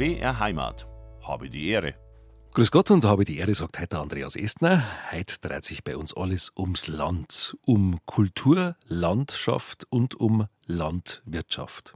BR 0.00 0.38
Heimat. 0.38 0.88
Habe 1.20 1.50
die 1.50 1.68
Ehre. 1.68 1.94
Grüß 2.52 2.70
Gott 2.70 2.90
und 2.90 3.04
habe 3.04 3.26
die 3.26 3.36
Ehre, 3.36 3.52
sagt 3.52 3.78
heute 3.78 3.98
Andreas 3.98 4.34
Estner. 4.34 4.82
Heute 5.12 5.34
dreht 5.42 5.66
sich 5.66 5.84
bei 5.84 5.94
uns 5.94 6.16
alles 6.16 6.50
ums 6.56 6.88
Land, 6.88 7.54
um 7.66 7.98
Kultur, 8.06 8.76
Landschaft 8.86 9.86
und 9.90 10.14
um 10.14 10.46
Landwirtschaft. 10.64 11.92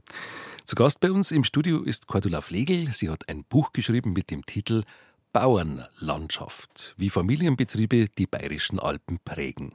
Zu 0.65 0.75
Gast 0.75 0.99
bei 0.99 1.11
uns 1.11 1.31
im 1.31 1.43
Studio 1.43 1.81
ist 1.81 2.05
Cordula 2.05 2.41
Flegel. 2.41 2.89
Sie 2.93 3.09
hat 3.09 3.27
ein 3.27 3.43
Buch 3.43 3.71
geschrieben 3.73 4.13
mit 4.13 4.29
dem 4.29 4.45
Titel 4.45 4.83
Bauernlandschaft, 5.35 6.93
wie 6.95 7.09
Familienbetriebe 7.09 8.07
die 8.17 8.25
bayerischen 8.25 8.79
Alpen 8.79 9.19
prägen. 9.19 9.73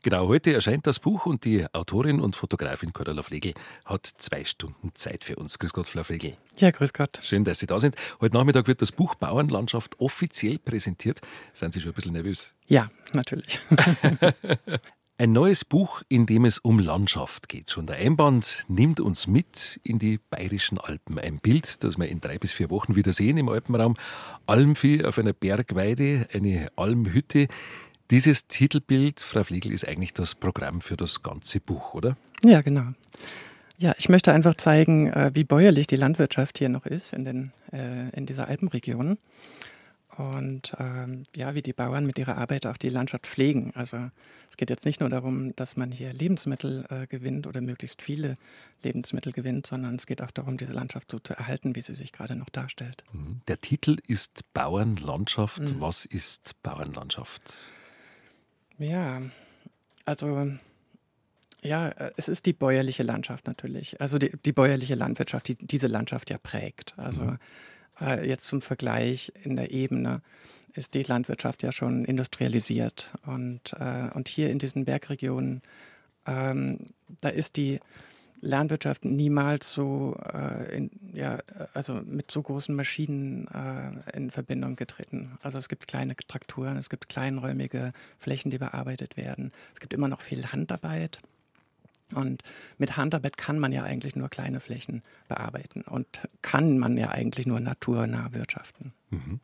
Genau 0.00 0.26
heute 0.26 0.54
erscheint 0.54 0.86
das 0.86 1.00
Buch 1.00 1.26
und 1.26 1.44
die 1.44 1.66
Autorin 1.74 2.18
und 2.18 2.34
Fotografin 2.34 2.94
Cordula 2.94 3.22
Flegel 3.22 3.52
hat 3.84 4.06
zwei 4.06 4.46
Stunden 4.46 4.92
Zeit 4.94 5.22
für 5.22 5.36
uns. 5.36 5.58
Grüß 5.58 5.74
Gott, 5.74 5.86
Frau 5.86 6.02
Flegel. 6.02 6.38
Ja, 6.56 6.70
grüß 6.70 6.94
Gott. 6.94 7.20
Schön, 7.22 7.44
dass 7.44 7.58
Sie 7.58 7.66
da 7.66 7.78
sind. 7.78 7.94
Heute 8.22 8.38
Nachmittag 8.38 8.68
wird 8.68 8.80
das 8.80 8.90
Buch 8.90 9.16
Bauernlandschaft 9.16 10.00
offiziell 10.00 10.58
präsentiert. 10.58 11.20
Sind 11.52 11.74
Sie 11.74 11.82
schon 11.82 11.90
ein 11.90 11.94
bisschen 11.94 12.14
nervös? 12.14 12.54
Ja, 12.66 12.90
natürlich. 13.12 13.60
Ein 15.18 15.32
neues 15.32 15.64
Buch, 15.64 16.02
in 16.10 16.26
dem 16.26 16.44
es 16.44 16.58
um 16.58 16.78
Landschaft 16.78 17.48
geht. 17.48 17.70
Schon 17.70 17.86
der 17.86 17.96
Einband 17.96 18.66
nimmt 18.68 19.00
uns 19.00 19.26
mit 19.26 19.80
in 19.82 19.98
die 19.98 20.20
bayerischen 20.28 20.76
Alpen. 20.76 21.18
Ein 21.18 21.38
Bild, 21.38 21.82
das 21.82 21.96
wir 21.96 22.06
in 22.06 22.20
drei 22.20 22.36
bis 22.36 22.52
vier 22.52 22.68
Wochen 22.68 22.96
wieder 22.96 23.14
sehen 23.14 23.38
im 23.38 23.48
Alpenraum. 23.48 23.94
Almvieh 24.44 25.06
auf 25.06 25.18
einer 25.18 25.32
Bergweide, 25.32 26.28
eine 26.34 26.68
Almhütte. 26.76 27.48
Dieses 28.10 28.46
Titelbild, 28.46 29.20
Frau 29.20 29.42
Flegel, 29.42 29.72
ist 29.72 29.88
eigentlich 29.88 30.12
das 30.12 30.34
Programm 30.34 30.82
für 30.82 30.98
das 30.98 31.22
ganze 31.22 31.60
Buch, 31.60 31.94
oder? 31.94 32.18
Ja, 32.42 32.60
genau. 32.60 32.88
Ja, 33.78 33.94
ich 33.96 34.10
möchte 34.10 34.34
einfach 34.34 34.56
zeigen, 34.56 35.10
äh, 35.10 35.30
wie 35.32 35.44
bäuerlich 35.44 35.86
die 35.86 35.96
Landwirtschaft 35.96 36.58
hier 36.58 36.68
noch 36.68 36.84
ist 36.84 37.14
in, 37.14 37.24
den, 37.24 37.52
äh, 37.72 38.10
in 38.10 38.26
dieser 38.26 38.48
Alpenregion. 38.48 39.16
Und 40.16 40.74
ähm, 40.78 41.24
ja, 41.34 41.54
wie 41.54 41.62
die 41.62 41.74
Bauern 41.74 42.06
mit 42.06 42.18
ihrer 42.18 42.38
Arbeit 42.38 42.64
auch 42.66 42.78
die 42.78 42.88
Landschaft 42.88 43.26
pflegen. 43.26 43.72
Also 43.74 44.10
es 44.50 44.56
geht 44.56 44.70
jetzt 44.70 44.86
nicht 44.86 45.00
nur 45.00 45.10
darum, 45.10 45.54
dass 45.56 45.76
man 45.76 45.92
hier 45.92 46.12
Lebensmittel 46.14 46.86
äh, 46.88 47.06
gewinnt 47.06 47.46
oder 47.46 47.60
möglichst 47.60 48.00
viele 48.00 48.38
Lebensmittel 48.82 49.32
gewinnt, 49.32 49.66
sondern 49.66 49.96
es 49.96 50.06
geht 50.06 50.22
auch 50.22 50.30
darum, 50.30 50.56
diese 50.56 50.72
Landschaft 50.72 51.10
so 51.10 51.18
zu 51.18 51.34
erhalten, 51.34 51.76
wie 51.76 51.82
sie 51.82 51.94
sich 51.94 52.12
gerade 52.12 52.34
noch 52.34 52.48
darstellt. 52.48 53.04
Mhm. 53.12 53.42
Der 53.46 53.60
Titel 53.60 53.96
ist 54.06 54.52
Bauernlandschaft. 54.54 55.60
Mhm. 55.60 55.80
Was 55.80 56.06
ist 56.06 56.54
Bauernlandschaft? 56.62 57.58
Ja, 58.78 59.20
also 60.06 60.50
ja, 61.62 61.90
es 62.16 62.28
ist 62.28 62.46
die 62.46 62.52
bäuerliche 62.52 63.02
Landschaft 63.02 63.46
natürlich. 63.46 64.00
Also 64.00 64.18
die, 64.18 64.32
die 64.44 64.52
bäuerliche 64.52 64.94
Landwirtschaft, 64.94 65.48
die 65.48 65.56
diese 65.56 65.88
Landschaft 65.88 66.30
ja 66.30 66.38
prägt. 66.38 66.94
Also 66.96 67.24
mhm. 67.24 67.38
Äh, 68.00 68.28
jetzt 68.28 68.44
zum 68.44 68.62
Vergleich 68.62 69.32
in 69.42 69.56
der 69.56 69.70
Ebene 69.70 70.22
ist 70.74 70.94
die 70.94 71.02
Landwirtschaft 71.02 71.62
ja 71.62 71.72
schon 71.72 72.04
industrialisiert. 72.04 73.14
Und, 73.24 73.72
äh, 73.78 74.08
und 74.14 74.28
hier 74.28 74.50
in 74.50 74.58
diesen 74.58 74.84
Bergregionen, 74.84 75.62
ähm, 76.26 76.90
da 77.20 77.28
ist 77.28 77.56
die 77.56 77.80
Landwirtschaft 78.40 79.04
niemals 79.04 79.72
so 79.72 80.16
äh, 80.32 80.76
in, 80.76 80.90
ja, 81.14 81.38
also 81.72 81.94
mit 82.04 82.30
so 82.30 82.42
großen 82.42 82.74
Maschinen 82.74 83.48
äh, 83.48 84.16
in 84.16 84.30
Verbindung 84.30 84.76
getreten. 84.76 85.38
Also 85.42 85.58
es 85.58 85.68
gibt 85.68 85.88
kleine 85.88 86.14
Trakturen, 86.16 86.76
es 86.76 86.90
gibt 86.90 87.08
kleinräumige 87.08 87.92
Flächen, 88.18 88.50
die 88.50 88.58
bearbeitet 88.58 89.16
werden. 89.16 89.52
Es 89.74 89.80
gibt 89.80 89.94
immer 89.94 90.08
noch 90.08 90.20
viel 90.20 90.52
Handarbeit. 90.52 91.20
Und 92.14 92.42
mit 92.78 92.96
Handarbeit 92.96 93.36
kann 93.36 93.58
man 93.58 93.72
ja 93.72 93.82
eigentlich 93.82 94.14
nur 94.14 94.28
kleine 94.28 94.60
Flächen 94.60 95.02
bearbeiten 95.28 95.82
und 95.82 96.06
kann 96.42 96.78
man 96.78 96.96
ja 96.96 97.10
eigentlich 97.10 97.46
nur 97.46 97.58
naturnah 97.58 98.32
wirtschaften. 98.32 98.92
Mhm. 99.10 99.40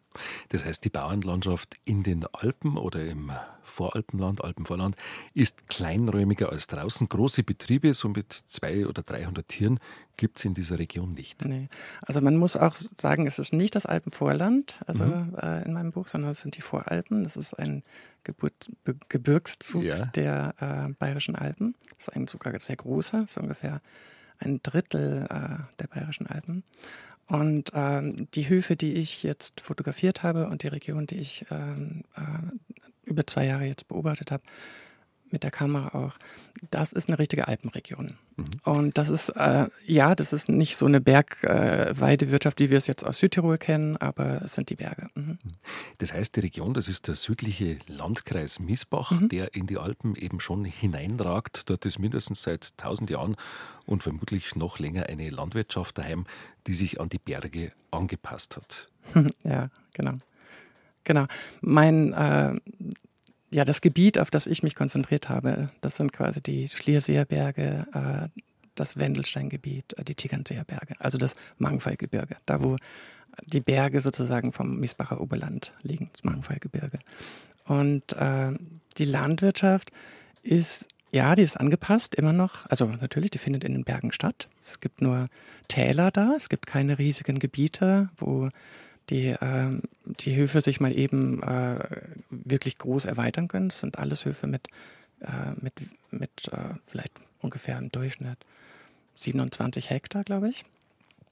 Das 0.48 0.64
heißt, 0.64 0.84
die 0.84 0.90
Bauernlandschaft 0.90 1.76
in 1.84 2.02
den 2.02 2.26
Alpen 2.32 2.76
oder 2.76 3.04
im 3.04 3.32
Voralpenland, 3.62 4.42
Alpenvorland, 4.44 4.96
ist 5.34 5.68
kleinräumiger 5.68 6.50
als 6.50 6.66
draußen. 6.66 7.08
Große 7.08 7.42
Betriebe, 7.42 7.94
so 7.94 8.08
mit 8.08 8.32
zwei 8.32 8.86
oder 8.86 9.02
300 9.02 9.46
Tieren, 9.46 9.78
gibt 10.16 10.38
es 10.38 10.44
in 10.44 10.54
dieser 10.54 10.78
Region 10.78 11.14
nicht. 11.14 11.44
Nee. 11.44 11.68
Also 12.02 12.20
man 12.20 12.36
muss 12.36 12.56
auch 12.56 12.74
sagen, 12.74 13.26
es 13.26 13.38
ist 13.38 13.52
nicht 13.52 13.74
das 13.74 13.86
Alpenvorland, 13.86 14.80
also 14.86 15.04
mhm. 15.04 15.34
äh, 15.40 15.64
in 15.64 15.72
meinem 15.72 15.92
Buch, 15.92 16.08
sondern 16.08 16.32
es 16.32 16.40
sind 16.40 16.56
die 16.56 16.60
Voralpen. 16.60 17.24
Das 17.24 17.36
ist 17.36 17.54
ein 17.54 17.82
Geburt, 18.24 18.70
Be 18.84 18.96
Gebirgszug 19.08 19.84
ja. 19.84 20.04
der 20.06 20.54
äh, 20.60 20.92
Bayerischen 20.98 21.36
Alpen. 21.36 21.74
Das 21.96 22.08
ist 22.08 22.14
ein 22.14 22.26
sogar 22.26 22.58
sehr 22.60 22.76
großer, 22.76 23.26
so 23.26 23.40
ungefähr 23.40 23.80
ein 24.38 24.60
Drittel 24.62 25.26
äh, 25.30 25.62
der 25.80 25.86
Bayerischen 25.86 26.26
Alpen. 26.26 26.64
Und 27.32 27.70
ähm, 27.72 28.28
die 28.34 28.50
Höfe, 28.50 28.76
die 28.76 28.92
ich 28.92 29.22
jetzt 29.22 29.62
fotografiert 29.62 30.22
habe 30.22 30.48
und 30.48 30.64
die 30.64 30.68
Region, 30.68 31.06
die 31.06 31.14
ich 31.14 31.46
ähm, 31.50 32.04
äh, 32.14 33.08
über 33.08 33.26
zwei 33.26 33.46
Jahre 33.46 33.64
jetzt 33.64 33.88
beobachtet 33.88 34.30
habe, 34.30 34.42
mit 35.32 35.42
der 35.42 35.50
Kamera 35.50 35.98
auch, 35.98 36.14
das 36.70 36.92
ist 36.92 37.08
eine 37.08 37.18
richtige 37.18 37.48
Alpenregion. 37.48 38.16
Mhm. 38.36 38.44
Und 38.64 38.98
das 38.98 39.08
ist, 39.08 39.30
äh, 39.30 39.66
ja, 39.84 40.14
das 40.14 40.32
ist 40.32 40.48
nicht 40.48 40.76
so 40.76 40.86
eine 40.86 41.00
Bergweidewirtschaft, 41.00 42.60
äh, 42.60 42.64
wie 42.64 42.70
wir 42.70 42.78
es 42.78 42.86
jetzt 42.86 43.04
aus 43.04 43.18
Südtirol 43.18 43.58
kennen, 43.58 43.96
aber 43.96 44.42
es 44.42 44.54
sind 44.54 44.70
die 44.70 44.76
Berge. 44.76 45.08
Mhm. 45.14 45.38
Das 45.98 46.12
heißt, 46.12 46.36
die 46.36 46.40
Region, 46.40 46.74
das 46.74 46.88
ist 46.88 47.08
der 47.08 47.14
südliche 47.14 47.78
Landkreis 47.88 48.60
Miesbach, 48.60 49.10
mhm. 49.12 49.28
der 49.28 49.54
in 49.54 49.66
die 49.66 49.78
Alpen 49.78 50.14
eben 50.16 50.40
schon 50.40 50.64
hineinragt. 50.64 51.68
Dort 51.70 51.84
ist 51.84 51.98
mindestens 51.98 52.42
seit 52.42 52.76
tausend 52.76 53.10
Jahren 53.10 53.36
und 53.86 54.02
vermutlich 54.02 54.54
noch 54.56 54.78
länger 54.78 55.06
eine 55.06 55.30
Landwirtschaft 55.30 55.98
daheim, 55.98 56.26
die 56.66 56.74
sich 56.74 57.00
an 57.00 57.08
die 57.08 57.18
Berge 57.18 57.72
angepasst 57.90 58.56
hat. 58.56 58.88
ja, 59.44 59.70
genau. 59.94 60.18
Genau. 61.04 61.26
Mein 61.60 62.12
äh, 62.12 62.54
ja, 63.52 63.64
das 63.64 63.80
Gebiet, 63.80 64.18
auf 64.18 64.30
das 64.30 64.46
ich 64.46 64.62
mich 64.62 64.74
konzentriert 64.74 65.28
habe, 65.28 65.68
das 65.80 65.96
sind 65.96 66.12
quasi 66.12 66.42
die 66.42 66.68
Schlierseer 66.68 67.24
Berge, 67.24 67.86
äh, 67.92 68.40
das 68.74 68.96
Wendelsteingebiet, 68.96 69.98
äh, 69.98 70.04
die 70.04 70.14
Tegernseer 70.14 70.64
Berge, 70.64 70.94
also 70.98 71.18
das 71.18 71.36
Mangfallgebirge, 71.58 72.36
da 72.46 72.62
wo 72.62 72.76
die 73.46 73.60
Berge 73.60 74.00
sozusagen 74.00 74.52
vom 74.52 74.78
Miesbacher 74.78 75.20
Oberland 75.20 75.74
liegen, 75.82 76.10
das 76.12 76.24
Mangfallgebirge. 76.24 76.98
Und 77.64 78.12
äh, 78.14 78.52
die 78.98 79.04
Landwirtschaft 79.04 79.90
ist, 80.42 80.88
ja, 81.10 81.34
die 81.34 81.42
ist 81.42 81.58
angepasst, 81.58 82.14
immer 82.14 82.32
noch. 82.32 82.66
Also 82.66 82.86
natürlich, 82.86 83.30
die 83.30 83.38
findet 83.38 83.64
in 83.64 83.72
den 83.72 83.84
Bergen 83.84 84.12
statt. 84.12 84.48
Es 84.60 84.80
gibt 84.80 85.02
nur 85.02 85.28
Täler 85.68 86.10
da, 86.10 86.34
es 86.36 86.48
gibt 86.48 86.66
keine 86.66 86.98
riesigen 86.98 87.38
Gebiete, 87.38 88.10
wo 88.16 88.48
die, 89.10 89.28
äh, 89.28 89.80
die 90.04 90.36
Höfe 90.36 90.60
sich 90.60 90.80
mal 90.80 90.96
eben 90.96 91.42
äh, 91.42 91.78
wirklich 92.30 92.78
groß 92.78 93.04
erweitern 93.04 93.48
können. 93.48 93.68
Das 93.68 93.80
sind 93.80 93.98
alles 93.98 94.24
Höfe 94.24 94.46
mit, 94.46 94.68
äh, 95.20 95.52
mit, 95.60 95.74
mit 96.10 96.48
äh, 96.52 96.74
vielleicht 96.86 97.12
ungefähr 97.40 97.78
im 97.78 97.90
Durchschnitt 97.90 98.38
27 99.14 99.90
Hektar, 99.90 100.24
glaube 100.24 100.48
ich. 100.48 100.64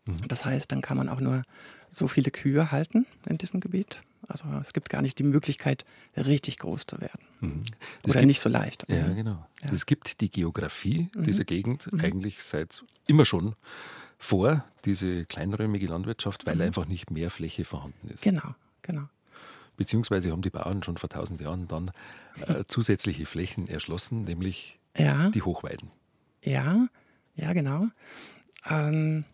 Mhm. 0.06 0.28
Das 0.28 0.44
heißt, 0.44 0.70
dann 0.70 0.80
kann 0.80 0.96
man 0.96 1.08
auch 1.08 1.20
nur 1.20 1.42
so 1.90 2.08
viele 2.08 2.30
Kühe 2.30 2.70
halten 2.70 3.06
in 3.26 3.38
diesem 3.38 3.60
Gebiet. 3.60 4.00
Also 4.28 4.46
es 4.60 4.72
gibt 4.72 4.90
gar 4.90 5.02
nicht 5.02 5.18
die 5.18 5.24
Möglichkeit, 5.24 5.84
richtig 6.16 6.58
groß 6.58 6.86
zu 6.86 7.00
werden. 7.00 7.20
Mhm. 7.40 7.62
Oder 8.04 8.14
gibt, 8.14 8.26
nicht 8.26 8.40
so 8.40 8.48
leicht. 8.48 8.84
Ja, 8.88 9.08
genau. 9.08 9.44
Ja. 9.62 9.70
Es 9.72 9.86
gibt 9.86 10.20
die 10.20 10.30
Geografie 10.30 11.08
mhm. 11.14 11.24
dieser 11.24 11.44
Gegend 11.44 11.92
mhm. 11.92 12.00
eigentlich 12.00 12.42
seit 12.42 12.84
immer 13.06 13.24
schon 13.24 13.56
vor, 14.20 14.64
diese 14.84 15.24
kleinräumige 15.24 15.86
Landwirtschaft, 15.86 16.46
weil 16.46 16.56
mhm. 16.56 16.62
einfach 16.62 16.86
nicht 16.86 17.10
mehr 17.10 17.30
Fläche 17.30 17.64
vorhanden 17.64 18.08
ist. 18.08 18.22
Genau, 18.22 18.54
genau. 18.82 19.08
Beziehungsweise 19.76 20.30
haben 20.30 20.42
die 20.42 20.50
Bauern 20.50 20.82
schon 20.82 20.98
vor 20.98 21.08
tausend 21.08 21.40
Jahren 21.40 21.66
dann 21.66 21.90
äh, 22.46 22.64
zusätzliche 22.68 23.24
Flächen 23.24 23.66
erschlossen, 23.66 24.24
nämlich 24.24 24.78
ja. 24.96 25.30
die 25.30 25.42
Hochweiden. 25.42 25.90
Ja, 26.44 26.86
ja, 27.34 27.52
genau. 27.54 27.86
Ähm, 28.68 29.24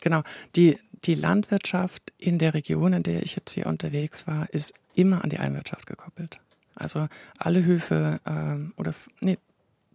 genau. 0.00 0.22
Die, 0.56 0.78
die 1.04 1.14
Landwirtschaft 1.14 2.12
in 2.18 2.38
der 2.38 2.54
Region, 2.54 2.94
in 2.94 3.02
der 3.02 3.22
ich 3.22 3.36
jetzt 3.36 3.52
hier 3.52 3.66
unterwegs 3.66 4.26
war, 4.26 4.48
ist 4.50 4.72
immer 4.94 5.22
an 5.22 5.28
die 5.28 5.38
Almwirtschaft 5.38 5.86
gekoppelt. 5.86 6.40
Also 6.74 7.08
alle 7.36 7.62
Höfe 7.62 8.20
ähm, 8.26 8.72
oder 8.76 8.94
nee, 9.20 9.36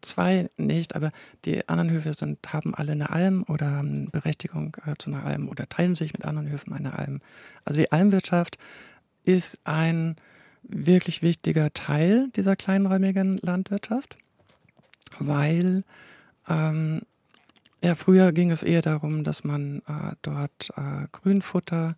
zwei 0.01 0.49
nicht, 0.57 0.95
aber 0.95 1.11
die 1.45 1.67
anderen 1.67 1.91
Höfe 1.91 2.13
sind, 2.13 2.39
haben 2.47 2.75
alle 2.75 2.91
eine 2.93 3.09
Alm 3.09 3.43
oder 3.47 3.71
haben 3.71 4.09
Berechtigung 4.11 4.77
äh, 4.85 4.93
zu 4.97 5.09
einer 5.09 5.25
Alm 5.25 5.49
oder 5.49 5.67
teilen 5.67 5.95
sich 5.95 6.13
mit 6.13 6.25
anderen 6.25 6.49
Höfen 6.49 6.73
eine 6.73 6.97
Alm. 6.97 7.21
Also 7.65 7.81
die 7.81 7.91
Almwirtschaft 7.91 8.57
ist 9.23 9.59
ein 9.63 10.15
wirklich 10.63 11.21
wichtiger 11.21 11.73
Teil 11.73 12.29
dieser 12.35 12.55
kleinräumigen 12.55 13.37
Landwirtschaft, 13.37 14.17
weil 15.19 15.83
ähm, 16.47 17.01
ja, 17.83 17.95
früher 17.95 18.31
ging 18.33 18.51
es 18.51 18.63
eher 18.63 18.81
darum, 18.81 19.23
dass 19.23 19.43
man 19.43 19.79
äh, 19.87 20.15
dort 20.21 20.71
äh, 20.75 21.07
Grünfutter 21.11 21.95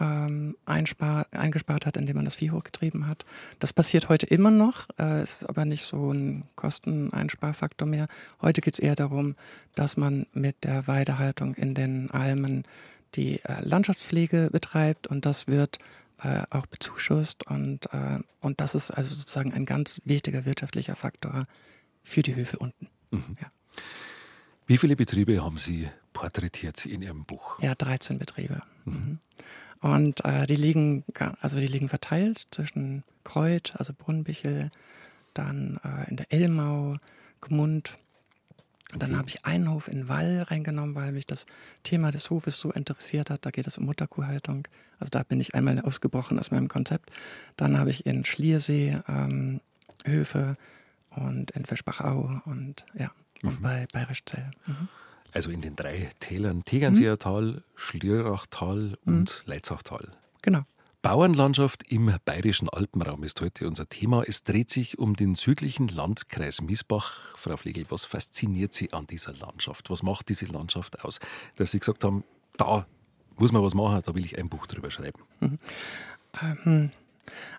ähm, 0.00 0.56
eingespart 0.66 1.86
hat, 1.86 1.96
indem 1.96 2.16
man 2.16 2.24
das 2.24 2.36
Vieh 2.36 2.50
hochgetrieben 2.50 3.06
hat. 3.06 3.24
Das 3.58 3.72
passiert 3.72 4.08
heute 4.08 4.26
immer 4.26 4.50
noch, 4.50 4.86
äh, 4.98 5.22
ist 5.22 5.48
aber 5.48 5.64
nicht 5.64 5.84
so 5.84 6.12
ein 6.12 6.44
Kosteneinsparfaktor 6.56 7.86
mehr. 7.86 8.08
Heute 8.40 8.60
geht 8.60 8.74
es 8.74 8.80
eher 8.80 8.94
darum, 8.94 9.34
dass 9.74 9.96
man 9.96 10.26
mit 10.32 10.64
der 10.64 10.86
Weidehaltung 10.86 11.54
in 11.54 11.74
den 11.74 12.10
Almen 12.10 12.64
die 13.14 13.42
äh, 13.44 13.60
Landschaftspflege 13.62 14.50
betreibt 14.52 15.06
und 15.06 15.26
das 15.26 15.46
wird 15.46 15.78
äh, 16.22 16.42
auch 16.50 16.66
bezuschusst 16.66 17.46
und, 17.46 17.86
äh, 17.92 18.18
und 18.40 18.60
das 18.60 18.74
ist 18.74 18.90
also 18.90 19.14
sozusagen 19.14 19.52
ein 19.52 19.66
ganz 19.66 20.00
wichtiger 20.04 20.44
wirtschaftlicher 20.44 20.96
Faktor 20.96 21.46
für 22.02 22.22
die 22.22 22.34
Höfe 22.34 22.58
unten. 22.58 22.88
Mhm. 23.10 23.36
Ja. 23.40 23.50
Wie 24.66 24.78
viele 24.78 24.96
Betriebe 24.96 25.42
haben 25.42 25.56
Sie 25.56 25.88
porträtiert 26.12 26.84
in 26.86 27.02
Ihrem 27.02 27.24
Buch? 27.24 27.58
Ja, 27.60 27.74
13 27.74 28.18
Betriebe. 28.18 28.62
Mhm. 28.84 28.92
mhm. 28.92 29.18
Und 29.80 30.24
äh, 30.24 30.46
die 30.46 30.56
liegen 30.56 31.04
also 31.40 31.60
die 31.60 31.66
liegen 31.66 31.88
verteilt 31.88 32.48
zwischen 32.50 33.04
Kreuth, 33.24 33.74
also 33.76 33.92
Brunnbichel, 33.96 34.70
dann 35.34 35.78
äh, 35.84 36.10
in 36.10 36.16
der 36.16 36.32
Elmau, 36.32 36.96
Gmund, 37.40 37.98
dann 38.96 39.18
habe 39.18 39.28
ich 39.28 39.44
einen 39.44 39.70
Hof 39.70 39.88
in 39.88 40.08
Wall 40.08 40.42
reingenommen, 40.42 40.94
weil 40.94 41.12
mich 41.12 41.26
das 41.26 41.44
Thema 41.82 42.10
des 42.10 42.30
Hofes 42.30 42.58
so 42.58 42.72
interessiert 42.72 43.28
hat. 43.28 43.44
Da 43.44 43.50
geht 43.50 43.66
es 43.66 43.76
um 43.76 43.84
Mutterkuhhaltung. 43.84 44.66
Also 44.98 45.10
da 45.10 45.22
bin 45.24 45.40
ich 45.40 45.54
einmal 45.54 45.78
ausgebrochen 45.80 46.38
aus 46.38 46.50
meinem 46.50 46.68
Konzept. 46.68 47.10
Dann 47.56 47.78
habe 47.78 47.90
ich 47.90 48.06
in 48.06 48.24
Schliersee 48.24 48.98
ähm, 49.06 49.60
Höfe 50.06 50.56
und 51.10 51.50
in 51.50 51.66
Fischbachau 51.66 52.40
und 52.46 52.86
ja, 52.94 53.10
und 53.42 53.60
mhm. 53.60 53.62
bei 53.62 53.86
Bayerischzell. 53.92 54.50
Mhm. 54.66 54.88
Also 55.32 55.50
in 55.50 55.60
den 55.60 55.76
drei 55.76 56.08
Tälern 56.20 56.64
Tegernseer 56.64 57.18
Tal, 57.18 57.62
Schlierachtal 57.76 58.96
und 59.04 59.42
mhm. 59.44 59.50
Leitzachtal. 59.50 60.08
Genau. 60.42 60.64
Bauernlandschaft 61.02 61.92
im 61.92 62.12
bayerischen 62.24 62.68
Alpenraum 62.68 63.22
ist 63.22 63.40
heute 63.40 63.68
unser 63.68 63.88
Thema. 63.88 64.24
Es 64.26 64.42
dreht 64.42 64.70
sich 64.70 64.98
um 64.98 65.14
den 65.14 65.36
südlichen 65.36 65.86
Landkreis 65.88 66.60
Miesbach. 66.60 67.36
Frau 67.36 67.56
Flegel, 67.56 67.86
was 67.88 68.04
fasziniert 68.04 68.74
Sie 68.74 68.92
an 68.92 69.06
dieser 69.06 69.32
Landschaft? 69.34 69.90
Was 69.90 70.02
macht 70.02 70.28
diese 70.28 70.46
Landschaft 70.46 71.04
aus, 71.04 71.20
dass 71.56 71.70
Sie 71.70 71.78
gesagt 71.78 72.02
haben, 72.02 72.24
da 72.56 72.86
muss 73.36 73.52
man 73.52 73.62
was 73.62 73.74
machen, 73.74 74.02
da 74.04 74.14
will 74.14 74.24
ich 74.24 74.38
ein 74.38 74.48
Buch 74.48 74.66
drüber 74.66 74.90
schreiben? 74.90 75.22
Mhm. 75.40 75.58
Ähm, 76.42 76.90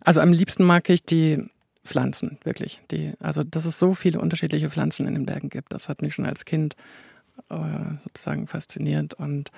also 0.02 0.20
am 0.20 0.34
liebsten 0.34 0.66
mag 0.66 0.90
ich 0.90 1.04
die 1.06 1.50
Pflanzen, 1.86 2.40
wirklich. 2.44 2.82
Die, 2.92 3.14
also 3.20 3.44
dass 3.44 3.66
es 3.66 3.80
so 3.80 3.94
viele 3.94 4.20
unterschiedliche 4.20 4.70
Pflanzen 4.70 5.08
in 5.08 5.14
den 5.14 5.26
Bergen 5.26 5.50
gibt, 5.50 5.72
das 5.72 5.88
hat 5.88 6.02
mich 6.02 6.14
schon 6.14 6.26
als 6.26 6.44
Kind 6.44 6.76
sozusagen 8.04 8.48
fasziniert. 8.48 9.14
Und 9.14 9.52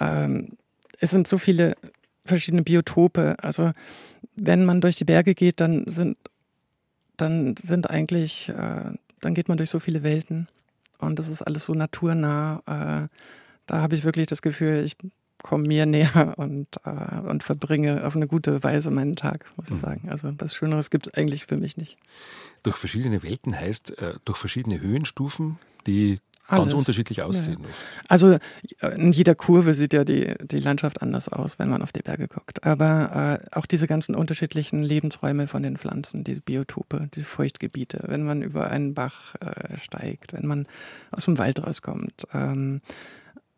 ähm, 0.00 0.56
es 1.00 1.10
sind 1.10 1.28
so 1.28 1.38
viele 1.38 1.76
verschiedene 2.24 2.62
Biotope. 2.62 3.36
Also 3.42 3.72
wenn 4.36 4.64
man 4.64 4.80
durch 4.80 4.96
die 4.96 5.04
Berge 5.04 5.34
geht, 5.34 5.60
dann 5.60 5.84
sind, 5.86 6.16
dann 7.16 7.56
sind 7.56 7.90
eigentlich, 7.90 8.48
äh, 8.50 8.92
dann 9.20 9.34
geht 9.34 9.48
man 9.48 9.56
durch 9.56 9.70
so 9.70 9.80
viele 9.80 10.02
Welten 10.02 10.48
und 10.98 11.18
das 11.18 11.28
ist 11.28 11.42
alles 11.42 11.64
so 11.64 11.74
naturnah. 11.74 12.62
Äh, 12.66 13.08
da 13.66 13.82
habe 13.82 13.94
ich 13.94 14.04
wirklich 14.04 14.26
das 14.26 14.42
Gefühl, 14.42 14.84
ich 14.84 14.96
komme 15.42 15.66
mir 15.66 15.86
näher 15.86 16.34
und, 16.36 16.68
äh, 16.84 17.20
und 17.20 17.42
verbringe 17.42 18.06
auf 18.06 18.16
eine 18.16 18.26
gute 18.26 18.62
Weise 18.62 18.90
meinen 18.90 19.16
Tag, 19.16 19.46
muss 19.56 19.66
ich 19.68 19.74
mhm. 19.74 19.80
sagen. 19.80 20.08
Also 20.10 20.32
was 20.38 20.54
Schöneres 20.54 20.90
gibt 20.90 21.08
es 21.08 21.14
eigentlich 21.14 21.46
für 21.46 21.56
mich 21.56 21.76
nicht. 21.76 21.96
Durch 22.62 22.76
verschiedene 22.76 23.22
Welten 23.22 23.58
heißt 23.58 23.98
äh, 23.98 24.14
durch 24.24 24.38
verschiedene 24.38 24.80
Höhenstufen, 24.80 25.58
die 25.86 26.18
Alles. 26.48 26.64
ganz 26.64 26.74
unterschiedlich 26.74 27.22
aussehen. 27.22 27.58
Ja. 27.62 27.68
Also 28.08 28.38
in 28.96 29.12
jeder 29.12 29.34
Kurve 29.34 29.74
sieht 29.74 29.92
ja 29.92 30.04
die, 30.04 30.34
die 30.42 30.60
Landschaft 30.60 31.02
anders 31.02 31.28
aus, 31.28 31.58
wenn 31.58 31.68
man 31.68 31.82
auf 31.82 31.92
die 31.92 32.00
Berge 32.00 32.26
guckt. 32.26 32.64
Aber 32.64 33.40
äh, 33.52 33.56
auch 33.56 33.66
diese 33.66 33.86
ganzen 33.86 34.14
unterschiedlichen 34.14 34.82
Lebensräume 34.82 35.46
von 35.46 35.62
den 35.62 35.76
Pflanzen, 35.76 36.24
diese 36.24 36.40
Biotope, 36.40 37.10
diese 37.14 37.26
Feuchtgebiete, 37.26 38.04
wenn 38.06 38.24
man 38.24 38.40
über 38.40 38.70
einen 38.70 38.94
Bach 38.94 39.34
äh, 39.40 39.76
steigt, 39.76 40.32
wenn 40.32 40.46
man 40.46 40.66
aus 41.10 41.26
dem 41.26 41.36
Wald 41.36 41.62
rauskommt. 41.62 42.26
Ähm, 42.32 42.80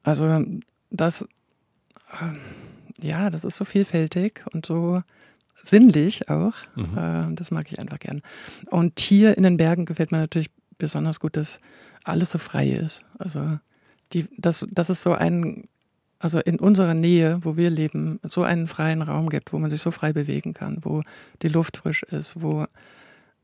also 0.03 0.45
das, 0.91 1.23
äh, 1.23 3.07
ja, 3.07 3.31
das 3.31 3.45
ist 3.45 3.57
so 3.57 3.65
vielfältig 3.65 4.43
und 4.53 4.67
so 4.67 5.03
sinnlich 5.63 6.29
auch. 6.29 6.55
Mhm. 6.75 6.99
Äh, 6.99 7.35
das 7.37 7.53
mag 7.53 7.71
ich 7.71 7.79
einfach 7.79 8.01
gern. 8.01 8.23
Und 8.67 8.99
hier 8.99 9.37
in 9.37 9.45
den 9.45 9.57
Bergen 9.57 9.85
gefällt 9.85 10.11
mir 10.11 10.19
natürlich 10.19 10.51
besonders 10.79 11.21
gut, 11.21 11.37
dass 11.37 11.61
alles 12.05 12.31
so 12.31 12.39
frei 12.39 12.69
ist. 12.69 13.05
Also 13.19 13.59
die, 14.13 14.27
dass, 14.37 14.67
dass 14.71 14.89
es 14.89 15.03
so 15.03 15.13
ein, 15.13 15.69
also 16.19 16.39
in 16.41 16.59
unserer 16.59 16.95
Nähe, 16.95 17.41
wo 17.43 17.57
wir 17.57 17.71
leben, 17.71 18.21
so 18.23 18.43
einen 18.43 18.67
freien 18.67 19.03
Raum 19.03 19.29
gibt, 19.29 19.53
wo 19.53 19.59
man 19.59 19.71
sich 19.71 19.83
so 19.83 19.91
frei 19.91 20.13
bewegen 20.13 20.55
kann, 20.55 20.79
wo 20.83 21.03
die 21.43 21.49
Luft 21.49 21.79
frisch 21.79 22.03
ist, 22.03 22.43
wo 22.43 22.67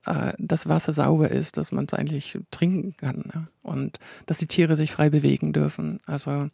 äh, 0.06 0.32
das 0.38 0.68
Wasser 0.68 0.92
sauber 0.92 1.30
ist, 1.30 1.56
dass 1.56 1.72
man 1.72 1.86
es 1.86 1.94
eigentlich 1.94 2.38
trinken 2.50 2.96
kann. 2.96 3.30
Ne? 3.32 3.48
Und 3.62 3.98
dass 4.26 4.38
die 4.38 4.48
Tiere 4.48 4.76
sich 4.76 4.92
frei 4.92 5.10
bewegen 5.10 5.52
dürfen. 5.52 6.00
Also 6.06 6.48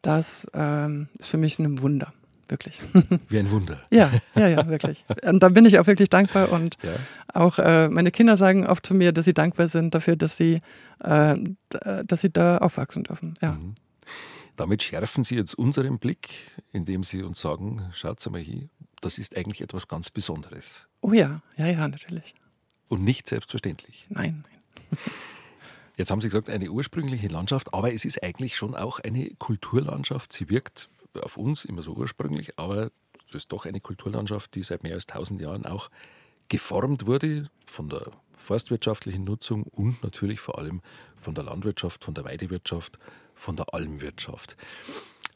das 0.00 0.46
ähm, 0.54 1.08
ist 1.18 1.28
für 1.28 1.38
mich 1.38 1.58
ein 1.58 1.80
Wunder 1.80 2.12
wirklich. 2.48 2.80
Wie 3.28 3.38
ein 3.38 3.50
Wunder. 3.50 3.80
Ja, 3.90 4.10
ja, 4.34 4.48
ja, 4.48 4.66
wirklich. 4.68 5.04
Und 5.22 5.42
da 5.42 5.48
bin 5.48 5.64
ich 5.64 5.78
auch 5.78 5.86
wirklich 5.86 6.10
dankbar 6.10 6.52
und 6.52 6.76
ja. 6.82 6.90
auch 7.32 7.58
äh, 7.58 7.88
meine 7.88 8.10
Kinder 8.10 8.36
sagen 8.36 8.66
oft 8.66 8.86
zu 8.86 8.94
mir, 8.94 9.12
dass 9.12 9.24
sie 9.24 9.34
dankbar 9.34 9.68
sind 9.68 9.94
dafür, 9.94 10.16
dass 10.16 10.36
sie, 10.36 10.60
äh, 11.00 11.36
dass 12.04 12.20
sie 12.20 12.30
da 12.30 12.58
aufwachsen 12.58 13.04
dürfen. 13.04 13.34
Ja. 13.40 13.52
Mhm. 13.52 13.74
Damit 14.56 14.82
schärfen 14.82 15.24
Sie 15.24 15.34
jetzt 15.34 15.54
unseren 15.54 15.98
Blick, 15.98 16.28
indem 16.72 17.04
Sie 17.04 17.22
uns 17.22 17.40
sagen, 17.40 17.90
schaut 17.94 18.24
mal 18.30 18.40
hier, 18.40 18.68
das 19.00 19.18
ist 19.18 19.36
eigentlich 19.36 19.62
etwas 19.62 19.88
ganz 19.88 20.10
Besonderes. 20.10 20.88
Oh 21.00 21.12
ja, 21.12 21.40
ja, 21.56 21.66
ja, 21.66 21.88
natürlich. 21.88 22.34
Und 22.88 23.02
nicht 23.02 23.26
selbstverständlich. 23.28 24.06
Nein, 24.10 24.44
nein. 24.44 24.98
Jetzt 25.96 26.10
haben 26.10 26.20
Sie 26.20 26.28
gesagt, 26.28 26.50
eine 26.50 26.70
ursprüngliche 26.70 27.28
Landschaft, 27.28 27.72
aber 27.74 27.92
es 27.92 28.04
ist 28.04 28.22
eigentlich 28.22 28.56
schon 28.56 28.74
auch 28.74 29.00
eine 29.00 29.30
Kulturlandschaft. 29.38 30.32
Sie 30.32 30.48
wirkt 30.48 30.88
auf 31.20 31.36
uns 31.36 31.64
immer 31.64 31.82
so 31.82 31.92
ursprünglich, 31.94 32.58
aber 32.58 32.90
es 33.28 33.34
ist 33.34 33.52
doch 33.52 33.66
eine 33.66 33.80
Kulturlandschaft, 33.80 34.54
die 34.54 34.62
seit 34.62 34.82
mehr 34.82 34.94
als 34.94 35.08
1000 35.08 35.40
Jahren 35.40 35.66
auch 35.66 35.90
geformt 36.48 37.06
wurde 37.06 37.50
von 37.66 37.88
der 37.88 38.12
forstwirtschaftlichen 38.36 39.24
Nutzung 39.24 39.62
und 39.62 40.02
natürlich 40.02 40.40
vor 40.40 40.58
allem 40.58 40.82
von 41.16 41.34
der 41.34 41.44
Landwirtschaft, 41.44 42.04
von 42.04 42.14
der 42.14 42.24
Weidewirtschaft, 42.24 42.98
von 43.34 43.56
der 43.56 43.72
Almwirtschaft. 43.72 44.56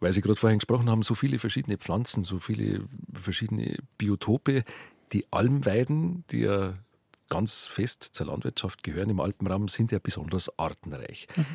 Weil 0.00 0.12
Sie 0.12 0.20
gerade 0.20 0.38
vorhin 0.38 0.58
gesprochen 0.58 0.90
haben, 0.90 1.02
so 1.02 1.14
viele 1.14 1.38
verschiedene 1.38 1.78
Pflanzen, 1.78 2.24
so 2.24 2.38
viele 2.38 2.86
verschiedene 3.14 3.76
Biotope. 3.96 4.62
Die 5.12 5.24
Almweiden, 5.30 6.24
die 6.30 6.40
ja 6.40 6.74
ganz 7.28 7.66
fest 7.66 8.02
zur 8.02 8.26
Landwirtschaft 8.26 8.82
gehören 8.82 9.10
im 9.10 9.20
Alpenraum, 9.20 9.68
sind 9.68 9.92
ja 9.92 9.98
besonders 9.98 10.58
artenreich. 10.58 11.28
Mhm. 11.34 11.46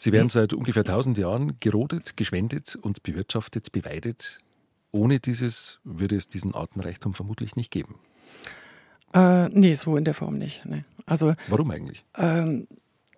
Sie 0.00 0.12
werden 0.12 0.30
seit 0.30 0.54
ungefähr 0.54 0.80
1000 0.80 1.18
Jahren 1.18 1.60
gerodet, 1.60 2.16
geschwendet 2.16 2.74
und 2.74 3.02
bewirtschaftet, 3.02 3.70
beweidet. 3.70 4.38
Ohne 4.92 5.20
dieses 5.20 5.78
würde 5.84 6.16
es 6.16 6.26
diesen 6.26 6.54
Artenreichtum 6.54 7.12
vermutlich 7.12 7.54
nicht 7.54 7.70
geben. 7.70 7.98
Äh, 9.12 9.50
nee, 9.50 9.74
so 9.74 9.98
in 9.98 10.06
der 10.06 10.14
Form 10.14 10.38
nicht. 10.38 10.64
Nee. 10.64 10.84
Also, 11.04 11.34
Warum 11.48 11.70
eigentlich? 11.70 12.02
Ähm, 12.16 12.66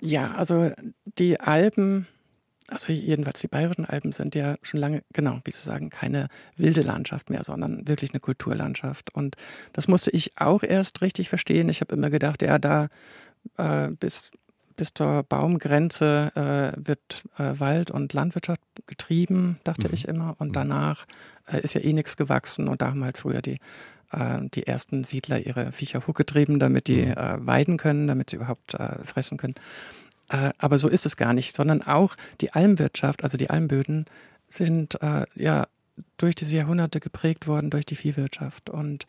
ja, 0.00 0.32
also 0.32 0.72
die 1.20 1.38
Alpen, 1.38 2.08
also 2.66 2.92
jedenfalls 2.92 3.38
die 3.38 3.46
bayerischen 3.46 3.84
Alpen 3.84 4.10
sind 4.10 4.34
ja 4.34 4.56
schon 4.62 4.80
lange, 4.80 5.04
genau, 5.12 5.38
wie 5.44 5.52
Sie 5.52 5.62
sagen, 5.62 5.88
keine 5.88 6.26
wilde 6.56 6.82
Landschaft 6.82 7.30
mehr, 7.30 7.44
sondern 7.44 7.86
wirklich 7.86 8.10
eine 8.10 8.18
Kulturlandschaft. 8.18 9.14
Und 9.14 9.36
das 9.72 9.86
musste 9.86 10.10
ich 10.10 10.32
auch 10.36 10.64
erst 10.64 11.00
richtig 11.00 11.28
verstehen. 11.28 11.68
Ich 11.68 11.80
habe 11.80 11.94
immer 11.94 12.10
gedacht, 12.10 12.42
ja, 12.42 12.58
da 12.58 12.88
äh, 13.56 13.88
bis 13.90 14.32
bis 14.76 14.94
zur 14.94 15.22
Baumgrenze 15.22 16.32
äh, 16.34 16.86
wird 16.86 17.22
äh, 17.38 17.58
Wald 17.58 17.90
und 17.90 18.12
Landwirtschaft 18.12 18.60
getrieben, 18.86 19.58
dachte 19.64 19.88
mhm. 19.88 19.94
ich 19.94 20.08
immer. 20.08 20.36
Und 20.38 20.48
mhm. 20.48 20.52
danach 20.52 21.06
äh, 21.46 21.60
ist 21.60 21.74
ja 21.74 21.80
eh 21.80 21.92
nichts 21.92 22.16
gewachsen. 22.16 22.68
Und 22.68 22.82
da 22.82 22.88
haben 22.88 23.04
halt 23.04 23.18
früher 23.18 23.42
die, 23.42 23.58
äh, 24.12 24.38
die 24.54 24.66
ersten 24.66 25.04
Siedler 25.04 25.40
ihre 25.40 25.72
Viecher 25.72 26.06
hochgetrieben, 26.06 26.58
damit 26.58 26.88
die 26.88 27.06
mhm. 27.06 27.12
Äh, 27.12 27.46
weiden 27.46 27.76
können, 27.76 28.06
damit 28.06 28.30
sie 28.30 28.36
überhaupt 28.36 28.74
äh, 28.74 29.02
fressen 29.04 29.38
können. 29.38 29.54
aber 30.56 30.78
so 30.78 30.88
ist 30.88 31.04
es 31.04 31.18
gar 31.18 31.34
nicht, 31.34 31.54
sondern 31.54 31.82
auch 31.82 32.16
die 32.40 32.54
Almwirtschaft, 32.54 33.22
also 33.22 33.36
die 33.36 33.50
Almböden, 33.50 34.06
sind 34.48 34.98
ja 35.34 35.66
durch 36.16 36.34
diese 36.34 36.56
Jahrhunderte 36.56 37.00
geprägt 37.00 37.46
worden 37.46 37.68
durch 37.68 37.84
die 37.84 37.96
Viehwirtschaft. 37.96 38.70
Und 38.70 39.06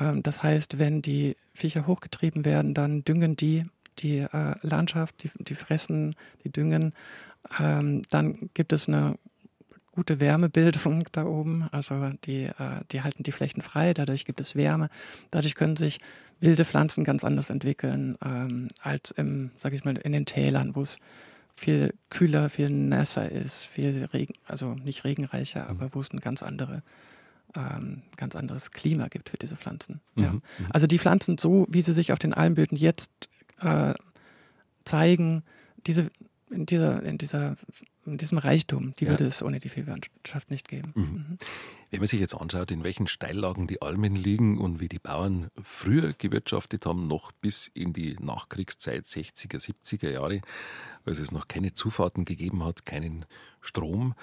ähm, 0.00 0.22
das 0.22 0.42
heißt, 0.42 0.78
wenn 0.78 1.02
die 1.02 1.36
Viecher 1.54 1.86
hochgetrieben 1.86 2.44
werden, 2.44 2.74
dann 2.74 3.04
düngen 3.04 3.36
die 3.36 3.64
die 3.98 4.18
äh, 4.18 4.54
Landschaft, 4.62 5.22
die, 5.22 5.30
die 5.38 5.54
fressen, 5.54 6.14
die 6.44 6.50
düngen. 6.50 6.94
Ähm, 7.58 8.02
dann 8.10 8.50
gibt 8.54 8.72
es 8.72 8.88
eine 8.88 9.16
gute 9.92 10.20
Wärmebildung 10.20 11.04
da 11.12 11.24
oben. 11.24 11.68
Also 11.72 12.10
die, 12.24 12.44
äh, 12.44 12.80
die 12.90 13.02
halten 13.02 13.22
die 13.22 13.32
Flächen 13.32 13.62
frei, 13.62 13.94
dadurch 13.94 14.24
gibt 14.24 14.40
es 14.40 14.56
Wärme. 14.56 14.88
Dadurch 15.30 15.54
können 15.54 15.76
sich 15.76 16.00
wilde 16.40 16.64
Pflanzen 16.64 17.04
ganz 17.04 17.22
anders 17.22 17.50
entwickeln 17.50 18.18
ähm, 18.24 18.68
als 18.80 19.12
im, 19.12 19.50
sag 19.56 19.72
ich 19.72 19.84
mal, 19.84 19.96
in 19.96 20.12
den 20.12 20.26
Tälern, 20.26 20.74
wo 20.74 20.82
es 20.82 20.98
viel 21.54 21.94
kühler, 22.10 22.48
viel 22.48 22.70
nässer 22.70 23.30
ist, 23.30 23.64
viel 23.64 24.08
Regen, 24.12 24.34
also 24.46 24.74
nicht 24.74 25.04
regenreicher, 25.04 25.68
aber 25.68 25.90
wo 25.92 26.00
es 26.00 26.12
ein 26.12 26.20
ganz 26.20 26.42
andere 26.42 26.82
ähm, 27.54 28.02
ganz 28.16 28.34
anderes 28.34 28.70
Klima 28.70 29.08
gibt 29.08 29.28
für 29.28 29.36
diese 29.36 29.56
Pflanzen. 29.56 30.00
Mhm. 30.14 30.24
Ja. 30.24 30.32
Mhm. 30.32 30.42
Also 30.70 30.86
die 30.86 30.98
Pflanzen 30.98 31.38
so, 31.38 31.66
wie 31.68 31.82
sie 31.82 31.92
sich 31.92 32.12
auf 32.12 32.18
den 32.18 32.34
Almböden 32.34 32.78
jetzt 32.78 33.10
äh, 33.62 33.94
zeigen, 34.84 35.42
diese 35.86 36.10
in 36.52 36.66
dieser, 36.66 37.02
in 37.02 37.18
dieser, 37.18 37.56
in 38.04 38.18
diesem 38.18 38.38
Reichtum, 38.38 38.94
die 38.98 39.04
ja. 39.06 39.10
würde 39.10 39.26
es 39.26 39.42
ohne 39.42 39.58
die 39.58 39.68
Viehwirtschaft 39.68 40.50
nicht 40.50 40.68
geben. 40.68 40.92
Mhm. 40.94 41.02
Mhm. 41.02 41.38
Wenn 41.90 42.00
man 42.00 42.06
sich 42.06 42.20
jetzt 42.20 42.34
anschaut, 42.34 42.70
in 42.70 42.84
welchen 42.84 43.06
Steillagen 43.06 43.66
die 43.66 43.82
Almen 43.82 44.14
liegen 44.14 44.58
und 44.58 44.80
wie 44.80 44.88
die 44.88 44.98
Bauern 44.98 45.48
früher 45.62 46.12
gewirtschaftet 46.12 46.86
haben, 46.86 47.08
noch 47.08 47.32
bis 47.32 47.70
in 47.74 47.92
die 47.92 48.16
Nachkriegszeit 48.20 49.04
60er, 49.04 49.58
70er 49.58 50.10
Jahre, 50.10 50.40
als 51.04 51.18
es 51.18 51.32
noch 51.32 51.48
keine 51.48 51.74
Zufahrten 51.74 52.24
gegeben 52.24 52.64
hat, 52.64 52.86
keinen 52.86 53.24
Strom, 53.60 54.14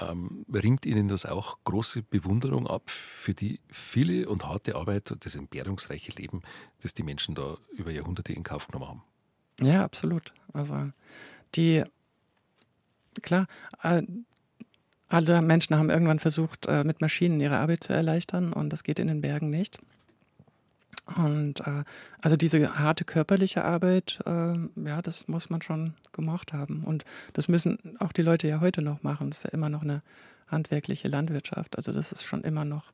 ähm, 0.00 0.44
ringt 0.52 0.86
Ihnen 0.86 1.08
das 1.08 1.26
auch 1.26 1.58
große 1.64 2.02
Bewunderung 2.02 2.66
ab 2.66 2.90
für 2.90 3.34
die 3.34 3.60
viele 3.70 4.28
und 4.28 4.46
harte 4.46 4.74
Arbeit 4.74 5.10
und 5.12 5.24
das 5.24 5.34
entbehrungsreiche 5.34 6.12
Leben, 6.12 6.42
das 6.82 6.94
die 6.94 7.02
Menschen 7.02 7.34
da 7.34 7.56
über 7.72 7.90
Jahrhunderte 7.90 8.32
in 8.32 8.42
Kauf 8.42 8.66
genommen 8.66 8.88
haben? 8.88 9.02
Ja, 9.60 9.84
absolut. 9.84 10.32
Also 10.52 10.90
die, 11.54 11.84
klar, 13.22 13.46
alle 15.08 15.42
Menschen 15.42 15.76
haben 15.76 15.90
irgendwann 15.90 16.18
versucht, 16.18 16.66
äh, 16.66 16.84
mit 16.84 17.00
Maschinen 17.00 17.40
ihre 17.40 17.58
Arbeit 17.58 17.84
zu 17.84 17.92
erleichtern 17.92 18.52
und 18.52 18.70
das 18.70 18.82
geht 18.82 18.98
in 18.98 19.08
den 19.08 19.20
Bergen 19.20 19.50
nicht. 19.50 19.78
Und 21.14 21.60
äh, 21.60 21.84
also 22.20 22.36
diese 22.36 22.78
harte 22.78 23.04
körperliche 23.04 23.64
Arbeit, 23.64 24.18
äh, 24.26 24.54
ja, 24.84 25.02
das 25.02 25.28
muss 25.28 25.50
man 25.50 25.62
schon 25.62 25.94
gemacht 26.12 26.52
haben. 26.52 26.82
Und 26.84 27.04
das 27.32 27.48
müssen 27.48 27.96
auch 28.00 28.12
die 28.12 28.22
Leute 28.22 28.48
ja 28.48 28.60
heute 28.60 28.82
noch 28.82 29.02
machen. 29.02 29.30
Das 29.30 29.38
ist 29.38 29.44
ja 29.44 29.50
immer 29.50 29.68
noch 29.68 29.82
eine 29.82 30.02
handwerkliche 30.48 31.08
Landwirtschaft. 31.08 31.76
Also 31.76 31.92
das 31.92 32.10
ist 32.10 32.24
schon 32.24 32.42
immer 32.42 32.64
noch 32.64 32.92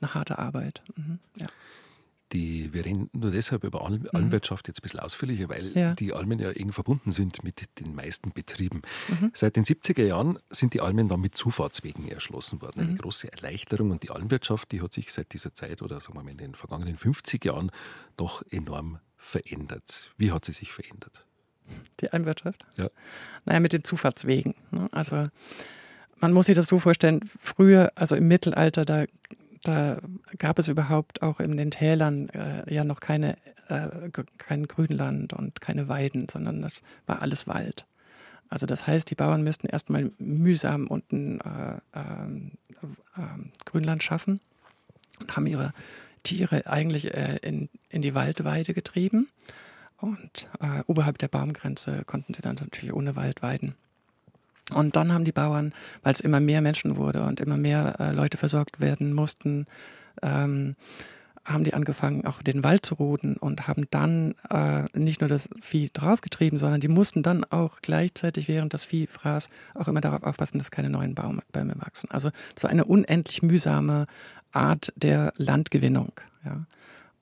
eine 0.00 0.12
harte 0.14 0.38
Arbeit. 0.38 0.82
Mhm, 0.96 1.18
ja. 1.36 1.46
Die, 2.34 2.72
wir 2.74 2.84
reden 2.84 3.08
nur 3.12 3.30
deshalb 3.30 3.62
über 3.62 3.84
Alm, 3.84 4.00
mhm. 4.00 4.08
Almwirtschaft 4.12 4.66
jetzt 4.68 4.80
ein 4.80 4.82
bisschen 4.82 5.00
ausführlicher, 5.00 5.48
weil 5.48 5.72
ja. 5.76 5.94
die 5.94 6.12
Almen 6.12 6.40
ja 6.40 6.50
eng 6.50 6.72
verbunden 6.72 7.12
sind 7.12 7.44
mit 7.44 7.62
den 7.80 7.94
meisten 7.94 8.32
Betrieben. 8.32 8.82
Mhm. 9.08 9.30
Seit 9.32 9.54
den 9.56 9.64
70er 9.64 10.04
Jahren 10.04 10.38
sind 10.50 10.74
die 10.74 10.80
Almen 10.80 11.08
dann 11.08 11.20
mit 11.20 11.36
Zufahrtswegen 11.36 12.08
erschlossen 12.08 12.60
worden. 12.60 12.80
Eine 12.80 12.90
mhm. 12.90 12.98
große 12.98 13.32
Erleichterung 13.32 13.92
und 13.92 14.02
die 14.02 14.10
Almwirtschaft, 14.10 14.72
die 14.72 14.82
hat 14.82 14.92
sich 14.92 15.12
seit 15.12 15.32
dieser 15.32 15.54
Zeit 15.54 15.80
oder 15.80 16.00
sagen 16.00 16.18
wir 16.18 16.24
mal 16.24 16.32
in 16.32 16.38
den 16.38 16.54
vergangenen 16.56 16.96
50 16.96 17.44
Jahren 17.44 17.70
doch 18.16 18.42
enorm 18.50 18.98
verändert. 19.16 20.10
Wie 20.18 20.32
hat 20.32 20.44
sie 20.44 20.52
sich 20.52 20.72
verändert? 20.72 21.26
Die 22.00 22.12
Almwirtschaft? 22.12 22.66
Ja. 22.76 22.90
Naja, 23.44 23.60
mit 23.60 23.72
den 23.72 23.84
Zufahrtswegen. 23.84 24.54
Ne? 24.72 24.88
Also 24.90 25.28
man 26.18 26.32
muss 26.32 26.46
sich 26.46 26.56
das 26.56 26.66
so 26.66 26.78
vorstellen, 26.78 27.20
früher, 27.24 27.92
also 27.94 28.16
im 28.16 28.28
Mittelalter, 28.28 28.84
da 28.84 29.04
da 29.64 29.98
gab 30.38 30.58
es 30.58 30.68
überhaupt 30.68 31.22
auch 31.22 31.40
in 31.40 31.56
den 31.56 31.70
Tälern 31.70 32.28
äh, 32.28 32.72
ja 32.72 32.84
noch 32.84 33.00
keine, 33.00 33.36
äh, 33.68 33.88
kein 34.38 34.68
Grünland 34.68 35.32
und 35.32 35.60
keine 35.60 35.88
Weiden, 35.88 36.28
sondern 36.30 36.62
das 36.62 36.82
war 37.06 37.22
alles 37.22 37.48
Wald. 37.48 37.86
Also 38.48 38.66
das 38.66 38.86
heißt, 38.86 39.10
die 39.10 39.14
Bauern 39.14 39.42
müssten 39.42 39.66
erstmal 39.66 40.12
mühsam 40.18 40.86
unten 40.86 41.40
äh, 41.40 41.80
ähm, 41.94 42.52
ähm, 43.16 43.52
Grünland 43.64 44.02
schaffen 44.02 44.40
und 45.18 45.34
haben 45.34 45.46
ihre 45.46 45.72
Tiere 46.22 46.66
eigentlich 46.66 47.14
äh, 47.14 47.38
in, 47.42 47.68
in 47.88 48.02
die 48.02 48.14
Waldweide 48.14 48.74
getrieben. 48.74 49.28
Und 49.96 50.48
äh, 50.60 50.82
oberhalb 50.86 51.18
der 51.18 51.28
Baumgrenze 51.28 52.04
konnten 52.04 52.34
sie 52.34 52.42
dann 52.42 52.56
natürlich 52.56 52.92
ohne 52.92 53.16
Wald 53.16 53.42
weiden. 53.42 53.74
Und 54.72 54.96
dann 54.96 55.12
haben 55.12 55.24
die 55.24 55.32
Bauern, 55.32 55.74
weil 56.02 56.12
es 56.12 56.20
immer 56.20 56.40
mehr 56.40 56.60
Menschen 56.60 56.96
wurde 56.96 57.24
und 57.24 57.40
immer 57.40 57.56
mehr 57.56 57.96
äh, 58.00 58.12
Leute 58.12 58.38
versorgt 58.38 58.80
werden 58.80 59.12
mussten, 59.12 59.66
ähm, 60.22 60.76
haben 61.44 61.64
die 61.64 61.74
angefangen, 61.74 62.24
auch 62.24 62.40
den 62.40 62.64
Wald 62.64 62.86
zu 62.86 62.94
roden 62.94 63.36
und 63.36 63.68
haben 63.68 63.84
dann 63.90 64.34
äh, 64.48 64.84
nicht 64.98 65.20
nur 65.20 65.28
das 65.28 65.48
Vieh 65.60 65.90
draufgetrieben, 65.92 66.58
sondern 66.58 66.80
die 66.80 66.88
mussten 66.88 67.22
dann 67.22 67.44
auch 67.44 67.80
gleichzeitig, 67.82 68.48
während 68.48 68.72
das 68.72 68.84
Vieh 68.84 69.06
fraß, 69.06 69.50
auch 69.74 69.88
immer 69.88 70.00
darauf 70.00 70.22
aufpassen, 70.22 70.58
dass 70.58 70.70
keine 70.70 70.88
neuen 70.88 71.14
Bäume 71.14 71.74
wachsen. 71.76 72.10
Also 72.10 72.30
so 72.56 72.66
eine 72.66 72.86
unendlich 72.86 73.42
mühsame 73.42 74.06
Art 74.52 74.92
der 74.96 75.34
Landgewinnung. 75.36 76.12
Ja. 76.46 76.64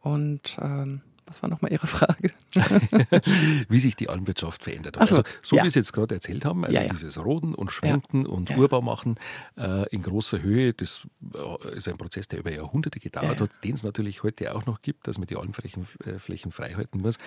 Und 0.01 0.57
ähm, 0.61 1.01
was 1.27 1.43
war 1.43 1.51
nochmal 1.51 1.73
Ihre 1.73 1.87
Frage? 1.87 2.33
wie 3.69 3.81
sich 3.81 3.97
die 3.97 4.09
Almwirtschaft 4.09 4.65
verändert 4.65 4.99
hat. 4.99 5.09
So, 5.09 5.17
also 5.17 5.29
so 5.43 5.57
ja. 5.57 5.65
wie 5.65 5.71
Sie 5.71 5.79
es 5.81 5.87
jetzt 5.87 5.93
gerade 5.93 6.15
erzählt 6.15 6.45
haben, 6.45 6.65
also 6.65 6.77
ja, 6.77 6.83
ja. 6.83 6.93
dieses 6.93 7.23
Roden 7.23 7.55
und 7.55 7.71
Schwenken 7.71 8.27
und 8.27 8.57
Urbau 8.57 8.83
machen 8.83 9.17
äh, 9.57 9.89
in 9.89 10.03
großer 10.03 10.43
Höhe, 10.43 10.73
das 10.73 11.07
äh, 11.35 11.77
ist 11.77 11.89
ein 11.89 11.97
Prozess, 11.97 12.29
der 12.29 12.41
über 12.41 12.53
Jahrhunderte 12.53 13.01
gedauert 13.01 13.41
hat, 13.41 13.51
den 13.65 13.75
es 13.75 13.83
natürlich 13.83 14.23
heute 14.23 14.55
auch 14.55 14.67
noch 14.67 14.83
gibt, 14.83 15.07
dass 15.07 15.19
man 15.19 15.27
die 15.27 15.37
Almflächen 15.37 15.87
äh, 16.05 16.19
Flächen 16.19 16.53
frei 16.53 16.75
halten 16.75 17.01
muss. 17.01 17.19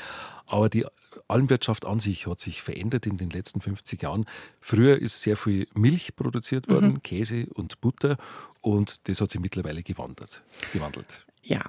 Aber 0.46 0.70
die 0.70 0.86
Almwirtschaft 1.28 1.86
an 1.86 2.00
sich 2.00 2.28
hat 2.28 2.40
sich 2.40 2.62
verändert 2.62 3.06
in 3.06 3.18
den 3.18 3.30
letzten 3.30 3.62
50 3.62 4.02
Jahren. 4.02 4.26
Früher 4.62 5.00
ist 5.00 5.22
sehr 5.22 5.38
viel 5.38 5.68
Milch 5.74 6.16
produziert 6.16 6.70
worden, 6.70 6.94
mhm. 6.94 7.04
Käse 7.04 7.48
und 7.54 7.82
Butter 7.82 8.18
und 8.62 9.08
das 9.08 9.22
hat 9.22 9.32
sich 9.32 9.40
mittlerweile 9.40 9.84
gewandert, 9.84 10.42
gewandelt. 10.74 11.25
Ja, 11.48 11.62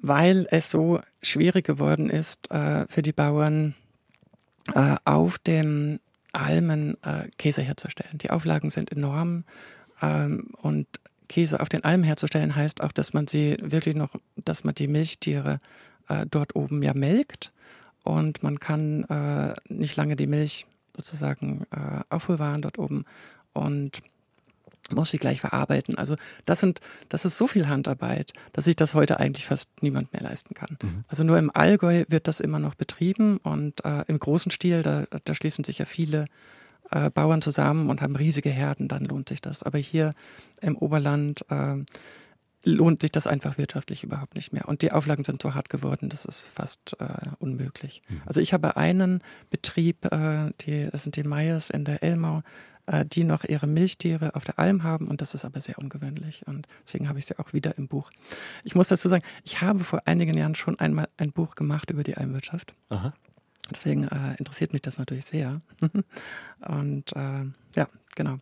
weil 0.00 0.48
es 0.50 0.68
so 0.68 1.00
schwierig 1.22 1.64
geworden 1.64 2.10
ist 2.10 2.50
äh, 2.50 2.86
für 2.88 3.02
die 3.02 3.12
Bauern 3.12 3.76
äh, 4.74 4.96
auf 5.04 5.38
den 5.38 6.00
Almen 6.32 6.96
äh, 7.04 7.28
Käse 7.38 7.62
herzustellen. 7.62 8.18
Die 8.18 8.30
Auflagen 8.30 8.70
sind 8.70 8.90
enorm 8.90 9.44
ähm, 10.00 10.48
und 10.60 10.88
Käse 11.28 11.60
auf 11.60 11.68
den 11.68 11.84
Almen 11.84 12.02
herzustellen 12.02 12.56
heißt 12.56 12.82
auch, 12.82 12.90
dass 12.90 13.12
man 13.12 13.28
sie 13.28 13.56
wirklich 13.62 13.94
noch, 13.94 14.16
dass 14.36 14.64
man 14.64 14.74
die 14.74 14.88
Milchtiere 14.88 15.60
äh, 16.08 16.26
dort 16.28 16.56
oben 16.56 16.82
ja 16.82 16.92
melkt 16.92 17.52
und 18.02 18.42
man 18.42 18.58
kann 18.58 19.04
äh, 19.04 19.54
nicht 19.72 19.94
lange 19.94 20.16
die 20.16 20.26
Milch 20.26 20.66
sozusagen 20.96 21.62
äh, 21.70 22.00
aufbewahren 22.10 22.60
dort 22.60 22.78
oben 22.78 23.04
und 23.52 24.02
muss 24.90 25.10
sie 25.10 25.18
gleich 25.18 25.40
verarbeiten. 25.40 25.96
Also 25.96 26.16
das 26.44 26.60
sind, 26.60 26.80
das 27.08 27.24
ist 27.24 27.36
so 27.36 27.46
viel 27.46 27.68
Handarbeit, 27.68 28.32
dass 28.52 28.64
sich 28.64 28.76
das 28.76 28.94
heute 28.94 29.20
eigentlich 29.20 29.46
fast 29.46 29.68
niemand 29.80 30.12
mehr 30.12 30.22
leisten 30.22 30.54
kann. 30.54 30.76
Mhm. 30.82 31.04
Also 31.08 31.24
nur 31.24 31.38
im 31.38 31.50
Allgäu 31.54 32.04
wird 32.08 32.28
das 32.28 32.40
immer 32.40 32.58
noch 32.58 32.74
betrieben 32.74 33.38
und 33.38 33.84
äh, 33.84 34.04
im 34.08 34.18
großen 34.18 34.50
Stil, 34.50 34.82
da, 34.82 35.04
da 35.24 35.34
schließen 35.34 35.64
sich 35.64 35.78
ja 35.78 35.84
viele 35.84 36.26
äh, 36.90 37.10
Bauern 37.10 37.42
zusammen 37.42 37.90
und 37.90 38.02
haben 38.02 38.16
riesige 38.16 38.50
Herden, 38.50 38.88
dann 38.88 39.04
lohnt 39.04 39.28
sich 39.28 39.40
das. 39.40 39.62
Aber 39.62 39.78
hier 39.78 40.14
im 40.60 40.76
Oberland 40.76 41.44
äh, 41.48 41.76
lohnt 42.64 43.02
sich 43.02 43.10
das 43.10 43.26
einfach 43.26 43.58
wirtschaftlich 43.58 44.04
überhaupt 44.04 44.34
nicht 44.34 44.52
mehr. 44.52 44.68
Und 44.68 44.82
die 44.82 44.92
Auflagen 44.92 45.24
sind 45.24 45.42
so 45.42 45.54
hart 45.54 45.68
geworden, 45.68 46.08
das 46.08 46.24
ist 46.24 46.42
fast 46.42 46.96
äh, 47.00 47.30
unmöglich. 47.38 48.02
Mhm. 48.08 48.22
Also 48.26 48.40
ich 48.40 48.52
habe 48.52 48.76
einen 48.76 49.22
Betrieb, 49.50 50.04
äh, 50.12 50.50
die, 50.60 50.88
das 50.90 51.02
sind 51.02 51.16
die 51.16 51.24
Meyers 51.24 51.70
in 51.70 51.84
der 51.84 52.02
Elmau, 52.02 52.42
die 53.06 53.24
noch 53.24 53.44
ihre 53.44 53.66
Milchtiere 53.66 54.34
auf 54.34 54.44
der 54.44 54.58
Alm 54.58 54.82
haben 54.82 55.06
und 55.06 55.20
das 55.20 55.34
ist 55.34 55.44
aber 55.44 55.60
sehr 55.60 55.78
ungewöhnlich 55.78 56.46
und 56.46 56.66
deswegen 56.84 57.08
habe 57.08 57.18
ich 57.18 57.26
sie 57.26 57.38
auch 57.38 57.52
wieder 57.52 57.78
im 57.78 57.86
Buch. 57.86 58.10
Ich 58.64 58.74
muss 58.74 58.88
dazu 58.88 59.08
sagen, 59.08 59.22
ich 59.44 59.60
habe 59.60 59.84
vor 59.84 60.02
einigen 60.06 60.36
Jahren 60.36 60.54
schon 60.56 60.78
einmal 60.80 61.08
ein 61.16 61.32
Buch 61.32 61.54
gemacht 61.54 61.90
über 61.90 62.02
die 62.02 62.16
Almwirtschaft. 62.16 62.74
Aha. 62.88 63.12
Deswegen 63.70 64.08
äh, 64.08 64.34
interessiert 64.38 64.72
mich 64.72 64.82
das 64.82 64.98
natürlich 64.98 65.24
sehr. 65.24 65.60
und 66.68 67.12
äh, 67.14 67.44
ja, 67.76 67.88
genau. 68.14 68.38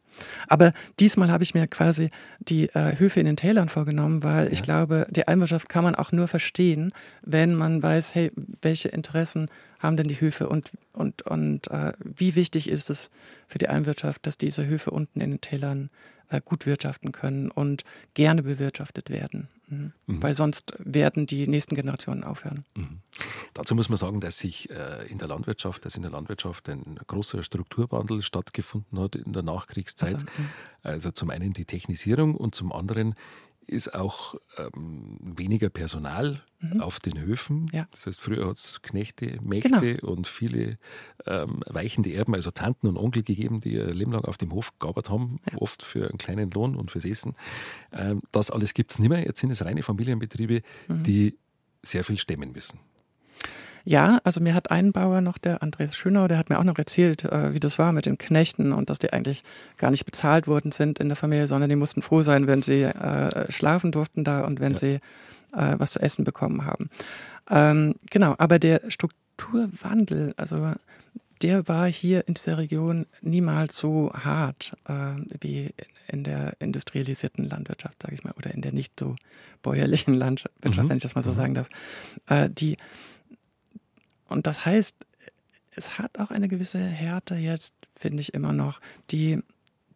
Aber 0.49 0.73
diesmal 0.99 1.31
habe 1.31 1.45
ich 1.45 1.55
mir 1.55 1.67
quasi 1.67 2.11
die 2.41 2.69
äh, 2.71 2.99
Höfe 2.99 3.21
in 3.21 3.27
den 3.27 3.37
Tälern 3.37 3.69
vorgenommen, 3.69 4.23
weil 4.23 4.47
ja. 4.47 4.53
ich 4.53 4.63
glaube, 4.63 5.07
die 5.11 5.29
Almwirtschaft 5.29 5.69
kann 5.69 5.85
man 5.85 5.95
auch 5.95 6.13
nur 6.13 6.27
verstehen, 6.27 6.93
wenn 7.23 7.55
man 7.55 7.83
weiß, 7.83 8.15
hey, 8.15 8.33
welche 8.63 8.89
Interessen 8.89 9.51
haben 9.81 9.97
denn 9.97 10.09
die 10.09 10.21
Höfe 10.21 10.49
und, 10.49 10.71
und, 10.93 11.23
und 11.23 11.69
äh, 11.69 11.93
wie 11.99 12.37
wichtig 12.37 12.69
ist 12.69 12.91
es 12.91 13.11
für 13.49 13.59
die 13.59 13.69
Almwirtschaft, 13.69 14.27
dass 14.27 14.39
diese 14.39 14.67
Höfe 14.67 14.91
unten 14.91 15.21
in 15.21 15.31
den 15.31 15.41
Tälern 15.41 15.91
äh, 16.29 16.41
gut 16.45 16.67
wirtschaften 16.67 17.13
können 17.13 17.51
und 17.51 17.85
gerne 18.15 18.43
bewirtschaftet 18.43 19.11
werden. 19.11 19.49
Mhm. 19.69 19.93
Mhm. 20.07 20.23
Weil 20.23 20.35
sonst 20.35 20.75
werden 20.79 21.27
die 21.27 21.47
nächsten 21.49 21.75
Generationen 21.75 22.25
aufhören. 22.25 22.65
Mhm. 22.77 23.01
Dazu 23.55 23.75
muss 23.75 23.89
man 23.89 23.99
sagen, 23.99 24.21
dass 24.21 24.39
sich 24.39 24.71
äh, 24.71 25.07
in 25.09 25.19
der 25.19 25.29
Landwirtschaft, 25.29 25.85
dass 25.85 25.97
in 25.97 26.03
der 26.03 26.11
Landwirtschaft 26.11 26.69
ein 26.69 26.99
großer 27.07 27.43
Strukturwandel 27.43 28.23
stattgefunden 28.23 29.01
hat 29.01 29.17
in 29.17 29.33
der 29.33 29.43
Nachkriegszeit. 29.43 30.15
Also, 30.15 30.27
also 30.83 31.11
zum 31.11 31.31
einen 31.31 31.53
die 31.53 31.65
Technisierung 31.65 32.37
und 32.37 32.55
zum 32.55 32.73
anderen 32.73 33.15
ist 33.71 33.95
auch 33.95 34.35
ähm, 34.59 35.17
weniger 35.21 35.71
Personal 35.71 36.43
mhm. 36.61 36.81
auf 36.81 37.00
den 37.00 37.21
Höfen. 37.21 37.69
Ja. 37.73 37.87
Das 37.93 38.07
heißt, 38.07 38.21
früher 38.21 38.47
hat 38.47 38.57
es 38.57 38.83
Knechte, 38.83 39.39
Mägde 39.43 39.97
genau. 39.97 40.12
und 40.12 40.27
viele 40.27 40.79
ähm, 41.27 41.62
weichende 41.67 42.12
Erben, 42.12 42.35
also 42.35 42.50
Tanten 42.50 42.87
und 42.87 42.97
Onkel 42.97 43.23
gegeben, 43.23 43.61
die 43.61 43.75
ihr 43.75 43.87
Leben 43.95 44.12
lang 44.12 44.25
auf 44.25 44.37
dem 44.37 44.53
Hof 44.53 44.79
gearbeitet 44.79 45.11
haben, 45.11 45.39
ja. 45.50 45.59
oft 45.59 45.83
für 45.83 46.09
einen 46.09 46.19
kleinen 46.19 46.50
Lohn 46.50 46.77
und 46.77 46.91
fürs 46.91 47.05
Essen. 47.05 47.35
Ähm, 47.93 48.23
das 48.33 48.50
alles 48.50 48.75
gibt 48.75 48.93
es 48.93 48.99
nicht 48.99 49.09
mehr. 49.09 49.25
Jetzt 49.25 49.41
sind 49.41 49.50
es 49.50 49.65
reine 49.65 49.83
Familienbetriebe, 49.83 50.62
mhm. 50.89 51.03
die 51.05 51.39
sehr 51.83 52.05
viel 52.05 52.19
stemmen 52.19 52.53
müssen. 52.53 52.79
Ja, 53.85 54.19
also 54.25 54.41
mir 54.41 54.55
hat 54.55 54.71
ein 54.71 54.93
Bauer 54.93 55.21
noch, 55.21 55.39
der 55.39 55.63
Andreas 55.63 55.97
Schönau, 55.97 56.29
der 56.29 56.39
hat 56.39 56.51
mir 56.51 56.59
auch 56.59 56.65
noch 56.65 56.79
erzählt, 56.79 57.25
äh, 57.25 57.55
wie 57.55 57.61
das 57.61 57.79
war 57.79 57.93
mit 57.93 58.07
den 58.07 58.19
Knechten 58.19 58.73
und 58.73 58.91
dass 58.91 58.99
die 58.99 59.13
eigentlich 59.13 59.43
gar 59.79 59.91
nicht 59.91 60.05
bezahlt 60.05 60.47
worden 60.47 60.73
sind 60.73 60.99
in 60.99 61.09
der 61.09 61.17
Familie, 61.17 61.47
sondern 61.47 61.71
die 61.71 61.77
mussten 61.77 62.03
froh 62.03 62.23
sein, 62.23 62.47
wenn 62.47 62.63
sie 62.63 62.83
äh, 62.83 63.51
schlafen 63.51 63.93
durften 63.93 64.25
da 64.25 64.43
und 64.43 64.61
wenn 64.61 64.73
ja. 64.73 64.79
sie 64.79 64.95
äh, 65.53 65.75
was 65.79 65.93
zu 65.93 66.01
essen 66.01 66.25
bekommen 66.25 66.65
haben. 66.65 66.91
Ähm, 67.51 67.95
genau, 68.11 68.35
aber 68.39 68.59
der 68.59 68.83
Strukturwandel, 68.89 70.35
also 70.37 70.73
der 71.43 71.67
war 71.69 71.87
hier 71.87 72.29
in 72.29 72.35
dieser 72.35 72.59
Region 72.59 73.07
niemals 73.23 73.79
so 73.79 74.13
hart 74.13 74.77
äh, 74.87 75.15
wie 75.41 75.71
in 76.09 76.25
der 76.25 76.55
industrialisierten 76.61 77.45
Landwirtschaft, 77.45 78.03
sage 78.03 78.15
ich 78.15 78.25
mal, 78.25 78.35
oder 78.37 78.53
in 78.53 78.61
der 78.61 78.73
nicht 78.73 78.99
so 78.99 79.17
bäuerlichen 79.63 80.15
Landwirtschaft, 80.15 80.85
mhm. 80.85 80.91
wenn 80.91 80.97
ich 80.99 81.03
das 81.03 81.15
mal 81.15 81.23
so 81.23 81.31
mhm. 81.31 81.35
sagen 81.35 81.55
darf. 81.55 81.69
Äh, 82.27 82.51
die, 82.51 82.77
und 84.31 84.47
das 84.47 84.65
heißt, 84.65 84.95
es 85.77 85.99
hat 85.99 86.19
auch 86.19 86.31
eine 86.31 86.49
gewisse 86.49 86.79
Härte 86.79 87.35
jetzt, 87.35 87.75
finde 87.95 88.21
ich 88.21 88.35
immer 88.35 88.53
noch. 88.53 88.81
Die, 89.11 89.43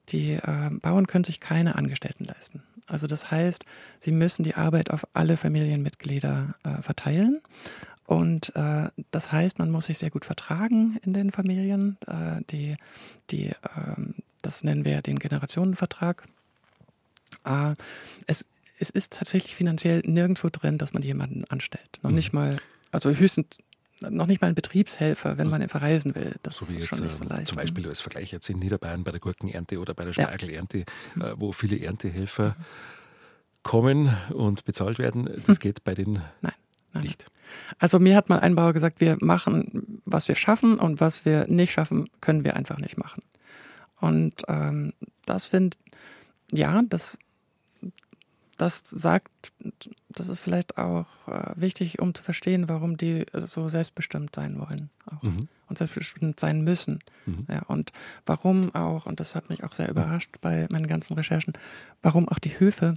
die 0.08 0.32
äh, 0.32 0.70
Bauern 0.70 1.06
können 1.06 1.24
sich 1.24 1.40
keine 1.40 1.76
Angestellten 1.76 2.24
leisten. 2.24 2.62
Also 2.86 3.06
das 3.06 3.30
heißt, 3.30 3.64
sie 3.98 4.12
müssen 4.12 4.44
die 4.44 4.54
Arbeit 4.54 4.90
auf 4.90 5.06
alle 5.14 5.36
Familienmitglieder 5.36 6.54
äh, 6.64 6.82
verteilen. 6.82 7.40
Und 8.06 8.54
äh, 8.54 8.88
das 9.10 9.32
heißt, 9.32 9.58
man 9.58 9.70
muss 9.70 9.86
sich 9.86 9.98
sehr 9.98 10.10
gut 10.10 10.24
vertragen 10.24 10.98
in 11.04 11.14
den 11.14 11.32
Familien. 11.32 11.96
Äh, 12.06 12.42
die, 12.50 12.76
die, 13.30 13.52
ähm, 13.76 14.16
das 14.42 14.62
nennen 14.62 14.84
wir 14.84 15.00
den 15.00 15.18
Generationenvertrag. 15.18 16.26
Äh, 17.44 17.74
es, 18.26 18.46
es 18.78 18.90
ist 18.90 19.14
tatsächlich 19.14 19.54
finanziell 19.56 20.02
nirgendwo 20.04 20.50
drin, 20.50 20.76
dass 20.76 20.92
man 20.92 21.02
jemanden 21.02 21.44
anstellt. 21.46 21.98
Noch 22.02 22.10
mhm. 22.10 22.16
nicht 22.16 22.32
mal, 22.34 22.58
also 22.92 23.10
höchstens 23.10 23.46
noch 24.00 24.26
nicht 24.26 24.40
mal 24.40 24.48
ein 24.48 24.54
Betriebshelfer, 24.54 25.38
wenn 25.38 25.48
man 25.48 25.66
verreisen 25.68 26.14
will. 26.14 26.34
Das 26.42 26.56
so 26.56 26.66
ist 26.66 26.78
jetzt, 26.78 26.88
schon 26.88 27.00
nicht 27.00 27.14
so 27.14 27.24
ähm, 27.24 27.30
leicht. 27.30 27.48
Zum 27.48 27.56
Beispiel 27.56 27.86
als 27.88 28.00
Vergleich 28.00 28.32
jetzt 28.32 28.48
in 28.48 28.58
Niederbayern 28.58 29.04
bei 29.04 29.10
der 29.10 29.20
Gurkenernte 29.20 29.78
oder 29.78 29.94
bei 29.94 30.04
der 30.04 30.12
Spargelernte, 30.12 30.84
ja. 31.16 31.32
Äh, 31.32 31.34
wo 31.36 31.52
viele 31.52 31.78
Erntehelfer 31.78 32.56
kommen 33.62 34.14
und 34.30 34.64
bezahlt 34.64 34.98
werden. 34.98 35.24
Das 35.46 35.56
hm. 35.56 35.60
geht 35.60 35.84
bei 35.84 35.94
den 35.94 36.20
nein, 36.42 36.52
nein. 36.92 37.04
nicht. 37.04 37.26
Also 37.78 37.98
mir 37.98 38.16
hat 38.16 38.28
mal 38.28 38.40
ein 38.40 38.54
Bauer 38.54 38.72
gesagt, 38.72 39.00
wir 39.00 39.16
machen, 39.20 40.00
was 40.04 40.28
wir 40.28 40.34
schaffen 40.34 40.78
und 40.78 41.00
was 41.00 41.24
wir 41.24 41.46
nicht 41.48 41.72
schaffen, 41.72 42.08
können 42.20 42.44
wir 42.44 42.56
einfach 42.56 42.78
nicht 42.78 42.98
machen. 42.98 43.22
Und 44.00 44.42
ähm, 44.48 44.92
das 45.24 45.46
finde, 45.46 45.76
ja, 46.52 46.82
das 46.88 47.18
das 48.64 48.82
sagt, 48.86 49.30
das 50.08 50.28
ist 50.28 50.40
vielleicht 50.40 50.78
auch 50.78 51.06
äh, 51.28 51.52
wichtig, 51.54 51.98
um 52.00 52.14
zu 52.14 52.22
verstehen, 52.22 52.66
warum 52.66 52.96
die 52.96 53.26
so 53.34 53.68
selbstbestimmt 53.68 54.34
sein 54.34 54.58
wollen 54.58 54.88
mhm. 55.20 55.48
und 55.68 55.76
selbstbestimmt 55.76 56.40
sein 56.40 56.64
müssen. 56.64 57.00
Mhm. 57.26 57.46
Ja, 57.50 57.62
und 57.64 57.92
warum 58.24 58.74
auch, 58.74 59.04
und 59.04 59.20
das 59.20 59.34
hat 59.34 59.50
mich 59.50 59.64
auch 59.64 59.74
sehr 59.74 59.90
überrascht 59.90 60.36
bei 60.40 60.66
meinen 60.70 60.86
ganzen 60.86 61.12
Recherchen, 61.12 61.52
warum 62.00 62.26
auch 62.26 62.38
die 62.38 62.58
Höfe 62.58 62.96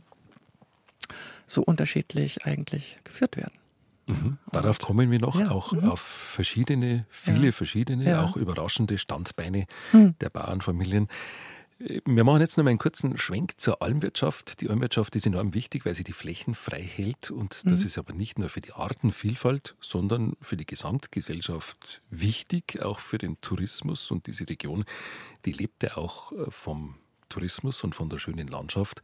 so 1.48 1.64
unterschiedlich 1.64 2.46
eigentlich 2.46 3.00
geführt 3.04 3.36
werden. 3.36 3.60
Mhm. 4.08 4.38
Darauf 4.54 4.80
kommen 4.80 5.12
wir 5.12 5.20
noch, 5.20 5.38
ja, 5.38 5.52
auch 5.52 5.74
mhm. 5.74 5.90
auf 5.90 6.00
verschiedene, 6.00 7.06
viele 7.10 7.48
ja. 7.48 7.52
verschiedene, 7.52 8.06
ja. 8.06 8.24
auch 8.24 8.38
überraschende 8.38 8.98
Standbeine 8.98 9.66
mhm. 9.92 10.16
der 10.22 10.30
Bauernfamilien. 10.30 11.10
Wir 11.80 12.24
machen 12.24 12.42
jetzt 12.42 12.58
noch 12.58 12.64
mal 12.64 12.72
einen 12.72 12.80
kurzen 12.80 13.18
Schwenk 13.18 13.60
zur 13.60 13.84
Almwirtschaft. 13.84 14.62
Die 14.62 14.70
Almwirtschaft 14.70 15.16
ist 15.16 15.28
enorm 15.28 15.54
wichtig, 15.54 15.86
weil 15.86 15.94
sie 15.94 16.04
die 16.04 16.14
Flächen 16.14 16.56
frei 16.56 16.82
hält. 16.82 17.30
Und 17.30 17.66
das 17.66 17.82
mhm. 17.82 17.86
ist 17.86 17.98
aber 18.00 18.14
nicht 18.14 18.40
nur 18.40 18.50
für 18.50 18.62
die 18.62 18.74
Artenvielfalt, 18.74 19.76
sondern 19.80 20.36
für 20.42 20.58
die 20.58 20.66
Gesamtgesellschaft 20.66 22.02
wichtig, 22.10 22.82
auch 22.82 23.00
für 23.00 23.20
den 23.20 23.40
Tourismus. 23.42 24.10
Und 24.10 24.26
diese 24.26 24.50
Region, 24.50 24.86
die 25.46 25.52
lebt 25.52 25.84
ja 25.84 25.98
auch 25.98 26.32
äh, 26.32 26.50
vom 26.50 26.96
Tourismus 27.30 27.84
und 27.84 27.94
von 27.94 28.10
der 28.10 28.18
schönen 28.18 28.48
Landschaft. 28.48 29.02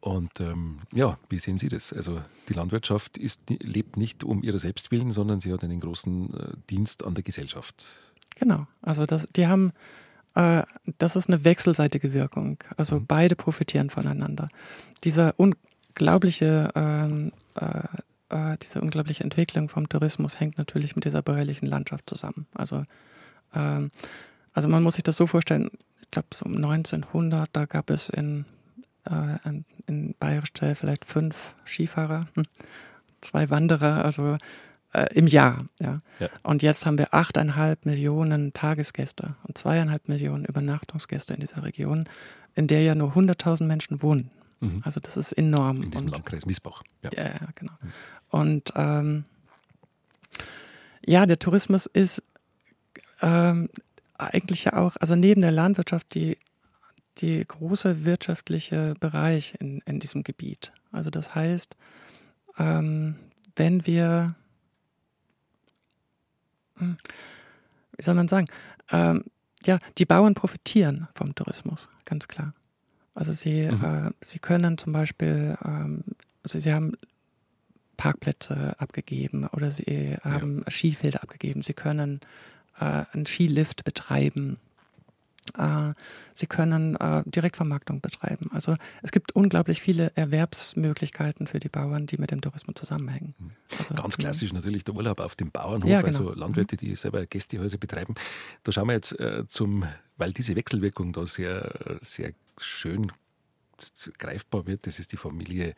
Und 0.00 0.40
ähm, 0.40 0.80
ja, 0.92 1.18
wie 1.28 1.38
sehen 1.38 1.58
Sie 1.58 1.68
das? 1.68 1.92
Also 1.92 2.22
die 2.48 2.54
Landwirtschaft 2.54 3.18
ist, 3.18 3.42
lebt 3.48 3.96
nicht 3.96 4.24
um 4.24 4.42
ihrer 4.42 4.58
Selbstwillen, 4.58 5.10
sondern 5.10 5.40
sie 5.40 5.52
hat 5.52 5.62
einen 5.62 5.78
großen 5.78 6.34
äh, 6.34 6.52
Dienst 6.70 7.04
an 7.04 7.14
der 7.14 7.22
Gesellschaft. 7.22 7.92
Genau. 8.34 8.66
Also 8.80 9.06
das, 9.06 9.28
die 9.36 9.46
haben 9.46 9.72
äh, 10.34 10.62
das 10.98 11.16
ist 11.16 11.28
eine 11.28 11.44
wechselseitige 11.44 12.12
Wirkung. 12.12 12.58
Also 12.76 13.00
mhm. 13.00 13.06
beide 13.06 13.36
profitieren 13.36 13.90
voneinander. 13.90 14.48
Dieser 15.04 15.34
unglaubliche, 15.38 16.70
ähm, 16.74 17.32
äh, 17.54 18.52
äh, 18.52 18.56
diese 18.62 18.80
unglaubliche 18.80 19.24
Entwicklung 19.24 19.68
vom 19.68 19.88
Tourismus 19.88 20.40
hängt 20.40 20.58
natürlich 20.58 20.94
mit 20.96 21.04
dieser 21.04 21.22
bäuerlichen 21.22 21.68
Landschaft 21.68 22.08
zusammen. 22.08 22.46
Also, 22.54 22.84
ähm, 23.54 23.90
also 24.52 24.68
man 24.68 24.82
muss 24.82 24.94
sich 24.94 25.04
das 25.04 25.16
so 25.16 25.26
vorstellen, 25.26 25.70
ich 26.00 26.10
glaube 26.10 26.28
so 26.32 26.46
um 26.46 26.56
1900, 26.56 27.50
da 27.52 27.66
gab 27.66 27.90
es 27.90 28.08
in, 28.08 28.44
äh, 29.04 29.38
in, 29.46 29.64
Bayerisch 30.18 30.52
vielleicht 30.74 31.04
fünf 31.04 31.54
Skifahrer, 31.66 32.26
hm, 32.34 32.44
zwei 33.20 33.50
Wanderer, 33.50 34.04
also 34.04 34.36
äh, 34.92 35.06
im 35.14 35.26
Jahr. 35.26 35.64
Ja. 35.80 36.00
ja. 36.20 36.28
Und 36.42 36.62
jetzt 36.62 36.86
haben 36.86 36.98
wir 36.98 37.14
achteinhalb 37.14 37.86
Millionen 37.86 38.52
Tagesgäste 38.52 39.34
und 39.44 39.56
zweieinhalb 39.58 40.08
Millionen 40.08 40.44
Übernachtungsgäste 40.44 41.34
in 41.34 41.40
dieser 41.40 41.62
Region, 41.62 42.08
in 42.54 42.66
der 42.66 42.82
ja 42.82 42.94
nur 42.94 43.12
100.000 43.12 43.64
Menschen 43.64 44.02
wohnen. 44.02 44.30
Mhm. 44.60 44.82
Also 44.84 45.00
das 45.00 45.16
ist 45.16 45.32
enorm. 45.32 45.82
In 45.82 45.90
diesem 45.90 46.06
und, 46.06 46.12
Landkreis 46.12 46.46
Miesbach. 46.46 46.82
Ja, 47.02 47.10
ja 47.14 47.34
genau. 47.54 47.72
Mhm. 47.80 47.88
Und 48.30 48.72
ähm, 48.76 49.24
ja, 51.04 51.26
der 51.26 51.38
Tourismus 51.38 51.86
ist 51.86 52.22
ähm, 53.20 53.68
eigentlich 54.18 54.64
ja 54.64 54.74
auch, 54.74 54.96
also 55.00 55.16
neben 55.16 55.40
der 55.40 55.52
Landwirtschaft 55.52 56.14
die, 56.14 56.38
die 57.18 57.44
große 57.46 58.04
wirtschaftliche 58.04 58.94
Bereich 59.00 59.54
in, 59.58 59.80
in 59.86 60.00
diesem 60.00 60.22
Gebiet. 60.22 60.72
Also 60.92 61.10
das 61.10 61.34
heißt, 61.34 61.76
ähm, 62.58 63.16
wenn 63.56 63.86
wir. 63.86 64.34
Wie 67.96 68.02
soll 68.02 68.14
man 68.14 68.28
sagen, 68.28 68.48
ähm, 68.90 69.24
ja, 69.64 69.78
die 69.98 70.06
Bauern 70.06 70.34
profitieren 70.34 71.08
vom 71.14 71.34
Tourismus, 71.34 71.88
ganz 72.04 72.28
klar. 72.28 72.54
Also 73.14 73.32
sie, 73.32 73.68
mhm. 73.68 73.84
äh, 73.84 74.10
sie 74.20 74.38
können 74.38 74.78
zum 74.78 74.92
Beispiel, 74.92 75.56
ähm, 75.64 76.04
also 76.42 76.58
sie 76.58 76.72
haben 76.72 76.96
Parkplätze 77.96 78.74
abgegeben 78.78 79.46
oder 79.46 79.70
sie 79.70 80.16
haben 80.24 80.62
ja. 80.64 80.70
Skifelder 80.70 81.22
abgegeben. 81.22 81.62
Sie 81.62 81.74
können 81.74 82.20
äh, 82.80 83.04
einen 83.12 83.26
Skilift 83.26 83.84
betreiben. 83.84 84.58
Äh, 85.58 85.94
sie 86.34 86.46
können 86.46 86.96
äh, 86.96 87.22
Direktvermarktung 87.26 88.00
betreiben. 88.00 88.50
Also 88.52 88.76
es 89.02 89.10
gibt 89.10 89.32
unglaublich 89.32 89.80
viele 89.80 90.12
Erwerbsmöglichkeiten 90.14 91.46
für 91.46 91.58
die 91.58 91.68
Bauern, 91.68 92.06
die 92.06 92.16
mit 92.16 92.30
dem 92.30 92.40
Tourismus 92.40 92.74
zusammenhängen. 92.76 93.34
Mhm. 93.38 93.50
Also, 93.78 93.94
Ganz 93.94 94.16
klassisch 94.16 94.52
natürlich 94.52 94.84
der 94.84 94.94
Urlaub 94.94 95.20
auf 95.20 95.34
dem 95.34 95.50
Bauernhof, 95.50 95.90
ja, 95.90 96.00
genau. 96.00 96.18
also 96.18 96.34
Landwirte, 96.34 96.76
die 96.76 96.94
selber 96.94 97.26
Gästehäuser 97.26 97.78
betreiben. 97.78 98.14
Da 98.62 98.72
schauen 98.72 98.88
wir 98.88 98.94
jetzt 98.94 99.18
äh, 99.18 99.44
zum, 99.48 99.84
weil 100.16 100.32
diese 100.32 100.54
Wechselwirkung 100.54 101.12
da 101.12 101.26
sehr, 101.26 101.98
sehr 102.02 102.32
schön 102.58 103.12
greifbar 104.18 104.66
wird, 104.66 104.86
das 104.86 104.98
ist 104.98 105.12
die 105.12 105.16
Familie 105.16 105.74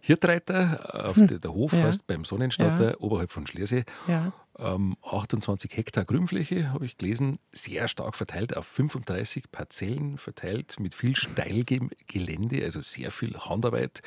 Hirtreiter. 0.00 1.06
Auf 1.08 1.16
hm. 1.16 1.26
der, 1.26 1.38
der 1.38 1.52
Hof 1.52 1.72
ja. 1.72 1.82
heißt 1.82 2.06
beim 2.06 2.24
Sonnenstarter 2.24 2.90
ja. 2.90 3.00
oberhalb 3.00 3.32
von 3.32 3.46
Schliersee. 3.46 3.84
Ja. 4.06 4.32
Ähm, 4.58 4.96
28 5.02 5.76
Hektar 5.76 6.04
Grünfläche, 6.04 6.72
habe 6.72 6.84
ich 6.84 6.96
gelesen, 6.96 7.38
sehr 7.52 7.88
stark 7.88 8.16
verteilt 8.16 8.56
auf 8.56 8.66
35 8.66 9.50
Parzellen 9.52 10.18
verteilt 10.18 10.80
mit 10.80 10.94
viel 10.94 11.14
Steilgelände, 11.14 12.64
also 12.64 12.80
sehr 12.80 13.10
viel 13.10 13.38
Handarbeit 13.38 14.02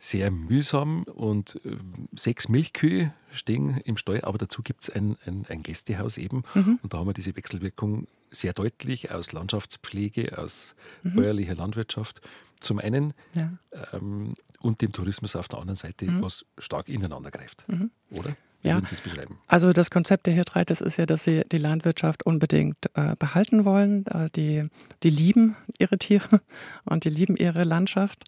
sehr 0.00 0.30
mühsam 0.30 1.02
und 1.04 1.60
äh, 1.64 1.76
sechs 2.14 2.48
Milchkühe 2.48 3.12
stehen 3.32 3.78
im 3.84 3.96
Stall, 3.96 4.20
aber 4.22 4.38
dazu 4.38 4.62
gibt 4.62 4.82
es 4.82 4.90
ein, 4.90 5.16
ein, 5.26 5.44
ein, 5.48 5.62
Gästehaus 5.62 6.18
eben 6.18 6.44
mhm. 6.54 6.78
und 6.82 6.92
da 6.92 6.98
haben 6.98 7.08
wir 7.08 7.14
diese 7.14 7.36
Wechselwirkung 7.36 8.06
sehr 8.30 8.52
deutlich 8.52 9.10
aus 9.10 9.32
Landschaftspflege, 9.32 10.38
aus 10.38 10.76
mhm. 11.02 11.16
bäuerlicher 11.16 11.54
Landwirtschaft 11.54 12.20
zum 12.60 12.78
einen 12.78 13.14
ja. 13.34 13.52
ähm, 13.92 14.34
und 14.60 14.80
dem 14.82 14.92
Tourismus 14.92 15.36
auf 15.36 15.48
der 15.48 15.60
anderen 15.60 15.76
Seite, 15.76 16.06
mhm. 16.06 16.22
was 16.22 16.44
stark 16.58 16.88
ineinander 16.88 17.30
greift, 17.30 17.68
mhm. 17.68 17.90
oder? 18.10 18.36
Wie 18.62 18.68
ja. 18.68 18.74
würden 18.74 18.86
Sie 18.86 18.96
es 18.96 19.00
beschreiben? 19.00 19.38
Also 19.46 19.72
das 19.72 19.90
Konzept 19.90 20.26
der 20.26 20.34
Hirtreites 20.34 20.80
ist 20.80 20.96
ja, 20.96 21.06
dass 21.06 21.22
sie 21.22 21.42
die 21.52 21.58
Landwirtschaft 21.58 22.26
unbedingt 22.26 22.76
äh, 22.94 23.14
behalten 23.16 23.64
wollen. 23.64 24.04
Äh, 24.06 24.30
die, 24.34 24.68
die 25.04 25.10
lieben 25.10 25.56
ihre 25.78 25.96
Tiere 25.96 26.40
und 26.84 27.04
die 27.04 27.10
lieben 27.10 27.36
ihre 27.36 27.62
Landschaft. 27.62 28.24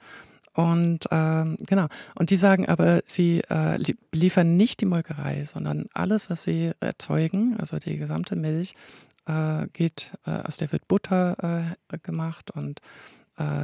Und 0.53 1.07
ähm, 1.11 1.57
genau. 1.61 1.87
Und 2.14 2.31
die 2.31 2.37
sagen 2.37 2.69
aber, 2.69 3.03
sie 3.07 3.43
äh, 3.51 3.79
liefern 4.12 4.57
nicht 4.57 4.81
die 4.81 4.87
Molkerei, 4.87 5.45
sondern 5.45 5.87
alles, 5.95 6.31
was 6.31 6.45
sie 6.45 6.73
erzeugen, 6.81 7.57
also 7.59 7.79
die 7.79 7.97
gesamte 7.97 8.37
Milch, 8.37 8.75
äh, 9.27 9.66
geht, 9.73 10.12
äh, 10.27 10.31
aus 10.31 10.57
der 10.57 10.71
wird 10.73 10.87
Butter 10.88 11.77
äh, 11.90 11.99
gemacht 11.99 12.51
und 12.51 12.81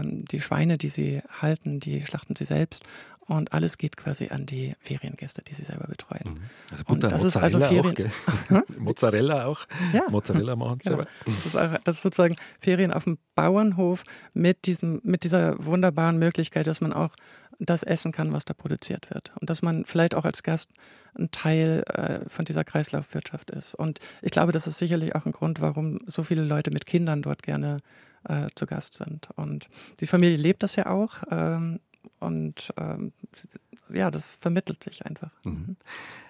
die 0.05 0.41
Schweine, 0.41 0.79
die 0.79 0.89
sie 0.89 1.23
halten, 1.41 1.81
die 1.81 2.05
schlachten 2.05 2.35
sie 2.37 2.45
selbst 2.45 2.83
und 3.27 3.53
alles 3.53 3.77
geht 3.77 3.97
quasi 3.97 4.29
an 4.29 4.47
die 4.47 4.75
Feriengäste, 4.79 5.43
die 5.43 5.55
sie 5.55 5.65
selber 5.65 5.89
betreuen. 5.89 6.35
Mhm. 6.35 6.41
Also 6.71 6.85
Butter, 6.85 7.09
das 7.09 7.23
Mozzarella 7.23 7.57
ist 7.57 7.65
also 7.65 7.75
Ferien 7.75 8.13
auch, 8.51 8.69
Mozzarella 8.79 9.47
auch. 9.47 9.67
Ja. 9.93 10.03
Mozzarella 10.09 10.57
machen 10.57 10.79
sie 10.83 10.91
genau. 10.91 11.03
selber. 11.03 11.11
Das 11.25 11.47
ist, 11.47 11.57
auch, 11.57 11.79
das 11.85 11.97
ist 11.97 12.03
sozusagen 12.03 12.37
Ferien 12.61 12.93
auf 12.93 13.05
dem 13.05 13.19
Bauernhof 13.35 14.05
mit 14.33 14.67
diesem, 14.67 15.01
mit 15.03 15.25
dieser 15.25 15.65
wunderbaren 15.65 16.19
Möglichkeit, 16.19 16.67
dass 16.67 16.81
man 16.81 16.93
auch 16.93 17.17
das 17.59 17.83
essen 17.83 18.13
kann, 18.13 18.33
was 18.33 18.45
da 18.45 18.55
produziert 18.55 19.11
wird. 19.11 19.33
Und 19.41 19.51
dass 19.51 19.63
man 19.63 19.85
vielleicht 19.87 20.15
auch 20.15 20.25
als 20.25 20.43
Gast 20.43 20.71
ein 21.19 21.31
Teil 21.31 21.83
äh, 21.89 22.29
von 22.29 22.45
dieser 22.45 22.65
Kreislaufwirtschaft 22.65 23.51
ist. 23.51 23.75
Und 23.75 23.99
ich 24.23 24.31
glaube, 24.31 24.53
das 24.53 24.67
ist 24.67 24.79
sicherlich 24.79 25.15
auch 25.15 25.27
ein 25.27 25.33
Grund, 25.33 25.61
warum 25.61 25.99
so 26.07 26.23
viele 26.23 26.43
Leute 26.43 26.71
mit 26.71 26.87
Kindern 26.87 27.23
dort 27.23 27.43
gerne 27.43 27.79
äh, 28.29 28.49
zu 28.55 28.67
Gast 28.67 28.95
sind. 28.95 29.29
Und 29.37 29.69
die 30.01 30.07
Familie 30.07 30.37
lebt 30.37 30.63
das 30.63 30.77
ja 30.77 30.87
auch. 30.87 31.23
Ähm, 31.31 31.81
und 32.21 32.73
ähm, 32.77 33.13
ja, 33.89 34.11
das 34.11 34.37
vermittelt 34.37 34.83
sich 34.83 35.05
einfach. 35.05 35.31
Mhm. 35.45 35.53
mhm. 35.53 35.77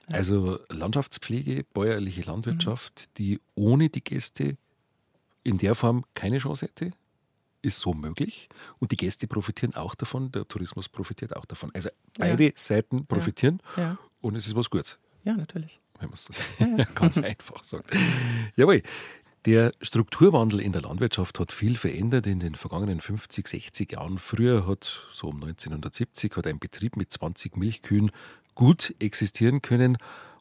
Also 0.09 0.61
Landschaftspflege, 0.69 1.65
bäuerliche 1.65 2.23
Landwirtschaft, 2.23 3.09
mhm. 3.09 3.15
die 3.19 3.41
ohne 3.57 3.89
die 3.89 4.05
Gäste 4.05 4.57
in 5.43 5.59
der 5.59 5.75
Form 5.75 6.05
keine 6.15 6.39
Chance 6.39 6.67
hätte? 6.67 6.93
ist 7.67 7.81
so 7.81 7.93
möglich 7.93 8.49
und 8.79 8.93
die 8.93 8.97
Gäste 8.97 9.27
profitieren 9.27 9.75
auch 9.75 9.95
davon, 9.95 10.31
der 10.31 10.47
Tourismus 10.47 10.89
profitiert 10.89 11.35
auch 11.35 11.45
davon. 11.45 11.71
Also 11.75 11.91
beide 12.17 12.45
ja. 12.45 12.51
Seiten 12.55 13.07
profitieren 13.07 13.61
ja. 13.77 13.83
Ja. 13.83 13.99
und 14.21 14.37
es 14.37 14.47
ist 14.47 14.55
was 14.55 14.71
Gutes. 14.71 14.99
Ja, 15.25 15.35
natürlich. 15.35 15.81
Wenn 15.99 16.11
man 16.11 16.15
es 16.15 16.95
ganz 16.95 17.19
einfach 17.33 17.65
sagt. 17.65 17.91
Jawohl. 18.55 18.83
Der 19.47 19.71
Strukturwandel 19.81 20.59
in 20.59 20.73
der 20.73 20.83
Landwirtschaft 20.83 21.39
hat 21.39 21.53
viel 21.53 21.77
verändert 21.77 22.27
in 22.27 22.41
den 22.41 22.57
vergangenen 22.57 23.01
50, 23.01 23.47
60 23.47 23.93
Jahren. 23.93 24.19
Früher 24.19 24.67
hat, 24.67 25.07
so 25.13 25.29
um 25.29 25.37
1970, 25.37 26.35
hat 26.35 26.49
ein 26.49 26.59
Betrieb 26.59 26.97
mit 26.97 27.13
20 27.13 27.57
Milchkühen 27.57 28.11
gut 28.57 28.93
existieren 28.99 29.63
können. 29.63 29.99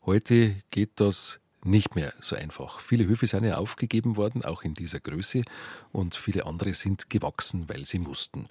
Heute 0.07 0.55
geht 0.71 0.93
das 0.95 1.39
nicht 1.63 1.93
mehr 1.93 2.15
so 2.19 2.35
einfach. 2.35 2.79
Viele 2.79 3.05
Höfe 3.05 3.27
sind 3.27 3.43
ja 3.43 3.57
aufgegeben 3.57 4.17
worden, 4.17 4.43
auch 4.43 4.63
in 4.63 4.73
dieser 4.73 4.99
Größe, 4.99 5.43
und 5.91 6.15
viele 6.15 6.47
andere 6.47 6.73
sind 6.73 7.07
gewachsen, 7.11 7.69
weil 7.69 7.85
sie 7.85 7.99
mussten. 7.99 8.47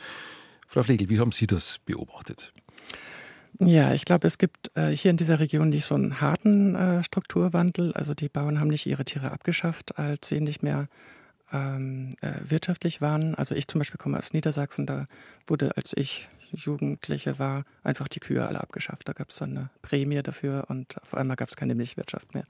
Frau 0.69 0.85
Flegel, 0.85 1.09
wie 1.09 1.19
haben 1.19 1.33
Sie 1.33 1.49
das 1.49 1.81
beobachtet? 1.85 2.53
Ja, 3.61 3.93
ich 3.93 4.05
glaube, 4.05 4.27
es 4.27 4.39
gibt 4.39 4.71
äh, 4.77 4.91
hier 4.91 5.11
in 5.11 5.17
dieser 5.17 5.39
Region 5.39 5.69
nicht 5.69 5.85
so 5.85 5.95
einen 5.95 6.21
harten 6.21 6.75
äh, 6.75 7.05
Strukturwandel. 7.05 7.93
Also 7.93 8.15
die 8.15 8.29
Bauern 8.29 8.59
haben 8.59 8.69
nicht 8.69 8.87
ihre 8.87 9.05
Tiere 9.05 9.31
abgeschafft, 9.31 9.99
als 9.99 10.29
sie 10.29 10.41
nicht 10.41 10.63
mehr 10.63 10.89
ähm, 11.53 12.11
äh, 12.21 12.33
wirtschaftlich 12.45 13.01
waren. 13.01 13.35
Also 13.37 13.55
ich 13.55 13.69
zum 13.69 13.79
Beispiel 13.79 13.99
komme 13.99 14.19
aus 14.19 14.33
Niedersachsen, 14.33 14.87
da 14.87 15.07
wurde, 15.47 15.77
als 15.77 15.93
ich 15.95 16.29
Jugendliche 16.51 17.39
war, 17.39 17.65
einfach 17.83 18.09
die 18.09 18.21
Kühe 18.21 18.47
alle 18.47 18.61
abgeschafft. 18.61 19.09
Da 19.09 19.13
gab 19.13 19.31
es 19.31 19.37
dann 19.37 19.57
eine 19.57 19.71
Prämie 19.83 20.23
dafür 20.23 20.65
und 20.69 21.01
auf 21.03 21.15
einmal 21.15 21.37
gab 21.37 21.49
es 21.49 21.57
keine 21.57 21.75
Milchwirtschaft 21.75 22.35
mehr. 22.35 22.45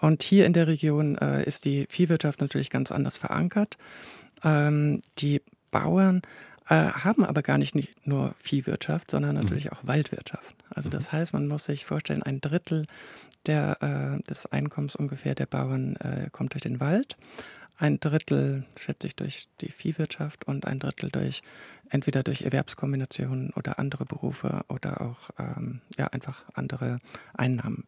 Und 0.00 0.22
hier 0.22 0.46
in 0.46 0.52
der 0.52 0.66
Region 0.66 1.16
äh, 1.18 1.44
ist 1.44 1.64
die 1.64 1.86
Viehwirtschaft 1.88 2.40
natürlich 2.40 2.70
ganz 2.70 2.92
anders 2.92 3.16
verankert. 3.16 3.76
Ähm, 4.42 5.02
die 5.18 5.42
Bauern 5.70 6.22
äh, 6.68 6.74
haben 6.74 7.24
aber 7.24 7.42
gar 7.42 7.58
nicht, 7.58 7.74
nicht 7.74 8.06
nur 8.06 8.34
Viehwirtschaft, 8.36 9.10
sondern 9.10 9.34
natürlich 9.34 9.66
mhm. 9.66 9.72
auch 9.72 9.86
Waldwirtschaft. 9.86 10.54
Also 10.70 10.88
das 10.88 11.12
heißt, 11.12 11.32
man 11.32 11.46
muss 11.46 11.64
sich 11.64 11.84
vorstellen, 11.84 12.22
ein 12.22 12.40
Drittel 12.40 12.86
der, 13.46 13.82
äh, 13.82 14.22
des 14.28 14.46
Einkommens 14.46 14.96
ungefähr 14.96 15.34
der 15.34 15.46
Bauern 15.46 15.96
äh, 15.96 16.30
kommt 16.30 16.54
durch 16.54 16.62
den 16.62 16.80
Wald 16.80 17.16
ein 17.76 17.98
Drittel, 17.98 18.64
schätze 18.76 19.08
ich, 19.08 19.16
durch 19.16 19.48
die 19.60 19.70
Viehwirtschaft 19.70 20.44
und 20.44 20.66
ein 20.66 20.78
Drittel 20.78 21.10
durch 21.10 21.42
entweder 21.90 22.22
durch 22.22 22.42
Erwerbskombinationen 22.42 23.50
oder 23.54 23.78
andere 23.78 24.04
Berufe 24.04 24.64
oder 24.68 25.00
auch 25.00 25.30
ähm, 25.38 25.80
ja 25.98 26.06
einfach 26.08 26.44
andere 26.54 26.98
Einnahmen. 27.34 27.84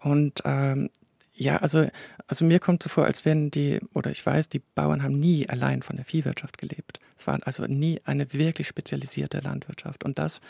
Und 0.00 0.42
ähm, 0.44 0.90
ja, 1.36 1.58
also, 1.58 1.86
also 2.26 2.44
mir 2.44 2.58
kommt 2.58 2.82
so 2.82 2.88
vor, 2.88 3.04
als 3.04 3.24
wenn 3.24 3.50
die, 3.50 3.80
oder 3.92 4.10
ich 4.10 4.24
weiß, 4.24 4.48
die 4.48 4.62
Bauern 4.74 5.02
haben 5.02 5.18
nie 5.18 5.48
allein 5.48 5.82
von 5.82 5.96
der 5.96 6.04
Viehwirtschaft 6.04 6.56
gelebt. 6.56 6.98
Es 7.18 7.26
war 7.26 7.38
also 7.44 7.64
nie 7.66 8.00
eine 8.04 8.32
wirklich 8.32 8.68
spezialisierte 8.68 9.40
Landwirtschaft. 9.40 10.04
Und 10.04 10.18
das, 10.18 10.40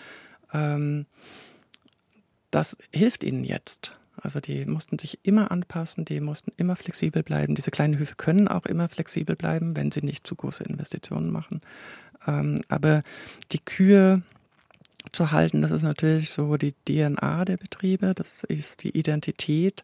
ähm, 0.53 1.07
das 2.53 2.79
hilft 2.93 3.25
ihnen 3.25 3.43
jetzt. 3.43 3.97
Also 4.17 4.41
die 4.41 4.65
mussten 4.65 4.99
sich 4.99 5.19
immer 5.25 5.51
anpassen, 5.51 6.05
die 6.05 6.21
mussten 6.21 6.53
immer 6.57 6.77
flexibel 6.77 7.23
bleiben. 7.23 7.55
Diese 7.55 7.71
kleinen 7.71 7.99
Höfe 7.99 8.15
können 8.15 8.49
auch 8.49 8.65
immer 8.65 8.89
flexibel 8.89 9.37
bleiben, 9.37 9.77
wenn 9.77 9.91
sie 9.91 10.03
nicht 10.03 10.27
zu 10.27 10.37
große 10.37 10.65
Investitionen 10.65 11.31
machen. 11.31 11.61
Ähm, 12.27 12.63
aber 12.69 13.03
die 13.53 13.59
Kühe 13.59 14.23
zu 15.13 15.33
halten, 15.33 15.63
das 15.63 15.71
ist 15.71 15.83
natürlich 15.83 16.31
so 16.31 16.57
die 16.57 16.75
DNA 16.89 17.45
der 17.45 17.57
Betriebe, 17.57 18.15
das 18.15 18.45
ist 18.45 18.85
die 18.85 18.97
Identität. 18.97 19.83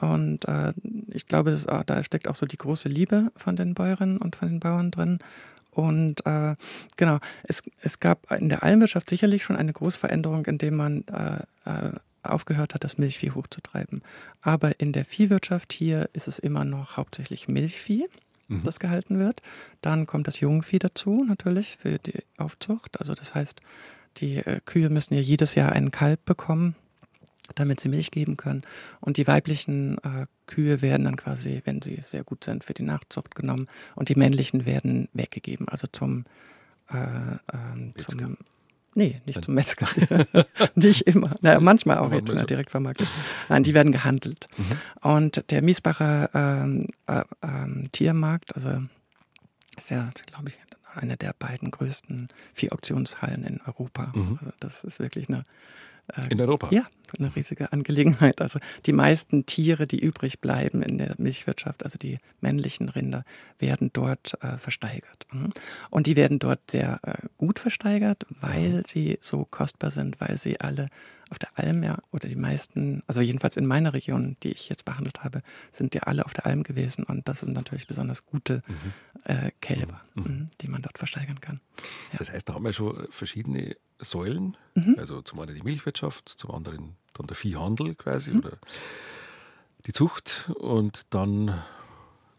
Und 0.00 0.46
äh, 0.46 0.72
ich 1.08 1.26
glaube, 1.26 1.50
ist, 1.50 1.66
da 1.68 2.02
steckt 2.02 2.28
auch 2.28 2.36
so 2.36 2.46
die 2.46 2.56
große 2.56 2.88
Liebe 2.88 3.32
von 3.36 3.56
den 3.56 3.74
Bäuerinnen 3.74 4.18
und 4.18 4.36
von 4.36 4.48
den 4.48 4.60
Bauern 4.60 4.90
drin. 4.90 5.18
Und 5.70 6.26
äh, 6.26 6.56
genau, 6.96 7.18
es, 7.44 7.62
es 7.80 8.00
gab 8.00 8.32
in 8.32 8.48
der 8.48 8.62
Almwirtschaft 8.62 9.10
sicherlich 9.10 9.44
schon 9.44 9.56
eine 9.56 9.72
große 9.72 9.98
Veränderung, 9.98 10.44
indem 10.46 10.76
man 10.76 11.04
äh, 11.08 11.42
äh 11.64 11.92
aufgehört 12.22 12.74
hat, 12.74 12.84
das 12.84 12.98
Milchvieh 12.98 13.30
hochzutreiben. 13.30 14.02
Aber 14.42 14.80
in 14.80 14.92
der 14.92 15.04
Viehwirtschaft 15.04 15.72
hier 15.72 16.10
ist 16.12 16.28
es 16.28 16.38
immer 16.38 16.64
noch 16.64 16.96
hauptsächlich 16.96 17.48
Milchvieh, 17.48 18.06
mhm. 18.48 18.64
das 18.64 18.80
gehalten 18.80 19.18
wird. 19.18 19.40
Dann 19.80 20.06
kommt 20.06 20.26
das 20.26 20.40
Jungvieh 20.40 20.78
dazu, 20.78 21.24
natürlich, 21.26 21.76
für 21.78 21.98
die 21.98 22.22
Aufzucht. 22.36 23.00
Also 23.00 23.14
das 23.14 23.34
heißt, 23.34 23.60
die 24.18 24.36
äh, 24.38 24.60
Kühe 24.64 24.90
müssen 24.90 25.14
ja 25.14 25.20
jedes 25.20 25.54
Jahr 25.54 25.72
einen 25.72 25.90
Kalb 25.90 26.24
bekommen, 26.24 26.74
damit 27.54 27.80
sie 27.80 27.88
Milch 27.88 28.10
geben 28.10 28.36
können. 28.36 28.62
Und 29.00 29.16
die 29.16 29.26
weiblichen 29.26 29.98
äh, 29.98 30.26
Kühe 30.46 30.82
werden 30.82 31.04
dann 31.04 31.16
quasi, 31.16 31.62
wenn 31.64 31.82
sie 31.82 31.98
sehr 32.02 32.24
gut 32.24 32.44
sind, 32.44 32.64
für 32.64 32.74
die 32.74 32.82
Nachzucht 32.82 33.34
genommen. 33.34 33.68
Und 33.94 34.08
die 34.08 34.14
männlichen 34.14 34.66
werden 34.66 35.08
weggegeben, 35.12 35.68
also 35.68 35.86
zum, 35.90 36.24
äh, 36.90 36.96
ähm, 37.52 37.94
zum 37.96 38.36
Nee, 38.94 39.20
nicht 39.26 39.44
zum 39.44 39.54
Metzger. 39.54 39.86
nicht 40.74 41.02
immer. 41.02 41.36
Naja, 41.40 41.60
manchmal 41.60 41.98
auch 41.98 42.10
jetzt 42.10 42.30
in 42.30 42.36
der 42.36 42.46
Direktvermarktung. 42.46 43.06
Nein, 43.48 43.62
die 43.62 43.72
werden 43.72 43.92
gehandelt. 43.92 44.48
Mhm. 44.56 45.08
Und 45.08 45.50
der 45.52 45.62
Miesbacher 45.62 46.30
ähm, 46.34 46.86
äh, 47.06 47.20
äh, 47.20 47.88
Tiermarkt, 47.92 48.56
also 48.56 48.82
ist 49.76 49.90
ja, 49.90 50.10
glaube 50.26 50.48
ich, 50.48 50.58
eine 50.96 51.16
der 51.16 51.32
beiden 51.38 51.70
größten 51.70 52.28
Vieh-Auktionshallen 52.54 53.44
in 53.44 53.60
Europa. 53.66 54.12
Mhm. 54.16 54.38
Also 54.40 54.52
das 54.58 54.82
ist 54.82 54.98
wirklich 54.98 55.28
eine 55.28 55.44
äh, 56.14 56.26
in 56.30 56.40
Europa? 56.40 56.68
Ja, 56.70 56.86
eine 57.18 57.34
riesige 57.34 57.72
Angelegenheit. 57.72 58.40
Also 58.40 58.58
die 58.86 58.92
meisten 58.92 59.46
Tiere, 59.46 59.86
die 59.86 60.00
übrig 60.00 60.40
bleiben 60.40 60.82
in 60.82 60.98
der 60.98 61.14
Milchwirtschaft, 61.18 61.84
also 61.84 61.98
die 61.98 62.18
männlichen 62.40 62.88
Rinder, 62.88 63.24
werden 63.58 63.90
dort 63.92 64.36
äh, 64.42 64.58
versteigert. 64.58 65.26
Mhm. 65.32 65.50
Und 65.90 66.06
die 66.06 66.16
werden 66.16 66.38
dort 66.38 66.70
sehr 66.70 67.00
äh, 67.02 67.26
gut 67.36 67.58
versteigert, 67.58 68.26
weil 68.40 68.82
sie 68.86 69.18
so 69.20 69.44
kostbar 69.44 69.90
sind, 69.90 70.20
weil 70.20 70.38
sie 70.38 70.60
alle 70.60 70.88
auf 71.30 71.38
der 71.38 71.50
Alm 71.58 71.82
ja, 71.82 71.98
oder 72.10 72.28
die 72.28 72.36
meisten, 72.36 73.02
also 73.06 73.20
jedenfalls 73.20 73.56
in 73.56 73.66
meiner 73.66 73.92
Region, 73.92 74.36
die 74.42 74.50
ich 74.50 74.68
jetzt 74.68 74.84
behandelt 74.84 75.22
habe, 75.22 75.42
sind 75.72 75.94
ja 75.94 76.02
alle 76.02 76.24
auf 76.24 76.32
der 76.32 76.46
Alm 76.46 76.62
gewesen. 76.62 77.04
Und 77.04 77.28
das 77.28 77.40
sind 77.40 77.52
natürlich 77.52 77.86
besonders 77.86 78.24
gute 78.24 78.62
mhm. 78.66 78.92
äh, 79.24 79.50
Kälber, 79.60 80.00
mhm. 80.14 80.22
mhm. 80.22 80.50
die 80.60 80.68
man 80.68 80.82
dort 80.82 80.98
versteigern 80.98 81.40
kann. 81.40 81.60
Ja. 82.12 82.18
Das 82.18 82.32
heißt, 82.32 82.48
da 82.48 82.54
haben 82.54 82.64
wir 82.64 82.72
schon 82.72 83.06
verschiedene 83.10 83.76
Säulen. 83.98 84.56
Mhm. 84.74 84.96
Also 84.98 85.22
zum 85.22 85.40
einen 85.40 85.54
die 85.54 85.62
Milchwirtschaft, 85.62 86.28
zum 86.28 86.50
anderen 86.52 86.96
dann 87.14 87.26
der 87.26 87.36
Viehhandel 87.36 87.94
quasi 87.94 88.30
mhm. 88.30 88.38
oder 88.38 88.58
die 89.86 89.92
Zucht 89.92 90.50
und 90.58 91.02
dann 91.10 91.62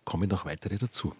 kommen 0.06 0.30
noch 0.30 0.46
weitere 0.46 0.78
dazu. 0.78 1.14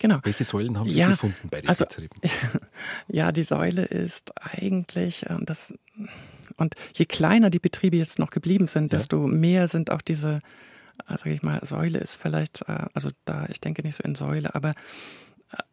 Genau. 0.00 0.18
Welche 0.22 0.44
Säulen 0.44 0.78
haben 0.78 0.90
Sie 0.90 0.98
ja, 0.98 1.10
gefunden 1.10 1.48
bei 1.48 1.60
den 1.60 1.68
also, 1.68 1.84
Betrieben? 1.84 2.16
Ja, 3.08 3.32
die 3.32 3.44
Säule 3.44 3.84
ist 3.84 4.32
eigentlich 4.36 5.26
ähm, 5.28 5.46
das 5.46 5.72
und 6.56 6.74
je 6.94 7.04
kleiner 7.06 7.50
die 7.50 7.58
Betriebe 7.58 7.96
jetzt 7.96 8.18
noch 8.18 8.30
geblieben 8.30 8.68
sind, 8.68 8.92
ja. 8.92 8.98
desto 8.98 9.18
mehr 9.26 9.68
sind 9.68 9.90
auch 9.90 10.02
diese, 10.02 10.40
äh, 11.08 11.16
sage 11.16 11.32
ich 11.32 11.42
mal, 11.42 11.64
Säule 11.64 11.98
ist 11.98 12.16
vielleicht, 12.16 12.62
äh, 12.68 12.86
also 12.92 13.10
da, 13.24 13.46
ich 13.48 13.60
denke 13.60 13.82
nicht 13.82 13.96
so 13.96 14.02
in 14.02 14.14
Säule, 14.14 14.54
aber 14.54 14.74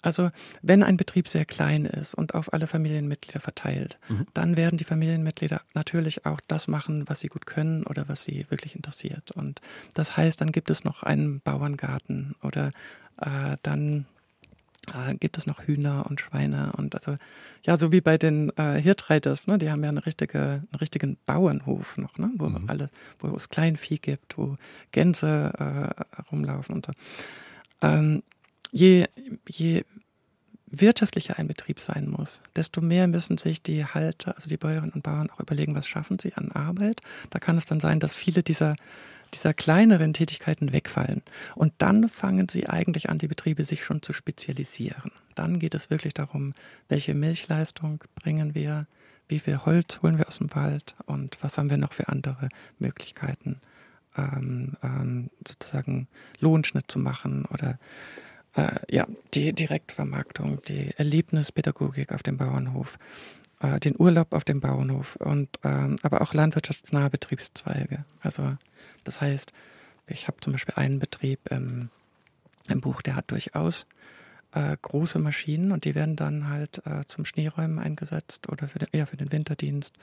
also 0.02 0.32
wenn 0.62 0.84
ein 0.84 0.98
Betrieb 0.98 1.28
sehr 1.28 1.46
klein 1.46 1.86
ist 1.86 2.14
und 2.14 2.34
auf 2.34 2.54
alle 2.54 2.68
Familienmitglieder 2.68 3.40
verteilt, 3.40 3.98
mhm. 4.10 4.28
dann 4.34 4.58
werden 4.58 4.78
die 4.78 4.84
Familienmitglieder 4.84 5.62
natürlich 5.74 6.26
auch 6.26 6.40
das 6.48 6.68
machen, 6.68 7.08
was 7.08 7.20
sie 7.20 7.28
gut 7.28 7.46
können 7.46 7.86
oder 7.86 8.08
was 8.08 8.24
sie 8.24 8.46
wirklich 8.50 8.76
interessiert. 8.76 9.32
Und 9.32 9.62
das 9.94 10.18
heißt, 10.18 10.42
dann 10.42 10.52
gibt 10.52 10.70
es 10.70 10.84
noch 10.84 11.04
einen 11.04 11.42
Bauerngarten 11.42 12.36
oder 12.42 12.72
äh, 13.22 13.58
dann 13.64 14.06
äh, 14.94 15.16
gibt 15.16 15.38
es 15.38 15.46
noch 15.46 15.64
Hühner 15.64 16.06
und 16.10 16.20
Schweine 16.20 16.74
und 16.78 16.96
also 16.96 17.18
ja, 17.64 17.78
so 17.78 17.92
wie 17.92 18.02
bei 18.02 18.18
den 18.18 18.50
äh, 18.58 18.82
Hirtreiters, 18.82 19.46
ne, 19.46 19.58
die 19.60 19.70
haben 19.70 19.84
ja 19.84 19.90
eine 19.90 20.06
richtige, 20.06 20.40
einen 20.40 20.80
richtigen 20.80 21.18
Bauernhof 21.26 21.98
noch, 21.98 22.18
ne, 22.18 22.32
wo 22.38 22.50
mhm. 22.50 22.68
alle, 22.68 22.90
wo 23.20 23.36
es 23.36 23.50
Kleinvieh 23.50 24.00
gibt, 24.00 24.38
wo 24.38 24.58
Gänse 24.92 25.54
äh, 25.58 26.22
rumlaufen 26.32 26.76
und 26.76 26.88
so. 26.88 26.94
Ähm, 27.84 28.24
je, 28.72 29.06
je 29.48 29.84
wirtschaftlicher 30.72 31.38
ein 31.38 31.48
Betrieb 31.48 31.80
sein 31.80 32.10
muss, 32.10 32.42
desto 32.56 32.82
mehr 32.82 33.08
müssen 33.08 33.38
sich 33.38 33.62
die 33.62 33.86
Halter, 33.86 34.36
also 34.36 34.50
die 34.50 34.58
Bäuerinnen 34.58 34.94
und 34.94 35.04
Bauern 35.04 35.30
auch 35.30 35.40
überlegen, 35.40 35.76
was 35.76 35.88
schaffen 35.88 36.18
sie 36.18 36.34
an 36.34 36.52
Arbeit. 36.52 37.02
Da 37.30 37.40
kann 37.40 37.58
es 37.58 37.66
dann 37.66 37.82
sein, 37.82 38.00
dass 38.00 38.16
viele 38.16 38.42
dieser, 38.42 38.76
dieser 39.34 39.54
kleineren 39.54 40.14
Tätigkeiten 40.14 40.72
wegfallen. 40.72 41.22
Und 41.56 41.74
dann 41.78 42.08
fangen 42.08 42.48
sie 42.50 42.68
eigentlich 42.68 43.10
an, 43.10 43.18
die 43.18 43.28
Betriebe 43.28 43.66
sich 43.66 43.84
schon 43.84 44.02
zu 44.02 44.14
spezialisieren. 44.14 45.12
Dann 45.36 45.60
geht 45.60 45.76
es 45.76 45.90
wirklich 45.90 46.14
darum, 46.14 46.54
welche 46.88 47.14
Milchleistung 47.14 48.04
bringen 48.16 48.56
wir, 48.56 48.88
wie 49.28 49.40
viel 49.40 49.58
Holz 49.66 50.02
holen 50.02 50.18
wir 50.18 50.28
aus 50.28 50.40
dem 50.40 50.54
Wald 50.56 50.96
und 51.06 51.38
was 51.42 51.58
haben 51.58 51.70
wir 51.70 51.78
noch 51.78 51.94
für 51.94 52.10
andere 52.10 52.50
Möglichkeiten, 52.80 53.62
ähm, 54.18 54.76
ähm, 54.84 55.30
sozusagen 55.48 56.08
Lohnschnitt 56.40 56.92
zu 56.92 57.00
machen 57.00 57.46
oder 57.46 57.80
äh, 58.56 58.80
ja, 58.90 59.08
die 59.34 59.54
Direktvermarktung, 59.54 60.62
die 60.68 60.92
Erlebnispädagogik 60.98 62.12
auf 62.12 62.24
dem 62.24 62.38
Bauernhof, 62.38 62.98
äh, 63.62 63.80
den 63.80 63.96
Urlaub 64.00 64.34
auf 64.34 64.44
dem 64.44 64.60
Bauernhof 64.60 65.16
und 65.18 65.50
ähm, 65.64 65.98
aber 66.02 66.22
auch 66.22 66.34
landwirtschaftsnahe 66.34 67.10
Betriebszweige. 67.10 68.06
Also 68.22 68.58
das 69.04 69.22
heißt, 69.22 69.52
ich 70.08 70.28
habe 70.28 70.38
zum 70.42 70.54
Beispiel 70.54 70.76
einen 70.76 71.00
Betrieb 71.00 71.40
im, 71.50 71.90
im 72.68 72.82
Buch, 72.82 73.02
der 73.02 73.16
hat 73.16 73.32
durchaus 73.32 73.88
äh, 74.54 74.76
große 74.82 75.20
Maschinen 75.20 75.72
und 75.72 75.86
die 75.86 75.96
werden 75.96 76.16
dann 76.16 76.50
halt 76.50 76.82
äh, 76.86 77.06
zum 77.08 77.26
Schneeräumen 77.26 77.80
eingesetzt 77.80 78.50
oder 78.50 78.68
für 78.68 78.80
den, 78.80 78.90
eher 78.92 79.08
für 79.08 79.18
den 79.18 79.32
Winterdienst. 79.32 79.94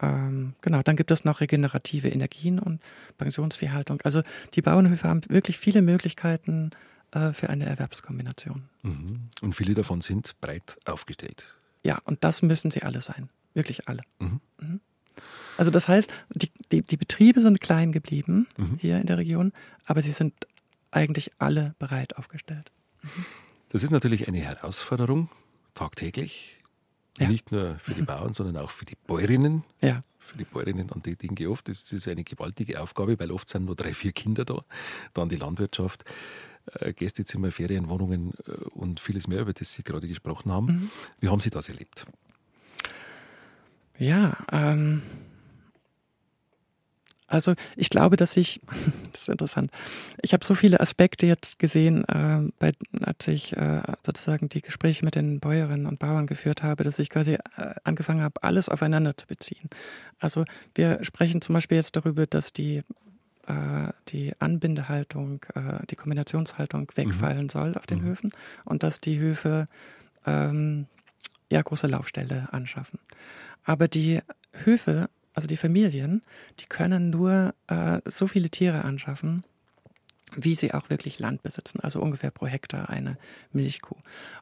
Ähm, 0.00 0.54
genau, 0.60 0.82
dann 0.82 0.96
gibt 0.96 1.10
es 1.10 1.24
noch 1.24 1.40
regenerative 1.40 2.08
Energien 2.08 2.58
und 2.58 2.80
Pensionsviehhaltung. 3.18 4.00
Also 4.02 4.22
die 4.54 4.62
Bauernhöfe 4.62 5.08
haben 5.08 5.20
wirklich 5.28 5.58
viele 5.58 5.82
Möglichkeiten 5.82 6.70
äh, 7.14 7.32
für 7.32 7.48
eine 7.48 7.66
Erwerbskombination. 7.66 8.64
Mhm. 8.82 9.30
Und 9.40 9.54
viele 9.54 9.74
davon 9.74 10.00
sind 10.00 10.38
breit 10.40 10.78
aufgestellt. 10.84 11.54
Ja, 11.84 12.00
und 12.04 12.24
das 12.24 12.42
müssen 12.42 12.70
sie 12.70 12.82
alle 12.82 13.00
sein. 13.00 13.28
Wirklich 13.54 13.88
alle. 13.88 14.02
Mhm. 14.18 14.40
Mhm. 14.60 14.80
Also 15.56 15.70
das 15.70 15.86
heißt, 15.86 16.12
die, 16.30 16.50
die, 16.72 16.82
die, 16.82 16.96
Betriebe 16.96 17.40
sind 17.40 17.60
klein 17.60 17.92
geblieben 17.92 18.48
mhm. 18.56 18.78
hier 18.80 18.98
in 19.00 19.06
der 19.06 19.18
Region, 19.18 19.52
aber 19.84 20.02
sie 20.02 20.10
sind 20.10 20.34
eigentlich 20.90 21.30
alle 21.38 21.74
breit 21.78 22.16
aufgestellt. 22.16 22.72
Mhm. 23.02 23.24
Das 23.68 23.82
ist 23.82 23.90
natürlich 23.90 24.26
eine 24.26 24.38
Herausforderung, 24.38 25.28
tagtäglich. 25.74 26.60
Ja. 27.18 27.28
Nicht 27.28 27.52
nur 27.52 27.78
für 27.78 27.94
die 27.94 28.02
Bauern, 28.02 28.34
sondern 28.34 28.56
auch 28.56 28.70
für 28.70 28.84
die 28.84 28.96
Bäuerinnen. 29.06 29.62
Ja. 29.80 30.02
Für 30.18 30.36
die 30.36 30.44
Bäuerinnen, 30.44 30.90
an 30.90 31.02
die 31.02 31.16
ich 31.20 31.46
oft, 31.46 31.68
das 31.68 31.92
ist 31.92 32.08
eine 32.08 32.24
gewaltige 32.24 32.80
Aufgabe, 32.80 33.20
weil 33.20 33.30
oft 33.30 33.48
sind 33.48 33.66
nur 33.66 33.76
drei, 33.76 33.94
vier 33.94 34.12
Kinder 34.12 34.44
da. 34.44 34.64
Dann 35.12 35.28
die 35.28 35.36
Landwirtschaft, 35.36 36.02
Gästezimmer, 36.92 37.50
Ferienwohnungen 37.50 38.32
äh, 38.46 38.52
und 38.74 39.00
vieles 39.00 39.28
mehr, 39.28 39.40
über 39.40 39.52
das 39.52 39.72
Sie 39.72 39.82
gerade 39.82 40.08
gesprochen 40.08 40.52
haben. 40.52 40.66
Mhm. 40.66 40.90
Wie 41.20 41.28
haben 41.28 41.40
Sie 41.40 41.50
das 41.50 41.68
erlebt? 41.68 42.06
Ja, 43.98 44.36
ähm, 44.50 45.02
also 47.26 47.54
ich 47.76 47.90
glaube, 47.90 48.16
dass 48.16 48.36
ich, 48.36 48.60
das 49.12 49.22
ist 49.22 49.28
interessant, 49.28 49.70
ich 50.22 50.32
habe 50.32 50.44
so 50.44 50.54
viele 50.54 50.80
Aspekte 50.80 51.26
jetzt 51.26 51.58
gesehen, 51.58 52.04
äh, 52.04 52.50
bei, 52.58 52.72
als 53.00 53.26
ich 53.28 53.56
äh, 53.56 53.82
sozusagen 54.04 54.48
die 54.48 54.60
Gespräche 54.60 55.04
mit 55.04 55.14
den 55.14 55.40
Bäuerinnen 55.40 55.86
und 55.86 55.98
Bauern 55.98 56.26
geführt 56.26 56.62
habe, 56.62 56.84
dass 56.84 56.98
ich 56.98 57.10
quasi 57.10 57.34
äh, 57.34 57.74
angefangen 57.84 58.22
habe, 58.22 58.42
alles 58.42 58.68
aufeinander 58.68 59.16
zu 59.16 59.26
beziehen. 59.26 59.70
Also 60.18 60.44
wir 60.74 61.02
sprechen 61.02 61.40
zum 61.40 61.54
Beispiel 61.54 61.76
jetzt 61.76 61.96
darüber, 61.96 62.26
dass 62.26 62.52
die, 62.52 62.82
äh, 63.46 63.92
die 64.08 64.32
Anbindehaltung, 64.38 65.44
äh, 65.54 65.84
die 65.90 65.96
Kombinationshaltung 65.96 66.82
mhm. 66.82 66.96
wegfallen 66.96 67.44
mhm. 67.44 67.50
soll 67.50 67.74
auf 67.76 67.86
den 67.86 68.00
mhm. 68.00 68.06
Höfen 68.06 68.30
und 68.64 68.82
dass 68.82 69.00
die 69.00 69.18
Höfe 69.18 69.68
ähm, 70.26 70.86
ja 71.50 71.62
große 71.62 71.86
Laufställe 71.86 72.48
anschaffen. 72.52 72.98
Aber 73.64 73.88
die 73.88 74.20
Höfe 74.64 75.08
also 75.34 75.48
die 75.48 75.56
Familien, 75.56 76.22
die 76.60 76.66
können 76.66 77.10
nur 77.10 77.54
äh, 77.66 78.00
so 78.06 78.26
viele 78.26 78.48
Tiere 78.50 78.84
anschaffen, 78.84 79.44
wie 80.36 80.54
sie 80.54 80.72
auch 80.72 80.90
wirklich 80.90 81.18
Land 81.18 81.42
besitzen, 81.42 81.80
also 81.80 82.00
ungefähr 82.00 82.30
pro 82.30 82.46
Hektar 82.46 82.88
eine 82.88 83.18
Milchkuh. 83.52 83.96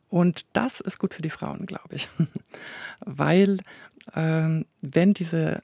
Und 0.08 0.46
das 0.52 0.80
ist 0.80 0.98
gut 0.98 1.14
für 1.14 1.22
die 1.22 1.30
Frauen, 1.30 1.66
glaube 1.66 1.94
ich, 1.94 2.08
weil 3.00 3.60
ähm, 4.14 4.66
wenn 4.82 5.14
diese 5.14 5.62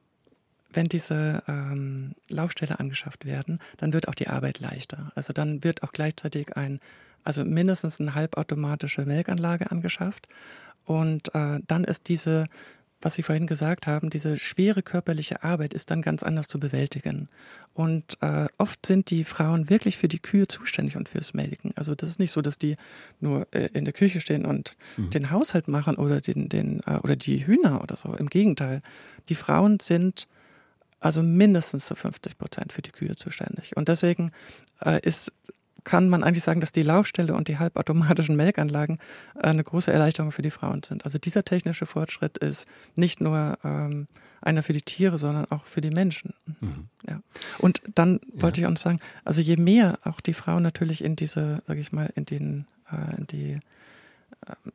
wenn 0.73 0.87
diese 0.87 1.43
ähm, 1.49 2.15
Laufställe 2.29 2.79
angeschafft 2.79 3.25
werden, 3.25 3.59
dann 3.79 3.93
wird 3.93 4.09
auch 4.09 4.15
die 4.15 4.29
Arbeit 4.29 4.61
leichter. 4.61 5.13
Also 5.15 5.33
dann 5.33 5.65
wird 5.65 5.83
auch 5.83 5.93
gleichzeitig 5.93 6.57
ein, 6.57 6.81
also 7.25 7.45
mindestens 7.45 8.01
eine 8.01 8.15
halbautomatische 8.15 9.05
Melkanlage 9.07 9.71
angeschafft. 9.71 10.29
Und 10.85 11.35
äh, 11.35 11.61
dann 11.67 11.85
ist 11.85 12.09
diese 12.09 12.49
was 13.01 13.15
Sie 13.15 13.23
vorhin 13.23 13.47
gesagt 13.47 13.87
haben, 13.87 14.11
diese 14.11 14.37
schwere 14.37 14.83
körperliche 14.83 15.45
Arbeit 15.45 15.73
ist 15.73 15.91
dann 15.91 16.03
ganz 16.03 16.23
anders 16.23 16.49
zu 16.49 16.59
bewältigen. 16.59 17.29
Und 17.75 18.19
äh, 18.23 18.47
oft 18.59 18.85
sind 18.85 19.11
die 19.11 19.23
Frauen 19.23 19.71
wirklich 19.71 19.97
für 19.97 20.09
die 20.09 20.19
Kühe 20.19 20.49
zuständig 20.49 20.97
und 20.97 21.09
fürs 21.09 21.33
Melken. 21.33 21.73
Also 21.77 21.95
das 21.95 22.09
ist 22.09 22.19
nicht 22.19 22.33
so, 22.33 22.43
dass 22.43 22.59
die 22.59 22.77
nur 23.21 23.47
äh, 23.53 23.69
in 23.73 23.85
der 23.85 23.95
Küche 23.95 24.21
stehen 24.21 24.45
und 24.45 24.77
mhm. 24.97 25.11
den 25.11 25.31
Haushalt 25.31 25.69
machen 25.69 25.95
oder 25.95 26.21
den, 26.21 26.49
den 26.49 26.81
äh, 26.87 26.97
oder 26.97 27.15
die 27.15 27.47
Hühner 27.47 27.83
oder 27.83 27.97
so. 27.97 28.13
Im 28.15 28.29
Gegenteil, 28.29 28.83
die 29.29 29.37
Frauen 29.37 29.79
sind 29.79 30.27
also 31.01 31.23
mindestens 31.23 31.87
zu 31.87 31.95
50 31.95 32.39
Prozent 32.39 32.73
für 32.73 32.83
die 32.83 32.91
Kühe 32.91 33.17
zuständig. 33.17 33.77
Und 33.77 33.89
deswegen 33.89 34.33
äh, 34.85 35.01
ist 35.03 35.33
kann 35.89 36.11
man 36.11 36.23
eigentlich 36.23 36.45
sagen, 36.45 36.61
dass 36.61 36.73
die 36.73 36.83
Laufstelle 36.83 37.35
und 37.35 37.49
die 37.49 37.59
halbautomatischen 37.59 38.37
Melkanlagen 38.37 38.99
äh, 39.37 39.49
eine 39.49 39.65
große 39.65 39.91
Erleichterung 39.91 40.33
für 40.33 40.43
die 40.43 40.51
Frauen 40.51 40.83
sind. 40.83 41.07
Also 41.07 41.19
dieser 41.19 41.45
technische 41.45 41.87
Fortschritt 41.87 42.37
ist 42.39 42.67
nicht 42.95 43.23
nur 43.23 43.59
ähm, 43.65 44.07
einer 44.43 44.63
für 44.63 44.75
die 44.75 44.83
Tiere, 44.83 45.19
sondern 45.19 45.47
auch 45.47 45.65
für 45.65 45.81
die 45.81 45.91
Menschen. 45.91 46.35
Mhm. 46.61 46.89
Ja. 47.09 47.21
Und 47.59 47.81
dann 47.95 48.21
wollte 48.35 48.61
ja. 48.61 48.65
ich 48.65 48.67
auch 48.67 48.75
noch 48.75 48.81
sagen, 48.81 49.01
also 49.25 49.41
je 49.41 49.57
mehr 49.57 49.99
auch 50.05 50.21
die 50.21 50.35
Frauen 50.35 50.63
natürlich 50.63 51.03
in 51.03 51.17
diese, 51.17 51.63
sage 51.67 51.81
ich 51.81 51.91
mal, 51.91 52.11
in 52.15 52.27
den, 52.27 52.67
äh, 52.93 53.17
in 53.17 53.27
die, 53.29 53.61
äh, 54.47 54.71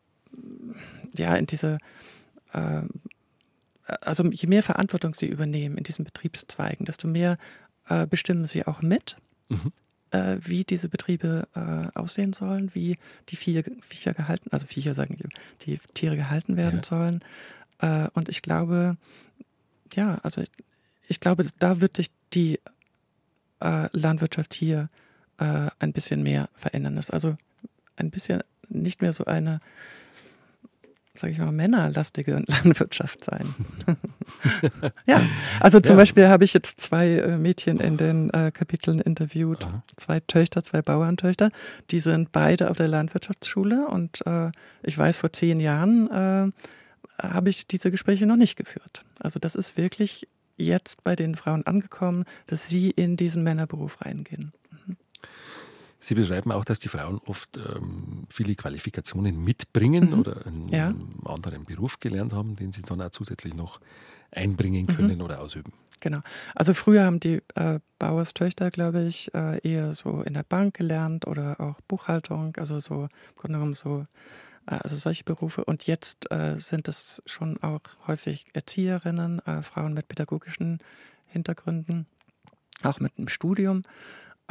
ja, 1.15 1.35
in 1.35 1.45
diese 1.45 1.77
äh, 2.53 2.81
also 4.01 4.23
je 4.25 4.47
mehr 4.47 4.63
Verantwortung 4.63 5.13
sie 5.13 5.27
übernehmen 5.27 5.77
in 5.77 5.83
diesen 5.83 6.05
Betriebszweigen, 6.05 6.85
desto 6.85 7.07
mehr 7.07 7.37
äh, 7.89 8.07
bestimmen 8.07 8.45
sie 8.45 8.65
auch 8.65 8.81
mit. 8.81 9.17
Mhm 9.49 9.73
äh, 10.13 10.37
wie 10.41 10.63
diese 10.63 10.89
Betriebe 10.89 11.47
äh, 11.55 11.97
aussehen 11.97 12.33
sollen, 12.33 12.73
wie 12.73 12.97
die 13.29 13.35
Viecher, 13.35 13.63
Viecher 13.81 14.13
gehalten, 14.13 14.49
also 14.51 14.67
Viecher 14.67 14.93
sagen 14.93 15.17
die 15.65 15.79
Tiere 15.93 16.15
gehalten 16.15 16.55
werden 16.55 16.81
ja. 16.83 16.85
sollen. 16.85 17.23
Äh, 17.79 18.07
und 18.13 18.29
ich 18.29 18.41
glaube, 18.41 18.95
ja, 19.93 20.19
also 20.23 20.41
ich, 20.41 20.51
ich, 21.07 21.19
glaube, 21.19 21.47
da 21.59 21.81
wird 21.81 21.97
sich 21.97 22.11
die 22.33 22.59
äh, 23.59 23.89
Landwirtschaft 23.91 24.53
hier 24.53 24.89
äh, 25.39 25.69
ein 25.79 25.93
bisschen 25.93 26.21
mehr 26.21 26.49
verändern. 26.53 26.95
Das 26.95 27.05
ist 27.05 27.13
also 27.13 27.35
ein 27.95 28.11
bisschen 28.11 28.43
nicht 28.69 29.01
mehr 29.01 29.13
so 29.13 29.25
eine 29.25 29.61
sage 31.15 31.33
ich 31.33 31.39
mal, 31.39 31.51
männerlastige 31.51 32.43
Landwirtschaft 32.47 33.23
sein. 33.23 33.53
ja, 35.05 35.21
also 35.59 35.79
zum 35.79 35.95
ja. 35.95 36.01
Beispiel 36.01 36.27
habe 36.27 36.43
ich 36.43 36.53
jetzt 36.53 36.81
zwei 36.81 37.17
äh, 37.17 37.37
Mädchen 37.37 37.79
in 37.79 37.97
den 37.97 38.29
äh, 38.31 38.51
Kapiteln 38.51 38.99
interviewt, 38.99 39.63
Aha. 39.63 39.83
zwei 39.95 40.19
Töchter, 40.21 40.63
zwei 40.63 40.81
Bauerntöchter. 40.81 41.51
Die 41.91 41.99
sind 41.99 42.31
beide 42.31 42.69
auf 42.69 42.77
der 42.77 42.87
Landwirtschaftsschule 42.87 43.87
und 43.87 44.25
äh, 44.25 44.51
ich 44.81 44.97
weiß, 44.97 45.17
vor 45.17 45.31
zehn 45.31 45.59
Jahren 45.59 46.09
äh, 46.09 46.51
habe 47.21 47.49
ich 47.49 47.67
diese 47.67 47.91
Gespräche 47.91 48.25
noch 48.25 48.35
nicht 48.35 48.55
geführt. 48.55 49.05
Also 49.19 49.39
das 49.39 49.55
ist 49.55 49.77
wirklich 49.77 50.27
jetzt 50.57 51.03
bei 51.03 51.15
den 51.15 51.35
Frauen 51.35 51.65
angekommen, 51.65 52.25
dass 52.47 52.67
sie 52.67 52.89
in 52.89 53.17
diesen 53.17 53.43
Männerberuf 53.43 54.01
reingehen. 54.01 54.51
Sie 56.03 56.15
beschreiben 56.15 56.51
auch, 56.51 56.65
dass 56.65 56.81
die 56.81 56.89
Frauen 56.89 57.17
oft 57.25 57.55
ähm, 57.55 58.27
viele 58.29 58.55
Qualifikationen 58.55 59.41
mitbringen 59.41 60.09
mhm. 60.09 60.19
oder 60.19 60.45
einen 60.45 60.67
ja. 60.67 60.93
anderen 61.23 61.63
Beruf 61.63 62.01
gelernt 62.01 62.33
haben, 62.33 62.57
den 62.57 62.73
sie 62.73 62.81
dann 62.81 63.01
auch 63.01 63.09
zusätzlich 63.11 63.53
noch 63.53 63.79
einbringen 64.29 64.85
können 64.85 65.19
mhm. 65.19 65.23
oder 65.23 65.39
ausüben. 65.39 65.71
Genau. 66.01 66.19
Also 66.55 66.73
früher 66.73 67.05
haben 67.05 67.21
die 67.21 67.41
äh, 67.55 67.79
Bauerstöchter, 67.99 68.69
glaube 68.69 69.03
ich, 69.03 69.33
äh, 69.33 69.59
eher 69.65 69.93
so 69.93 70.21
in 70.21 70.33
der 70.33 70.43
Bank 70.43 70.73
gelernt 70.73 71.25
oder 71.25 71.61
auch 71.61 71.79
Buchhaltung, 71.87 72.53
also 72.57 72.81
so 72.81 73.03
im 73.03 73.35
Grunde 73.37 73.59
genommen 73.59 73.75
so 73.75 74.05
äh, 74.67 74.75
also 74.75 74.97
solche 74.97 75.23
Berufe. 75.23 75.63
Und 75.63 75.87
jetzt 75.87 76.29
äh, 76.31 76.59
sind 76.59 76.89
es 76.89 77.21
schon 77.25 77.63
auch 77.63 77.79
häufig 78.07 78.45
Erzieherinnen, 78.51 79.39
äh, 79.45 79.61
Frauen 79.61 79.93
mit 79.93 80.09
pädagogischen 80.09 80.79
Hintergründen, 81.27 82.07
auch 82.83 82.99
mit 82.99 83.13
einem 83.17 83.29
Studium. 83.29 83.83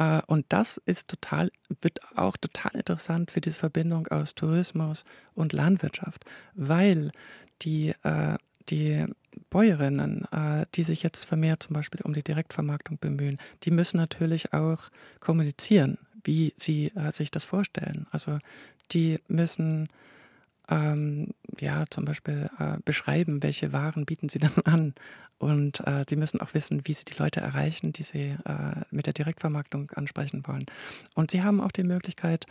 Äh, 0.03 0.21
und 0.27 0.45
das 0.49 0.77
ist 0.85 1.07
total, 1.07 1.51
wird 1.81 1.99
auch 2.17 2.37
total 2.37 2.71
interessant 2.75 3.31
für 3.31 3.41
diese 3.41 3.59
Verbindung 3.59 4.07
aus 4.07 4.35
Tourismus 4.35 5.03
und 5.33 5.53
Landwirtschaft, 5.53 6.25
weil 6.53 7.11
die, 7.61 7.93
äh, 8.03 8.37
die 8.69 9.05
Bäuerinnen, 9.49 10.25
äh, 10.31 10.65
die 10.75 10.83
sich 10.83 11.03
jetzt 11.03 11.25
vermehrt 11.25 11.63
zum 11.63 11.73
Beispiel 11.73 12.01
um 12.03 12.13
die 12.13 12.23
Direktvermarktung 12.23 12.97
bemühen, 12.99 13.37
die 13.63 13.71
müssen 13.71 13.97
natürlich 13.97 14.53
auch 14.53 14.89
kommunizieren, 15.19 15.97
wie 16.23 16.53
sie 16.57 16.91
sich 17.11 17.31
das 17.31 17.43
vorstellen. 17.43 18.07
Also 18.11 18.39
die 18.91 19.19
müssen 19.27 19.89
ähm, 20.69 21.33
ja 21.59 21.85
zum 21.89 22.05
Beispiel 22.05 22.49
äh, 22.59 22.77
beschreiben, 22.85 23.43
welche 23.43 23.73
Waren 23.73 24.05
bieten 24.05 24.29
sie 24.29 24.39
dann 24.39 24.53
an 24.63 24.93
und 25.43 25.85
äh, 25.85 26.05
sie 26.07 26.15
müssen 26.15 26.41
auch 26.41 26.53
wissen, 26.53 26.81
wie 26.85 26.93
sie 26.93 27.05
die 27.05 27.17
Leute 27.17 27.41
erreichen, 27.41 27.93
die 27.93 28.03
sie 28.03 28.35
äh, 28.45 28.81
mit 28.91 29.05
der 29.05 29.13
Direktvermarktung 29.13 29.91
ansprechen 29.91 30.43
wollen. 30.47 30.65
Und 31.13 31.31
sie 31.31 31.43
haben 31.43 31.61
auch 31.61 31.71
die 31.71 31.83
Möglichkeit, 31.83 32.45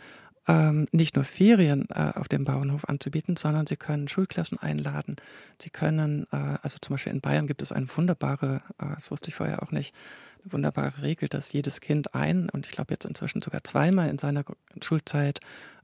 ähm, 0.47 0.87
nicht 0.91 1.15
nur 1.15 1.23
Ferien 1.23 1.87
äh, 1.89 2.11
auf 2.15 2.27
dem 2.27 2.43
Bauernhof 2.43 2.87
anzubieten, 2.87 3.37
sondern 3.37 3.65
sie 3.65 3.77
können 3.77 4.07
Schulklassen 4.07 4.59
einladen. 4.59 5.15
Sie 5.61 5.69
können, 5.69 6.27
äh, 6.31 6.57
also 6.61 6.77
zum 6.81 6.95
Beispiel 6.95 7.13
in 7.13 7.21
Bayern 7.21 7.47
gibt 7.47 7.61
es 7.61 7.71
eine 7.71 7.87
wunderbare, 7.95 8.61
äh, 8.77 8.95
das 8.95 9.09
wusste 9.09 9.29
ich 9.29 9.35
vorher 9.35 9.63
auch 9.63 9.71
nicht, 9.71 9.95
eine 10.43 10.53
wunderbare 10.53 11.01
Regel, 11.01 11.29
dass 11.29 11.53
jedes 11.53 11.79
Kind 11.79 12.13
ein 12.13 12.49
und 12.49 12.65
ich 12.65 12.73
glaube 12.73 12.93
jetzt 12.93 13.05
inzwischen 13.05 13.41
sogar 13.41 13.63
zweimal 13.63 14.09
in 14.09 14.19
seiner 14.19 14.43
Schulzeit 14.81 15.39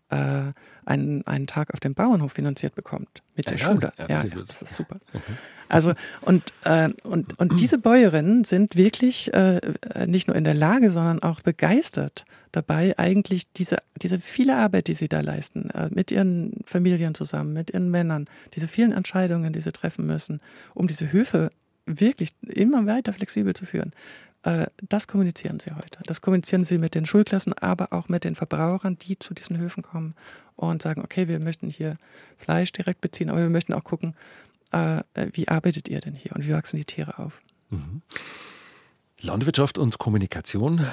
äh, 0.10 0.52
einen, 0.86 1.26
einen 1.28 1.48
Tag 1.48 1.74
auf 1.74 1.80
dem 1.80 1.94
Bauernhof 1.94 2.34
finanziert 2.34 2.76
bekommt 2.76 3.22
mit 3.36 3.48
der 3.48 3.58
ja, 3.58 3.66
Schule. 3.66 3.94
Ja, 3.98 4.06
ja, 4.08 4.08
das, 4.08 4.24
ja, 4.24 4.40
ist, 4.40 4.50
das 4.50 4.62
ist 4.64 4.76
super. 4.76 4.98
Mhm. 5.14 5.20
Also 5.70 5.94
und, 6.22 6.52
äh, 6.66 6.90
und, 7.04 7.38
und 7.40 7.60
diese 7.60 7.78
Bäuerinnen 7.78 8.44
sind 8.44 8.76
wirklich 8.76 9.32
äh, 9.34 9.62
nicht 10.08 10.28
nur 10.28 10.36
in 10.36 10.44
der 10.44 10.56
Lage, 10.56 10.92
sondern 10.92 11.22
auch 11.22 11.42
begeistert 11.42 12.26
dabei, 12.52 12.98
eigentlich 12.98 13.52
diese, 13.54 13.78
diese 14.02 14.20
viele 14.20 14.56
Arbeit, 14.58 14.88
die 14.88 14.96
sie 14.96 15.08
da 15.08 15.22
leisten, 15.22 15.70
äh, 15.70 15.90
mit 15.92 16.12
ihren 16.12 16.60
Familien 16.66 17.14
zusammen, 17.14 17.54
mit 17.54 17.70
ihren 17.70 17.92
Männern, 17.92 18.28
diese 18.56 18.68
vielen 18.68 18.92
Entscheidungen, 18.92 19.54
die 19.54 19.62
sie 19.62 19.72
treffen 19.72 20.08
müssen, 20.08 20.42
um 20.74 20.88
diese 20.88 21.12
Höfe 21.12 21.52
wirklich 21.86 22.34
immer 22.48 22.86
weiter 22.86 23.14
flexibel 23.14 23.54
zu 23.54 23.66
führen. 23.66 23.94
Äh, 24.44 24.68
das 24.88 25.08
kommunizieren 25.08 25.60
sie 25.60 25.72
heute. 25.76 26.00
Das 26.06 26.22
kommunizieren 26.22 26.66
sie 26.66 26.78
mit 26.78 26.96
den 26.96 27.06
Schulklassen, 27.06 27.54
aber 27.54 27.94
auch 27.94 28.10
mit 28.10 28.24
den 28.24 28.36
Verbrauchern, 28.36 28.98
die 28.98 29.20
zu 29.20 29.34
diesen 29.34 29.58
Höfen 29.58 29.84
kommen 29.84 30.16
und 30.56 30.82
sagen, 30.82 31.02
okay, 31.02 31.28
wir 31.28 31.40
möchten 31.40 31.70
hier 31.70 31.98
Fleisch 32.38 32.72
direkt 32.72 33.02
beziehen, 33.02 33.30
aber 33.30 33.42
wir 33.42 33.50
möchten 33.50 33.74
auch 33.74 33.84
gucken, 33.84 34.16
äh, 34.72 35.04
wie 35.34 35.48
arbeitet 35.48 35.88
ihr 35.88 36.00
denn 36.00 36.14
hier 36.14 36.34
und 36.36 36.48
wie 36.48 36.54
wachsen 36.54 36.78
die 36.78 36.86
Tiere 36.86 37.20
auf. 37.20 37.42
Mhm. 37.70 38.02
Landwirtschaft 39.22 39.78
und 39.78 39.98
Kommunikation 39.98 40.86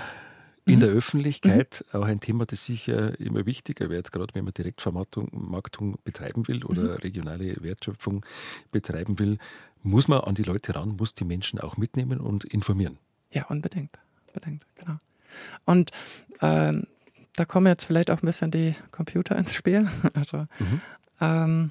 in 0.65 0.77
mhm. 0.77 0.81
der 0.81 0.89
Öffentlichkeit 0.91 1.85
mhm. 1.93 2.01
auch 2.01 2.07
ein 2.07 2.21
Thema, 2.21 2.45
das 2.47 2.65
sicher 2.65 3.19
immer 3.21 3.47
wichtiger 3.47 3.89
wird, 3.89 4.11
gerade 4.11 4.35
wenn 4.35 4.45
man 4.45 4.55
Direktvermarktung 4.55 5.99
betreiben 6.03 6.49
will 6.49 6.65
oder 6.65 6.83
mhm. 6.83 6.95
regionale 6.97 7.63
Wertschöpfung 7.63 8.27
betreiben 8.73 9.19
will, 9.21 9.39
muss 9.85 10.09
man 10.09 10.21
an 10.21 10.35
die 10.35 10.43
Leute 10.43 10.75
ran, 10.75 10.97
muss 10.99 11.15
die 11.15 11.25
Menschen 11.25 11.61
auch 11.61 11.77
mitnehmen 11.77 12.21
und 12.21 12.45
informieren. 12.45 12.99
Ja, 13.31 13.47
unbedingt. 13.47 13.99
Unbedingt, 14.29 14.65
genau. 14.77 14.97
Und 15.65 15.91
ähm, 16.41 16.87
da 17.35 17.45
kommen 17.45 17.67
jetzt 17.67 17.85
vielleicht 17.85 18.11
auch 18.11 18.23
ein 18.23 18.27
bisschen 18.27 18.51
die 18.51 18.75
Computer 18.91 19.37
ins 19.37 19.55
Spiel. 19.55 19.89
Also 20.15 20.47
mhm. 20.59 20.81
ähm, 21.21 21.71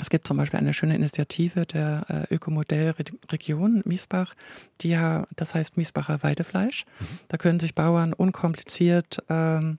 es 0.00 0.10
gibt 0.10 0.26
zum 0.26 0.36
Beispiel 0.36 0.58
eine 0.58 0.74
schöne 0.74 0.96
Initiative 0.96 1.66
der 1.66 2.26
äh, 2.30 2.34
Ökomodellregion 2.34 3.82
Miesbach, 3.84 4.34
die 4.80 4.90
ja, 4.90 5.26
das 5.36 5.54
heißt 5.54 5.76
Miesbacher 5.76 6.22
Weidefleisch. 6.22 6.84
Mhm. 6.98 7.18
Da 7.28 7.36
können 7.36 7.60
sich 7.60 7.74
Bauern 7.74 8.12
unkompliziert 8.12 9.18
ähm, 9.28 9.78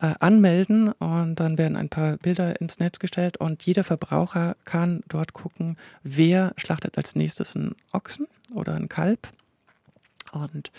äh, 0.00 0.14
anmelden 0.20 0.92
und 0.92 1.36
dann 1.36 1.58
werden 1.58 1.76
ein 1.76 1.88
paar 1.88 2.16
Bilder 2.16 2.60
ins 2.60 2.78
Netz 2.78 2.98
gestellt 2.98 3.36
und 3.36 3.64
jeder 3.64 3.84
Verbraucher 3.84 4.56
kann 4.64 5.02
dort 5.08 5.32
gucken, 5.32 5.76
wer 6.02 6.52
schlachtet 6.56 6.98
als 6.98 7.14
nächstes 7.14 7.56
einen 7.56 7.76
Ochsen 7.92 8.26
oder 8.52 8.74
einen 8.74 8.88
Kalb 8.88 9.28
und 10.42 10.70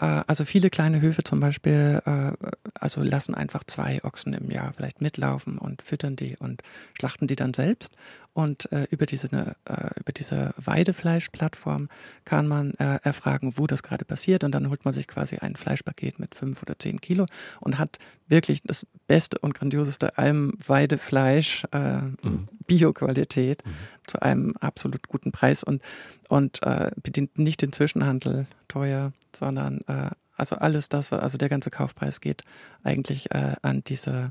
äh, 0.00 0.22
also 0.26 0.44
viele 0.44 0.70
kleine 0.70 1.00
Höfe 1.00 1.24
zum 1.24 1.40
Beispiel, 1.40 2.02
äh, 2.04 2.32
also 2.74 3.02
lassen 3.02 3.34
einfach 3.34 3.64
zwei 3.64 4.02
Ochsen 4.04 4.32
im 4.32 4.50
Jahr 4.50 4.72
vielleicht 4.72 5.00
mitlaufen 5.00 5.58
und 5.58 5.82
füttern 5.82 6.16
die 6.16 6.36
und 6.36 6.62
schlachten 6.94 7.26
die 7.26 7.36
dann 7.36 7.54
selbst. 7.54 7.92
Und 8.36 8.70
äh, 8.70 8.86
über 8.90 9.06
diese, 9.06 9.28
äh, 9.32 9.98
über 9.98 10.12
diese 10.12 10.52
Weidefleischplattform 10.58 11.88
kann 12.26 12.46
man 12.46 12.74
äh, 12.74 12.98
erfragen, 13.02 13.54
wo 13.56 13.66
das 13.66 13.82
gerade 13.82 14.04
passiert. 14.04 14.44
Und 14.44 14.52
dann 14.52 14.68
holt 14.68 14.84
man 14.84 14.92
sich 14.92 15.06
quasi 15.08 15.38
ein 15.38 15.56
Fleischpaket 15.56 16.18
mit 16.18 16.34
fünf 16.34 16.60
oder 16.60 16.78
zehn 16.78 17.00
Kilo 17.00 17.24
und 17.60 17.78
hat 17.78 17.98
wirklich 18.28 18.62
das 18.62 18.86
beste 19.06 19.38
und 19.38 19.54
grandioseste 19.54 20.18
Almweidefleisch, 20.18 21.64
äh, 21.72 22.02
mhm. 22.02 22.48
Bioqualität, 22.66 23.64
mhm. 23.64 23.70
zu 24.06 24.20
einem 24.20 24.54
absolut 24.60 25.08
guten 25.08 25.32
Preis 25.32 25.64
und, 25.64 25.80
und 26.28 26.62
äh, 26.62 26.90
bedient 27.02 27.38
nicht 27.38 27.62
den 27.62 27.72
Zwischenhandel 27.72 28.46
teuer, 28.68 29.14
sondern 29.34 29.80
äh, 29.86 30.10
also 30.36 30.56
alles 30.56 30.90
das, 30.90 31.10
also 31.14 31.38
der 31.38 31.48
ganze 31.48 31.70
Kaufpreis 31.70 32.20
geht 32.20 32.42
eigentlich 32.84 33.30
äh, 33.30 33.54
an 33.62 33.82
diese 33.86 34.30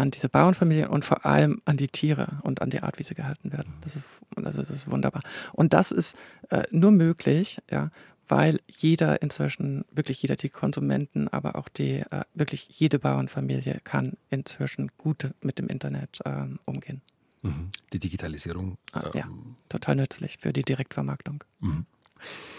an 0.00 0.10
diese 0.10 0.28
Bauernfamilien 0.28 0.88
und 0.88 1.04
vor 1.04 1.26
allem 1.26 1.60
an 1.64 1.76
die 1.76 1.88
Tiere 1.88 2.38
und 2.42 2.62
an 2.62 2.70
die 2.70 2.80
Art, 2.80 2.98
wie 2.98 3.02
sie 3.02 3.14
gehalten 3.14 3.52
werden. 3.52 3.74
Das 3.82 3.96
ist, 3.96 4.04
also 4.36 4.60
das 4.60 4.70
ist 4.70 4.90
wunderbar. 4.90 5.22
Und 5.52 5.74
das 5.74 5.92
ist 5.92 6.16
äh, 6.48 6.64
nur 6.70 6.90
möglich, 6.90 7.60
ja, 7.70 7.90
weil 8.28 8.60
jeder 8.68 9.22
inzwischen, 9.22 9.84
wirklich 9.90 10.22
jeder, 10.22 10.36
die 10.36 10.48
Konsumenten, 10.48 11.28
aber 11.28 11.56
auch 11.56 11.68
die, 11.68 12.00
äh, 12.10 12.22
wirklich 12.34 12.68
jede 12.70 12.98
Bauernfamilie 12.98 13.80
kann 13.84 14.14
inzwischen 14.30 14.90
gut 14.96 15.30
mit 15.42 15.58
dem 15.58 15.66
Internet 15.66 16.20
ähm, 16.24 16.60
umgehen. 16.64 17.02
Mhm. 17.42 17.70
Die 17.92 17.98
Digitalisierung. 17.98 18.78
Ah, 18.92 19.04
ähm, 19.06 19.10
ja, 19.14 19.28
total 19.68 19.96
nützlich 19.96 20.38
für 20.38 20.52
die 20.52 20.62
Direktvermarktung. 20.62 21.44
Mhm. 21.60 21.86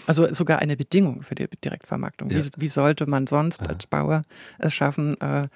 Also 0.06 0.32
sogar 0.34 0.58
eine 0.58 0.76
Bedingung 0.76 1.22
für 1.22 1.36
die 1.36 1.46
Direktvermarktung. 1.46 2.30
Ja. 2.30 2.44
Wie, 2.44 2.50
wie, 2.56 2.68
sollte 2.68 3.06
man 3.06 3.26
sonst 3.26 3.60
Aha. 3.60 3.68
als 3.68 3.86
Bauer 3.86 4.22
es 4.58 4.74
schaffen, 4.74 5.20
äh, 5.20 5.48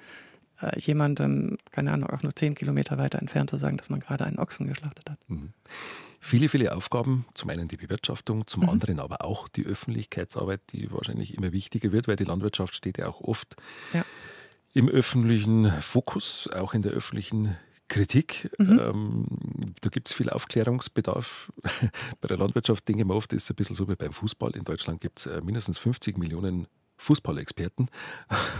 äh, 0.61 0.79
jemandem, 0.79 1.57
keine 1.71 1.91
Ahnung, 1.91 2.09
auch 2.09 2.23
nur 2.23 2.35
zehn 2.35 2.55
Kilometer 2.55 2.97
weiter 2.97 3.19
entfernt 3.19 3.49
zu 3.49 3.57
sagen, 3.57 3.77
dass 3.77 3.89
man 3.89 3.99
gerade 3.99 4.25
einen 4.25 4.39
Ochsen 4.39 4.67
geschlachtet 4.67 5.09
hat. 5.09 5.19
Mhm. 5.27 5.53
Viele, 6.19 6.49
viele 6.49 6.75
Aufgaben, 6.75 7.25
zum 7.35 7.49
einen 7.49 7.67
die 7.67 7.77
Bewirtschaftung, 7.77 8.47
zum 8.47 8.63
mhm. 8.63 8.69
anderen 8.69 8.99
aber 8.99 9.23
auch 9.23 9.47
die 9.47 9.65
Öffentlichkeitsarbeit, 9.65 10.61
die 10.71 10.91
wahrscheinlich 10.91 11.37
immer 11.37 11.51
wichtiger 11.51 11.91
wird, 11.91 12.07
weil 12.07 12.15
die 12.15 12.23
Landwirtschaft 12.23 12.75
steht 12.75 12.97
ja 12.97 13.07
auch 13.07 13.21
oft 13.21 13.55
ja. 13.93 14.03
im 14.73 14.89
öffentlichen 14.89 15.71
Fokus, 15.81 16.49
auch 16.53 16.73
in 16.73 16.81
der 16.81 16.91
öffentlichen 16.91 17.55
Kritik. 17.87 18.49
Mhm. 18.57 18.79
Ähm, 18.79 19.75
da 19.81 19.89
gibt 19.89 20.09
es 20.09 20.13
viel 20.13 20.29
Aufklärungsbedarf. 20.29 21.51
Bei 22.21 22.27
der 22.27 22.37
Landwirtschaft 22.37 22.87
denke 22.87 23.03
ich 23.03 23.07
mir 23.07 23.15
oft, 23.15 23.31
ist 23.31 23.43
es 23.43 23.49
ein 23.51 23.55
bisschen 23.55 23.75
so 23.75 23.87
wie 23.87 23.95
beim 23.95 24.11
Fußball. 24.11 24.55
In 24.55 24.63
Deutschland 24.63 24.99
gibt 24.99 25.19
es 25.19 25.25
äh, 25.27 25.41
mindestens 25.41 25.77
50 25.77 26.17
Millionen 26.17 26.67
Fußballexperten 26.97 27.89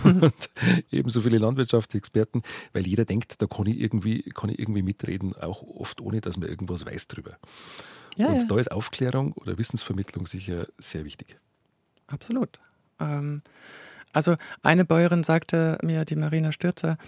mhm. 0.04 0.22
und 0.22 0.50
ebenso 0.90 1.20
viele 1.20 1.38
Landwirtschaftsexperten, 1.38 2.42
weil 2.72 2.86
jeder 2.86 3.04
denkt, 3.04 3.40
da 3.42 3.46
kann 3.46 3.66
ich 3.66 3.80
irgendwie, 3.80 4.22
kann 4.34 4.50
ich 4.50 4.58
irgendwie 4.58 4.82
mitreden, 4.82 5.34
auch 5.34 5.62
oft 5.62 6.00
ohne, 6.00 6.20
dass 6.20 6.36
man 6.36 6.48
irgendwas 6.48 6.86
weiß 6.86 7.08
drüber. 7.08 7.38
Ja, 8.16 8.26
und 8.26 8.40
ja. 8.40 8.44
da 8.48 8.58
ist 8.58 8.72
Aufklärung 8.72 9.32
oder 9.32 9.58
Wissensvermittlung 9.58 10.26
sicher 10.26 10.66
sehr 10.78 11.04
wichtig. 11.04 11.38
Absolut. 12.06 12.58
Ähm, 13.00 13.42
also 14.12 14.36
eine 14.62 14.84
Bäuerin 14.84 15.24
sagte 15.24 15.78
mir, 15.82 16.04
die 16.04 16.16
Marina 16.16 16.52
Stürzer, 16.52 16.98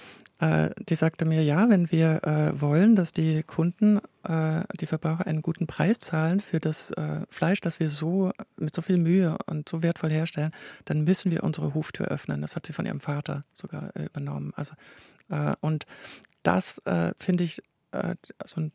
äh, 0.41 0.71
die 0.89 0.97
sagte 0.97 1.25
mir, 1.25 1.43
ja, 1.43 1.69
wenn 1.69 1.91
wir 1.91 2.25
äh, 2.25 2.61
wollen, 2.61 2.97
dass 2.97 3.13
die 3.13 3.43
Kunden, 3.43 4.01
äh, 4.25 4.63
die 4.81 4.87
Verbraucher 4.87 5.27
einen 5.27 5.43
guten 5.43 5.67
Preis 5.67 5.99
zahlen 5.99 6.41
für 6.41 6.61
das 6.61 6.91
äh, 6.93 7.21
Fleisch, 7.29 7.61
das 7.61 7.79
wir 7.79 7.89
so 7.89 8.33
mit 8.57 8.75
so 8.75 8.83
viel 8.83 8.97
Mühe 8.97 9.37
und 9.47 9.69
so 9.69 9.83
wertvoll 9.83 10.11
herstellen, 10.11 10.53
dann 10.87 11.05
müssen 11.05 11.31
wir 11.31 11.45
unsere 11.45 11.75
Hoftür 11.75 12.07
öffnen. 12.07 12.41
Das 12.41 12.57
hat 12.57 12.67
sie 12.67 12.73
von 12.73 12.87
ihrem 12.87 13.01
Vater 13.01 13.45
sogar 13.53 13.95
äh, 13.95 14.05
übernommen. 14.05 14.53
Also 14.57 14.75
äh, 15.29 15.55
und 15.61 15.85
das 16.43 16.81
finde 17.19 17.45
ich 17.45 17.61
also 17.93 18.71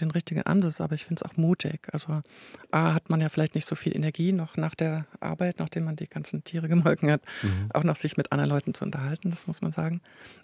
den 0.00 0.10
richtigen 0.10 0.42
Ansatz, 0.42 0.80
aber 0.80 0.94
ich 0.94 1.04
finde 1.04 1.22
es 1.24 1.30
auch 1.30 1.36
mutig. 1.36 1.88
Also 1.92 2.22
A, 2.70 2.94
hat 2.94 3.10
man 3.10 3.20
ja 3.20 3.28
vielleicht 3.28 3.54
nicht 3.54 3.66
so 3.66 3.74
viel 3.74 3.94
Energie 3.94 4.32
noch 4.32 4.56
nach 4.56 4.74
der 4.74 5.06
Arbeit, 5.20 5.58
nachdem 5.58 5.84
man 5.84 5.96
die 5.96 6.08
ganzen 6.08 6.44
Tiere 6.44 6.68
gemolken 6.68 7.10
hat, 7.10 7.22
mhm. 7.42 7.68
auch 7.72 7.84
noch 7.84 7.96
sich 7.96 8.16
mit 8.16 8.32
anderen 8.32 8.50
Leuten 8.50 8.74
zu 8.74 8.84
unterhalten, 8.84 9.30
das 9.30 9.46
muss 9.46 9.62
man 9.62 9.72
sagen. 9.72 10.00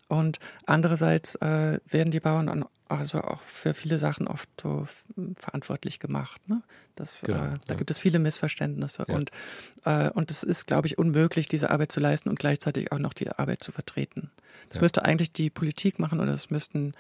Und 0.09 0.39
andererseits 0.67 1.35
äh, 1.37 1.81
werden 1.87 2.11
die 2.11 2.21
Bauern 2.21 2.65
also 2.89 3.21
auch 3.21 3.41
für 3.41 3.75
viele 3.75 3.99
Sachen 3.99 4.29
oft 4.29 4.49
so 4.61 4.87
verantwortlich 5.35 5.99
gemacht. 5.99 6.49
Ne? 6.49 6.63
Das, 6.95 7.23
genau, 7.23 7.39
äh, 7.39 7.59
da 7.67 7.73
ja. 7.73 7.75
gibt 7.75 7.91
es 7.91 7.99
viele 7.99 8.21
Missverständnisse 8.21 9.05
ja. 9.09 9.15
und, 9.15 9.31
äh, 9.85 10.11
und 10.11 10.31
es 10.31 10.45
ist, 10.45 10.67
glaube 10.67 10.87
ich, 10.87 10.97
unmöglich, 10.97 11.49
diese 11.49 11.71
Arbeit 11.71 11.91
zu 11.91 11.99
leisten 11.99 12.29
und 12.29 12.39
gleichzeitig 12.39 12.93
auch 12.93 12.99
noch 12.99 13.13
die 13.13 13.29
Arbeit 13.29 13.65
zu 13.65 13.73
vertreten. 13.73 14.31
Das 14.69 14.77
ja. 14.77 14.83
müsste 14.83 15.05
eigentlich 15.05 15.33
die 15.33 15.51
Politik 15.51 15.99
machen 15.99 16.21
oder 16.21 16.33
das 16.33 16.51
müssten 16.51 16.95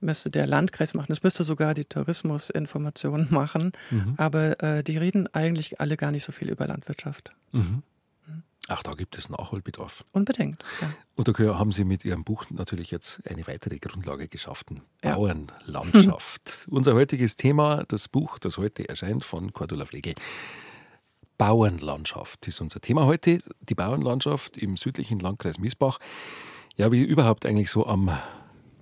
müsste 0.00 0.30
der 0.30 0.46
Landkreis 0.46 0.94
machen, 0.94 1.08
das 1.08 1.22
müsste 1.22 1.44
sogar 1.44 1.74
die 1.74 1.84
Tourismusinformation 1.84 3.28
machen, 3.30 3.72
mhm. 3.90 4.14
aber 4.16 4.62
äh, 4.62 4.84
die 4.84 4.96
reden 4.96 5.32
eigentlich 5.34 5.80
alle 5.80 5.96
gar 5.96 6.10
nicht 6.10 6.24
so 6.24 6.32
viel 6.32 6.50
über 6.50 6.66
Landwirtschaft. 6.66 7.32
Mhm. 7.52 7.82
Ach, 8.70 8.82
da 8.82 8.92
gibt 8.92 9.16
es 9.16 9.30
Nachholbedarf. 9.30 10.04
Unbedingt. 10.12 10.62
Ja. 10.82 10.92
Und 11.16 11.26
da 11.26 11.58
haben 11.58 11.72
Sie 11.72 11.84
mit 11.84 12.04
Ihrem 12.04 12.22
Buch 12.22 12.44
natürlich 12.50 12.90
jetzt 12.90 13.26
eine 13.26 13.46
weitere 13.46 13.78
Grundlage 13.78 14.28
geschaffen. 14.28 14.82
Ja. 15.02 15.14
Bauernlandschaft. 15.14 16.66
Unser 16.70 16.92
heutiges 16.92 17.36
Thema, 17.36 17.84
das 17.88 18.08
Buch, 18.08 18.38
das 18.38 18.58
heute 18.58 18.86
erscheint 18.86 19.24
von 19.24 19.54
Cordula 19.54 19.86
Flegel. 19.86 20.14
Bauernlandschaft 21.38 22.46
ist 22.48 22.60
unser 22.60 22.80
Thema 22.80 23.06
heute. 23.06 23.38
Die 23.60 23.76
Bauernlandschaft 23.76 24.58
im 24.58 24.76
südlichen 24.76 25.20
Landkreis 25.20 25.58
Miesbach. 25.58 26.00
Ja, 26.76 26.90
wie 26.90 27.02
überhaupt 27.04 27.46
eigentlich 27.46 27.70
so 27.70 27.86
am 27.86 28.10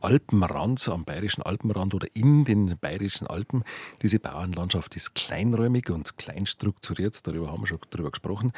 Alpenrand, 0.07 0.89
am 0.89 1.05
bayerischen 1.05 1.43
Alpenrand 1.43 1.93
oder 1.93 2.07
in 2.15 2.45
den 2.45 2.79
bayerischen 2.79 3.27
Alpen. 3.27 3.65
Diese 4.03 4.21
Bauernlandschaft 4.21 4.95
ist 4.95 5.17
kleinräumig 5.17 5.91
und 5.91 6.17
klein 6.17 6.47
strukturiert, 6.47 7.27
darüber 7.27 7.51
haben 7.51 7.63
wir 7.63 7.67
schon 7.67 7.81
drüber 7.91 8.13
gesprochen. 8.13 8.53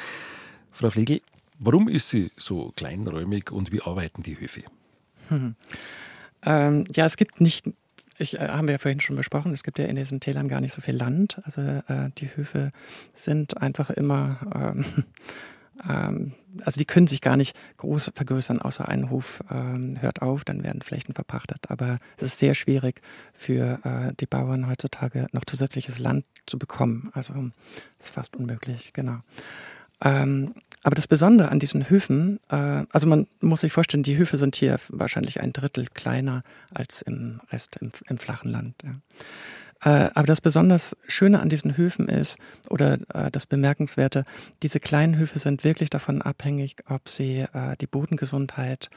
Frau 0.71 0.91
Flegel, 0.91 1.21
warum 1.57 1.87
ist 1.87 2.11
sie 2.11 2.31
so 2.37 2.71
kleinräumig 2.75 3.51
und 3.51 3.71
wie 3.71 3.81
arbeiten 3.81 4.21
die 4.21 4.39
Höfe? 4.39 4.61
Hm. 5.29 5.55
Ähm, 6.43 6.85
ja, 6.95 7.05
es 7.05 7.17
gibt 7.17 7.41
nicht, 7.41 7.65
ich, 8.19 8.39
äh, 8.39 8.47
haben 8.47 8.67
wir 8.67 8.73
ja 8.73 8.77
vorhin 8.77 8.99
schon 8.99 9.15
besprochen, 9.15 9.51
es 9.51 9.63
gibt 9.63 9.79
ja 9.79 9.85
in 9.85 9.95
diesen 9.95 10.19
Tälern 10.19 10.49
gar 10.49 10.61
nicht 10.61 10.75
so 10.75 10.81
viel 10.81 10.95
Land. 10.95 11.41
Also 11.45 11.61
äh, 11.61 12.11
die 12.19 12.29
Höfe 12.35 12.71
sind 13.15 13.57
einfach 13.57 13.89
immer 13.89 14.37
ähm, 14.53 14.85
ähm, 15.87 16.33
also 16.63 16.79
die 16.79 16.85
können 16.85 17.07
sich 17.07 17.21
gar 17.21 17.37
nicht 17.37 17.55
groß 17.77 18.11
vergrößern, 18.15 18.61
außer 18.61 18.87
ein 18.87 19.09
Hof 19.09 19.43
ähm, 19.51 20.01
hört 20.01 20.21
auf, 20.21 20.43
dann 20.43 20.63
werden 20.63 20.81
Flächen 20.81 21.13
verpachtet. 21.13 21.69
Aber 21.69 21.99
es 22.17 22.23
ist 22.23 22.39
sehr 22.39 22.55
schwierig 22.55 23.01
für 23.33 23.79
äh, 23.83 24.13
die 24.19 24.25
Bauern 24.25 24.67
heutzutage 24.67 25.27
noch 25.31 25.45
zusätzliches 25.45 25.99
Land 25.99 26.25
zu 26.45 26.57
bekommen. 26.57 27.11
Also 27.13 27.33
ist 27.99 28.13
fast 28.13 28.35
unmöglich, 28.35 28.93
genau. 28.93 29.19
Ähm, 30.01 30.53
aber 30.81 30.95
das 30.95 31.07
Besondere 31.07 31.49
an 31.49 31.59
diesen 31.59 31.89
Höfen, 31.89 32.39
äh, 32.49 32.85
also 32.89 33.05
man 33.05 33.27
muss 33.41 33.61
sich 33.61 33.73
vorstellen, 33.73 34.03
die 34.03 34.17
Höfe 34.17 34.37
sind 34.37 34.55
hier 34.55 34.77
wahrscheinlich 34.89 35.41
ein 35.41 35.51
Drittel 35.51 35.87
kleiner 35.93 36.43
als 36.73 37.01
im 37.01 37.41
Rest 37.51 37.77
im, 37.81 37.91
im 38.07 38.17
flachen 38.17 38.49
Land. 38.49 38.75
Ja. 38.83 38.95
Äh, 39.81 40.09
aber 40.13 40.27
das 40.27 40.41
besonders 40.41 40.97
Schöne 41.07 41.39
an 41.39 41.49
diesen 41.49 41.77
Höfen 41.77 42.09
ist, 42.09 42.37
oder 42.69 42.97
äh, 43.13 43.31
das 43.31 43.45
Bemerkenswerte, 43.45 44.25
diese 44.61 44.79
kleinen 44.79 45.17
Höfe 45.17 45.39
sind 45.39 45.63
wirklich 45.63 45.89
davon 45.89 46.21
abhängig, 46.21 46.75
ob 46.89 47.07
sie 47.07 47.45
äh, 47.53 47.77
die 47.79 47.87
Bodengesundheit 47.87 48.89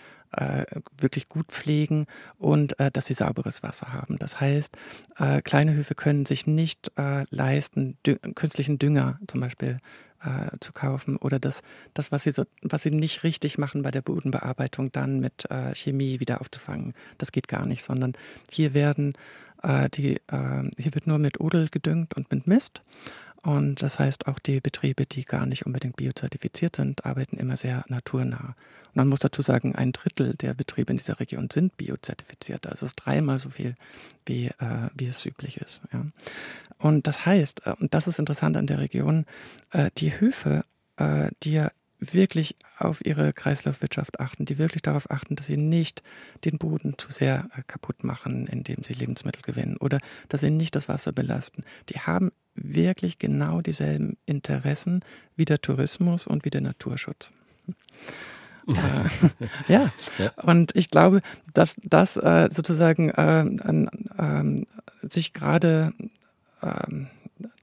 wirklich 0.99 1.29
gut 1.29 1.49
pflegen 1.49 2.07
und 2.39 2.75
dass 2.95 3.05
sie 3.05 3.13
sauberes 3.13 3.63
Wasser 3.63 3.93
haben. 3.93 4.17
Das 4.19 4.41
heißt, 4.41 4.75
kleine 5.45 5.75
Höfe 5.75 5.95
können 5.95 6.25
sich 6.25 6.47
nicht 6.47 6.91
leisten, 6.97 7.99
künstlichen 8.35 8.79
Dünger 8.79 9.19
zum 9.27 9.41
Beispiel 9.41 9.77
äh, 10.25 10.57
zu 10.61 10.73
kaufen 10.73 11.17
oder 11.17 11.39
das, 11.39 11.63
das 11.95 12.13
was, 12.13 12.25
sie 12.25 12.33
so, 12.33 12.45
was 12.63 12.83
sie 12.83 12.91
nicht 12.91 13.25
richtig 13.25 13.59
machen 13.59 13.83
bei 13.83 13.91
der 13.91 14.03
Bodenbearbeitung, 14.03 14.93
dann 14.93 15.21
mit 15.21 15.51
äh, 15.51 15.75
Chemie 15.75 16.21
wieder 16.21 16.41
aufzufangen. 16.41 16.95
Das 17.19 17.33
geht 17.33 17.49
gar 17.49 17.67
nicht, 17.67 17.83
sondern 17.83 18.15
hier 18.51 18.75
werden 18.75 19.15
äh, 19.63 19.89
die, 19.91 20.17
äh, 20.17 20.71
hier 20.79 20.95
wird 20.95 21.07
nur 21.07 21.19
mit 21.19 21.41
Odel 21.41 21.69
gedüngt 21.69 22.15
und 22.15 22.31
mit 22.31 22.47
Mist. 22.47 22.83
Und 23.43 23.83
das 23.83 23.99
heißt, 23.99 24.29
auch 24.29 24.39
die 24.39 24.61
Betriebe, 24.61 25.05
die 25.05 25.25
gar 25.25 25.47
nicht 25.47 25.67
unbedingt 25.67 25.97
biozertifiziert 25.97 26.77
sind, 26.77 27.05
arbeiten 27.05 27.37
immer 27.39 27.57
sehr 27.57 27.85
naturnah. 27.89 28.55
Und 28.89 28.97
man 28.97 29.09
muss 29.09 29.19
dazu 29.19 29.43
sagen, 29.43 29.75
ein 29.75 29.93
Drittel 29.93 30.35
der 30.35 30.55
Betriebe 30.55 30.93
in 30.93 30.99
dieser 30.99 31.19
Region 31.19 31.49
sind 31.53 31.77
biozertifiziert. 31.77 32.67
Also 32.67 32.87
es 32.87 32.93
ist 32.93 32.97
dreimal 32.97 33.41
so 33.41 33.51
viel, 33.51 33.75
wie, 34.27 34.47
äh, 34.47 34.91
wie 34.95 35.07
es 35.07 35.27
üblich 35.27 35.57
ist. 35.57 35.83
Ja. 35.93 36.07
Und 36.79 37.09
das 37.09 37.27
heißt, 37.27 37.67
äh, 37.67 37.75
und 37.81 37.95
das 37.95 38.07
ist 38.07 38.21
interessant 38.21 38.57
an 38.57 38.69
der 38.69 38.79
Region, 38.79 39.27
äh, 39.73 39.91
die 39.99 40.21
Höfe, 40.21 40.65
äh, 40.97 41.31
die 41.43 41.53
ja 41.53 41.73
wirklich 42.11 42.57
auf 42.79 43.05
ihre 43.05 43.33
Kreislaufwirtschaft 43.33 44.19
achten, 44.19 44.45
die 44.45 44.59
wirklich 44.59 44.83
darauf 44.83 45.11
achten, 45.11 45.37
dass 45.37 45.47
sie 45.47 45.57
nicht 45.57 46.03
den 46.45 46.59
Boden 46.59 46.95
zu 46.99 47.13
sehr 47.13 47.49
äh, 47.57 47.63
kaputt 47.67 48.03
machen, 48.03 48.47
indem 48.47 48.83
sie 48.83 48.95
Lebensmittel 48.95 49.43
gewinnen 49.43 49.77
oder 49.77 49.99
dass 50.29 50.41
sie 50.41 50.51
nicht 50.51 50.75
das 50.75 50.89
Wasser 50.89 51.13
belasten. 51.13 51.65
Die 51.89 52.01
haben 52.01 52.33
wirklich 52.55 53.19
genau 53.19 53.61
dieselben 53.61 54.17
Interessen 54.27 55.05
wie 55.37 55.45
der 55.45 55.61
Tourismus 55.61 56.27
und 56.27 56.45
wie 56.45 56.51
der 56.51 56.61
Naturschutz. 56.61 57.31
äh, 58.69 59.73
ja. 59.73 59.91
ja. 60.19 60.31
und 60.43 60.75
ich 60.75 60.91
glaube, 60.91 61.21
dass 61.55 61.77
das 61.85 62.17
äh, 62.17 62.49
sozusagen 62.53 63.11
äh, 63.11 63.41
ähm, 64.19 64.67
sich 65.03 65.33
gerade 65.33 65.93
ähm, 66.63 67.09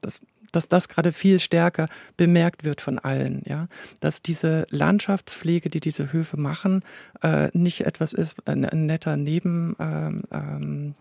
das 0.01 0.21
dass 0.51 0.67
das 0.67 0.87
gerade 0.87 1.11
viel 1.11 1.39
stärker 1.39 1.87
bemerkt 2.17 2.63
wird 2.63 2.81
von 2.81 2.99
allen, 2.99 3.43
ja, 3.45 3.67
dass 3.99 4.21
diese 4.21 4.65
Landschaftspflege, 4.69 5.69
die 5.69 5.79
diese 5.79 6.11
Höfe 6.11 6.37
machen, 6.37 6.83
äh, 7.21 7.49
nicht 7.53 7.81
etwas 7.81 8.13
ist, 8.13 8.47
ein, 8.47 8.65
ein 8.65 8.85
netter 8.85 9.17
Nebendienst 9.17 10.27
ähm, 10.31 10.95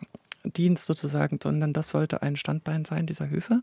ähm, 0.44 0.76
sozusagen, 0.76 1.38
sondern 1.42 1.72
das 1.72 1.90
sollte 1.90 2.22
ein 2.22 2.36
Standbein 2.36 2.84
sein 2.84 3.06
dieser 3.06 3.28
Höfe. 3.30 3.62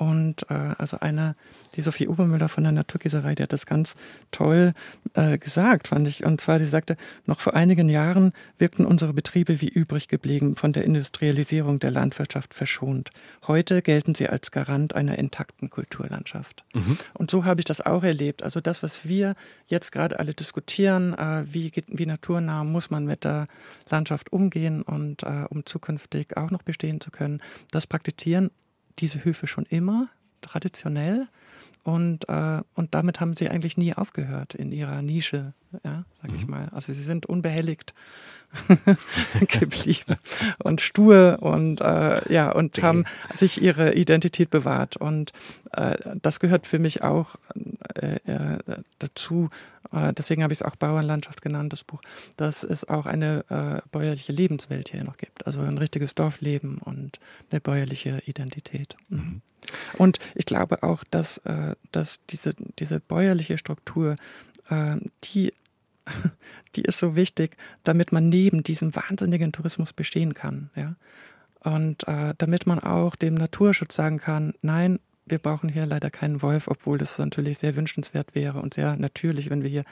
Und 0.00 0.48
äh, 0.48 0.54
also 0.78 0.98
eine, 1.00 1.36
die 1.76 1.82
Sophie 1.82 2.08
Obermüller 2.08 2.48
von 2.48 2.64
der 2.64 2.72
Naturgießerei, 2.72 3.34
die 3.34 3.42
hat 3.42 3.52
das 3.52 3.66
ganz 3.66 3.96
toll 4.30 4.72
äh, 5.12 5.36
gesagt, 5.36 5.88
fand 5.88 6.08
ich. 6.08 6.24
Und 6.24 6.40
zwar, 6.40 6.58
sie 6.58 6.64
sagte, 6.64 6.96
noch 7.26 7.40
vor 7.40 7.52
einigen 7.52 7.90
Jahren 7.90 8.32
wirkten 8.56 8.86
unsere 8.86 9.12
Betriebe 9.12 9.60
wie 9.60 9.68
übrig 9.68 10.08
geblieben, 10.08 10.56
von 10.56 10.72
der 10.72 10.84
Industrialisierung 10.84 11.80
der 11.80 11.90
Landwirtschaft 11.90 12.54
verschont. 12.54 13.10
Heute 13.46 13.82
gelten 13.82 14.14
sie 14.14 14.26
als 14.26 14.50
Garant 14.50 14.94
einer 14.94 15.18
intakten 15.18 15.68
Kulturlandschaft. 15.68 16.64
Mhm. 16.72 16.96
Und 17.12 17.30
so 17.30 17.44
habe 17.44 17.60
ich 17.60 17.66
das 17.66 17.82
auch 17.82 18.02
erlebt. 18.02 18.42
Also 18.42 18.62
das, 18.62 18.82
was 18.82 19.06
wir 19.06 19.34
jetzt 19.66 19.92
gerade 19.92 20.18
alle 20.18 20.32
diskutieren, 20.32 21.12
äh, 21.12 21.44
wie, 21.44 21.70
wie 21.88 22.06
naturnah 22.06 22.64
muss 22.64 22.88
man 22.88 23.04
mit 23.04 23.24
der 23.24 23.48
Landschaft 23.90 24.32
umgehen 24.32 24.80
und 24.80 25.24
äh, 25.24 25.44
um 25.50 25.66
zukünftig 25.66 26.38
auch 26.38 26.50
noch 26.50 26.62
bestehen 26.62 27.02
zu 27.02 27.10
können, 27.10 27.42
das 27.70 27.86
praktizieren 27.86 28.50
diese 29.00 29.24
Höfe 29.24 29.46
schon 29.46 29.66
immer, 29.66 30.08
traditionell. 30.40 31.28
Und, 31.82 32.28
äh, 32.28 32.60
und 32.74 32.94
damit 32.94 33.20
haben 33.20 33.34
sie 33.34 33.48
eigentlich 33.48 33.76
nie 33.76 33.94
aufgehört 33.94 34.54
in 34.54 34.70
ihrer 34.70 35.02
Nische, 35.02 35.54
ja, 35.84 36.04
sag 36.22 36.34
ich 36.34 36.44
mhm. 36.46 36.50
mal. 36.50 36.68
Also 36.72 36.92
sie 36.92 37.02
sind 37.02 37.26
unbehelligt 37.26 37.94
geblieben 39.60 40.16
und 40.58 40.80
stur 40.80 41.38
und 41.40 41.80
äh, 41.80 42.32
ja 42.32 42.50
und 42.50 42.82
haben 42.82 43.04
sich 43.36 43.62
ihre 43.62 43.94
Identität 43.94 44.50
bewahrt 44.50 44.96
und 44.96 45.32
äh, 45.72 45.96
das 46.20 46.40
gehört 46.40 46.66
für 46.66 46.78
mich 46.78 47.02
auch 47.02 47.36
äh, 47.94 48.16
äh 48.26 48.58
dazu. 48.98 49.50
Äh, 49.92 50.12
deswegen 50.14 50.42
habe 50.42 50.52
ich 50.52 50.60
es 50.60 50.66
auch 50.66 50.76
Bauernlandschaft 50.76 51.42
genannt, 51.42 51.72
das 51.72 51.84
Buch, 51.84 52.00
dass 52.36 52.64
es 52.64 52.88
auch 52.88 53.06
eine 53.06 53.44
äh, 53.48 53.88
bäuerliche 53.92 54.32
Lebenswelt 54.32 54.88
hier 54.88 55.04
noch 55.04 55.16
gibt, 55.16 55.46
also 55.46 55.60
ein 55.60 55.78
richtiges 55.78 56.14
Dorfleben 56.14 56.78
und 56.78 57.20
eine 57.50 57.60
bäuerliche 57.60 58.22
Identität. 58.26 58.96
Mhm. 59.08 59.18
mhm. 59.18 59.42
Und 59.98 60.18
ich 60.34 60.46
glaube 60.46 60.82
auch, 60.82 61.04
dass, 61.10 61.40
dass 61.92 62.18
diese, 62.30 62.54
diese 62.78 62.98
bäuerliche 62.98 63.58
Struktur 63.58 64.16
die 65.22 65.52
die 66.76 66.82
ist 66.82 66.98
so 66.98 67.16
wichtig, 67.16 67.56
damit 67.84 68.12
man 68.12 68.28
neben 68.28 68.62
diesem 68.62 68.94
wahnsinnigen 68.94 69.52
Tourismus 69.52 69.92
bestehen 69.92 70.34
kann. 70.34 70.70
Ja? 70.74 70.96
Und 71.60 72.06
äh, 72.08 72.34
damit 72.38 72.66
man 72.66 72.78
auch 72.78 73.16
dem 73.16 73.34
Naturschutz 73.34 73.94
sagen 73.94 74.18
kann, 74.18 74.54
nein, 74.62 74.98
wir 75.30 75.38
brauchen 75.38 75.68
hier 75.68 75.86
leider 75.86 76.10
keinen 76.10 76.42
Wolf, 76.42 76.68
obwohl 76.68 76.98
das 76.98 77.18
natürlich 77.18 77.58
sehr 77.58 77.76
wünschenswert 77.76 78.34
wäre 78.34 78.60
und 78.60 78.74
sehr 78.74 78.96
natürlich, 78.96 79.48
wenn 79.50 79.62
wir 79.62 79.70
hier 79.70 79.84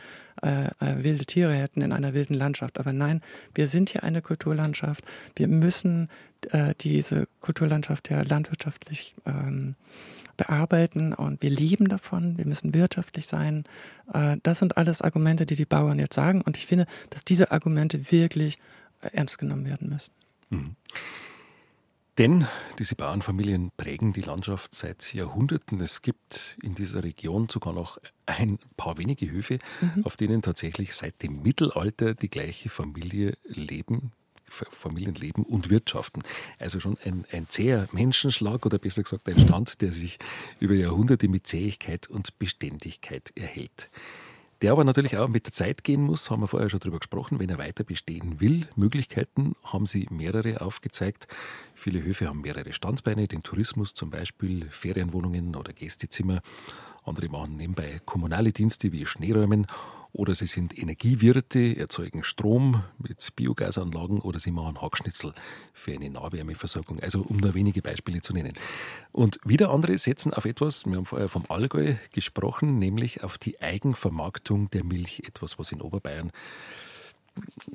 äh, 0.42 0.66
äh, 0.80 1.04
wilde 1.04 1.26
Tiere 1.26 1.54
hätten 1.54 1.82
in 1.82 1.92
einer 1.92 2.14
wilden 2.14 2.34
Landschaft. 2.34 2.78
Aber 2.78 2.92
nein, 2.92 3.20
wir 3.54 3.68
sind 3.68 3.90
hier 3.90 4.02
eine 4.02 4.22
Kulturlandschaft. 4.22 5.04
Wir 5.36 5.48
müssen 5.48 6.08
äh, 6.50 6.74
diese 6.80 7.28
Kulturlandschaft 7.40 8.10
ja 8.10 8.22
landwirtschaftlich 8.22 9.14
ähm, 9.26 9.76
bearbeiten 10.38 11.12
und 11.12 11.42
wir 11.42 11.50
leben 11.50 11.88
davon, 11.88 12.38
wir 12.38 12.46
müssen 12.46 12.72
wirtschaftlich 12.72 13.26
sein. 13.26 13.64
Äh, 14.14 14.38
das 14.42 14.60
sind 14.60 14.78
alles 14.78 15.02
Argumente, 15.02 15.44
die 15.44 15.56
die 15.56 15.66
Bauern 15.66 15.98
jetzt 15.98 16.14
sagen 16.14 16.40
und 16.40 16.56
ich 16.56 16.64
finde, 16.64 16.86
dass 17.10 17.24
diese 17.24 17.52
Argumente 17.52 18.10
wirklich 18.10 18.58
ernst 19.00 19.38
genommen 19.38 19.66
werden 19.66 19.90
müssen. 19.90 20.12
Mhm. 20.48 20.76
Denn 22.18 22.48
diese 22.80 22.96
Bauernfamilien 22.96 23.70
prägen 23.76 24.12
die 24.12 24.22
Landschaft 24.22 24.74
seit 24.74 25.14
Jahrhunderten. 25.14 25.80
Es 25.80 26.02
gibt 26.02 26.56
in 26.60 26.74
dieser 26.74 27.04
Region 27.04 27.48
sogar 27.48 27.72
noch 27.72 27.98
ein 28.26 28.58
paar 28.76 28.98
wenige 28.98 29.30
Höfe, 29.30 29.58
mhm. 29.80 30.04
auf 30.04 30.16
denen 30.16 30.42
tatsächlich 30.42 30.94
seit 30.94 31.22
dem 31.22 31.42
Mittelalter 31.42 32.14
die 32.14 32.28
gleiche 32.28 32.70
Familie 32.70 33.34
leben, 33.44 34.10
Familienleben 34.50 35.44
und 35.44 35.70
Wirtschaften. 35.70 36.22
Also 36.58 36.80
schon 36.80 36.96
ein, 37.04 37.24
ein 37.32 37.46
zäher 37.48 37.88
Menschenschlag 37.92 38.64
oder 38.66 38.78
besser 38.78 39.02
gesagt 39.02 39.28
ein 39.28 39.38
Stand, 39.38 39.80
der 39.80 39.92
sich 39.92 40.18
über 40.60 40.74
Jahrhunderte 40.74 41.28
mit 41.28 41.46
Zähigkeit 41.46 42.08
und 42.08 42.38
Beständigkeit 42.38 43.32
erhält. 43.36 43.90
Der 44.60 44.72
aber 44.72 44.82
natürlich 44.82 45.16
auch 45.16 45.28
mit 45.28 45.46
der 45.46 45.52
Zeit 45.52 45.84
gehen 45.84 46.02
muss, 46.02 46.30
haben 46.30 46.42
wir 46.42 46.48
vorher 46.48 46.68
schon 46.68 46.80
darüber 46.80 46.98
gesprochen, 46.98 47.38
wenn 47.38 47.48
er 47.48 47.58
weiter 47.58 47.84
bestehen 47.84 48.40
will. 48.40 48.66
Möglichkeiten 48.74 49.54
haben 49.62 49.86
sie 49.86 50.08
mehrere 50.10 50.60
aufgezeigt. 50.60 51.28
Viele 51.74 52.02
Höfe 52.02 52.26
haben 52.26 52.40
mehrere 52.40 52.72
Standbeine, 52.72 53.28
den 53.28 53.44
Tourismus 53.44 53.94
zum 53.94 54.10
Beispiel, 54.10 54.66
Ferienwohnungen 54.70 55.54
oder 55.54 55.72
Gästezimmer. 55.72 56.40
Andere 57.04 57.28
machen 57.28 57.56
nebenbei 57.56 58.00
kommunale 58.04 58.52
Dienste 58.52 58.90
wie 58.90 59.06
Schneeräumen 59.06 59.68
oder 60.12 60.34
sie 60.34 60.46
sind 60.46 60.76
Energiewirte, 60.76 61.76
erzeugen 61.76 62.22
Strom 62.22 62.82
mit 62.98 63.36
Biogasanlagen 63.36 64.20
oder 64.20 64.40
sie 64.40 64.50
machen 64.50 64.80
Hackschnitzel 64.80 65.34
für 65.72 65.92
eine 65.92 66.10
Nahwärmeversorgung. 66.10 67.00
Also 67.00 67.22
um 67.22 67.36
nur 67.36 67.54
wenige 67.54 67.82
Beispiele 67.82 68.20
zu 68.20 68.32
nennen. 68.32 68.54
Und 69.12 69.38
wieder 69.44 69.70
andere 69.70 69.98
setzen 69.98 70.32
auf 70.32 70.44
etwas, 70.44 70.86
wir 70.86 70.96
haben 70.96 71.06
vorher 71.06 71.28
vom 71.28 71.44
Allgäu 71.48 71.94
gesprochen, 72.12 72.78
nämlich 72.78 73.22
auf 73.22 73.38
die 73.38 73.60
Eigenvermarktung 73.60 74.68
der 74.68 74.84
Milch. 74.84 75.22
Etwas, 75.26 75.58
was 75.58 75.72
in 75.72 75.80
Oberbayern 75.80 76.32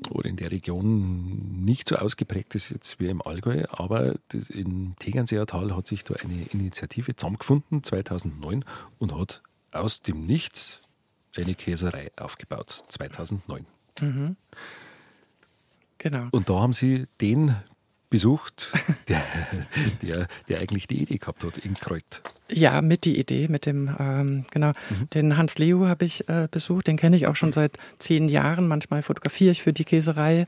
oder 0.10 0.28
in 0.28 0.36
der 0.36 0.52
Region 0.52 1.64
nicht 1.64 1.88
so 1.88 1.96
ausgeprägt 1.96 2.56
ist 2.56 2.70
jetzt 2.70 3.00
wie 3.00 3.08
im 3.08 3.22
Allgäu, 3.22 3.64
aber 3.70 4.16
im 4.50 4.96
Tegernseer 5.00 5.46
Tal 5.46 5.76
hat 5.76 5.88
sich 5.88 6.04
da 6.04 6.16
eine 6.16 6.44
Initiative 6.48 7.16
zusammengefunden 7.16 7.84
2009 7.84 8.66
und 9.00 9.18
hat 9.18 9.42
aus 9.72 10.02
dem 10.02 10.26
Nichts 10.26 10.82
eine 11.36 11.56
Käserei 11.56 12.12
aufgebaut, 12.18 12.84
2009. 12.88 13.66
Mhm. 14.02 14.36
genau. 15.98 16.28
Und 16.32 16.50
da 16.50 16.56
haben 16.56 16.74
Sie 16.74 17.06
den 17.22 17.56
besucht, 18.14 18.72
der, 19.08 19.24
der, 20.04 20.28
der 20.48 20.60
eigentlich 20.60 20.86
die 20.86 21.02
Idee 21.02 21.18
gehabt 21.18 21.44
hat 21.44 21.58
in 21.58 21.74
Kreuz. 21.74 22.22
Ja, 22.48 22.84
mit 22.84 23.06
die 23.06 23.20
Idee, 23.20 23.48
mit 23.48 23.66
dem, 23.66 23.90
ähm, 24.00 24.46
genau, 24.52 24.70
mhm. 24.70 25.10
den 25.16 25.36
Hans 25.36 25.58
Leo 25.58 25.88
habe 25.88 26.06
ich 26.06 26.30
äh, 26.30 26.48
besucht, 26.52 26.86
den 26.86 26.96
kenne 26.96 27.16
ich 27.16 27.26
auch 27.26 27.36
schon 27.36 27.54
seit 27.54 27.78
zehn 27.98 28.30
Jahren. 28.30 28.68
Manchmal 28.68 29.02
fotografiere 29.02 29.52
ich 29.52 29.64
für 29.64 29.74
die 29.74 29.84
Käserei. 29.84 30.46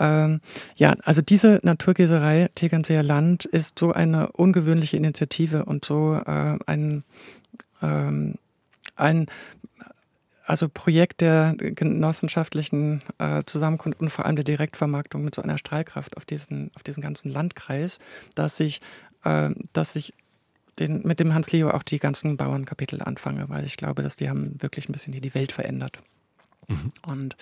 Ähm, 0.00 0.40
ja, 0.74 0.96
also 1.04 1.22
diese 1.22 1.60
Naturkäserei 1.62 2.48
Tegernseer 2.56 3.04
Land 3.04 3.44
ist 3.44 3.78
so 3.78 3.92
eine 3.92 4.32
ungewöhnliche 4.32 4.96
Initiative 4.96 5.64
und 5.64 5.84
so 5.84 6.14
äh, 6.14 6.58
ein, 6.66 7.04
ähm, 7.82 8.34
ein 8.96 9.26
also 10.46 10.68
Projekt 10.68 11.20
der 11.20 11.54
genossenschaftlichen 11.56 13.02
äh, 13.18 13.42
Zusammenkunft 13.46 14.00
und 14.00 14.10
vor 14.10 14.24
allem 14.26 14.36
der 14.36 14.44
Direktvermarktung 14.44 15.24
mit 15.24 15.34
so 15.34 15.42
einer 15.42 15.58
Strahlkraft 15.58 16.16
auf 16.16 16.24
diesen, 16.24 16.70
auf 16.74 16.82
diesen 16.82 17.02
ganzen 17.02 17.30
Landkreis, 17.30 17.98
dass 18.34 18.60
ich, 18.60 18.80
äh, 19.24 19.50
dass 19.72 19.96
ich 19.96 20.14
den, 20.78 21.02
mit 21.02 21.20
dem 21.20 21.34
Hans 21.34 21.50
Leo 21.50 21.70
auch 21.70 21.82
die 21.82 21.98
ganzen 21.98 22.36
Bauernkapitel 22.36 23.02
anfange, 23.02 23.48
weil 23.48 23.64
ich 23.64 23.76
glaube, 23.76 24.02
dass 24.02 24.16
die 24.16 24.28
haben 24.28 24.60
wirklich 24.62 24.88
ein 24.88 24.92
bisschen 24.92 25.12
hier 25.12 25.22
die 25.22 25.34
Welt 25.34 25.52
verändert. 25.52 25.98
Mhm. 26.68 26.90
Und 27.06 27.36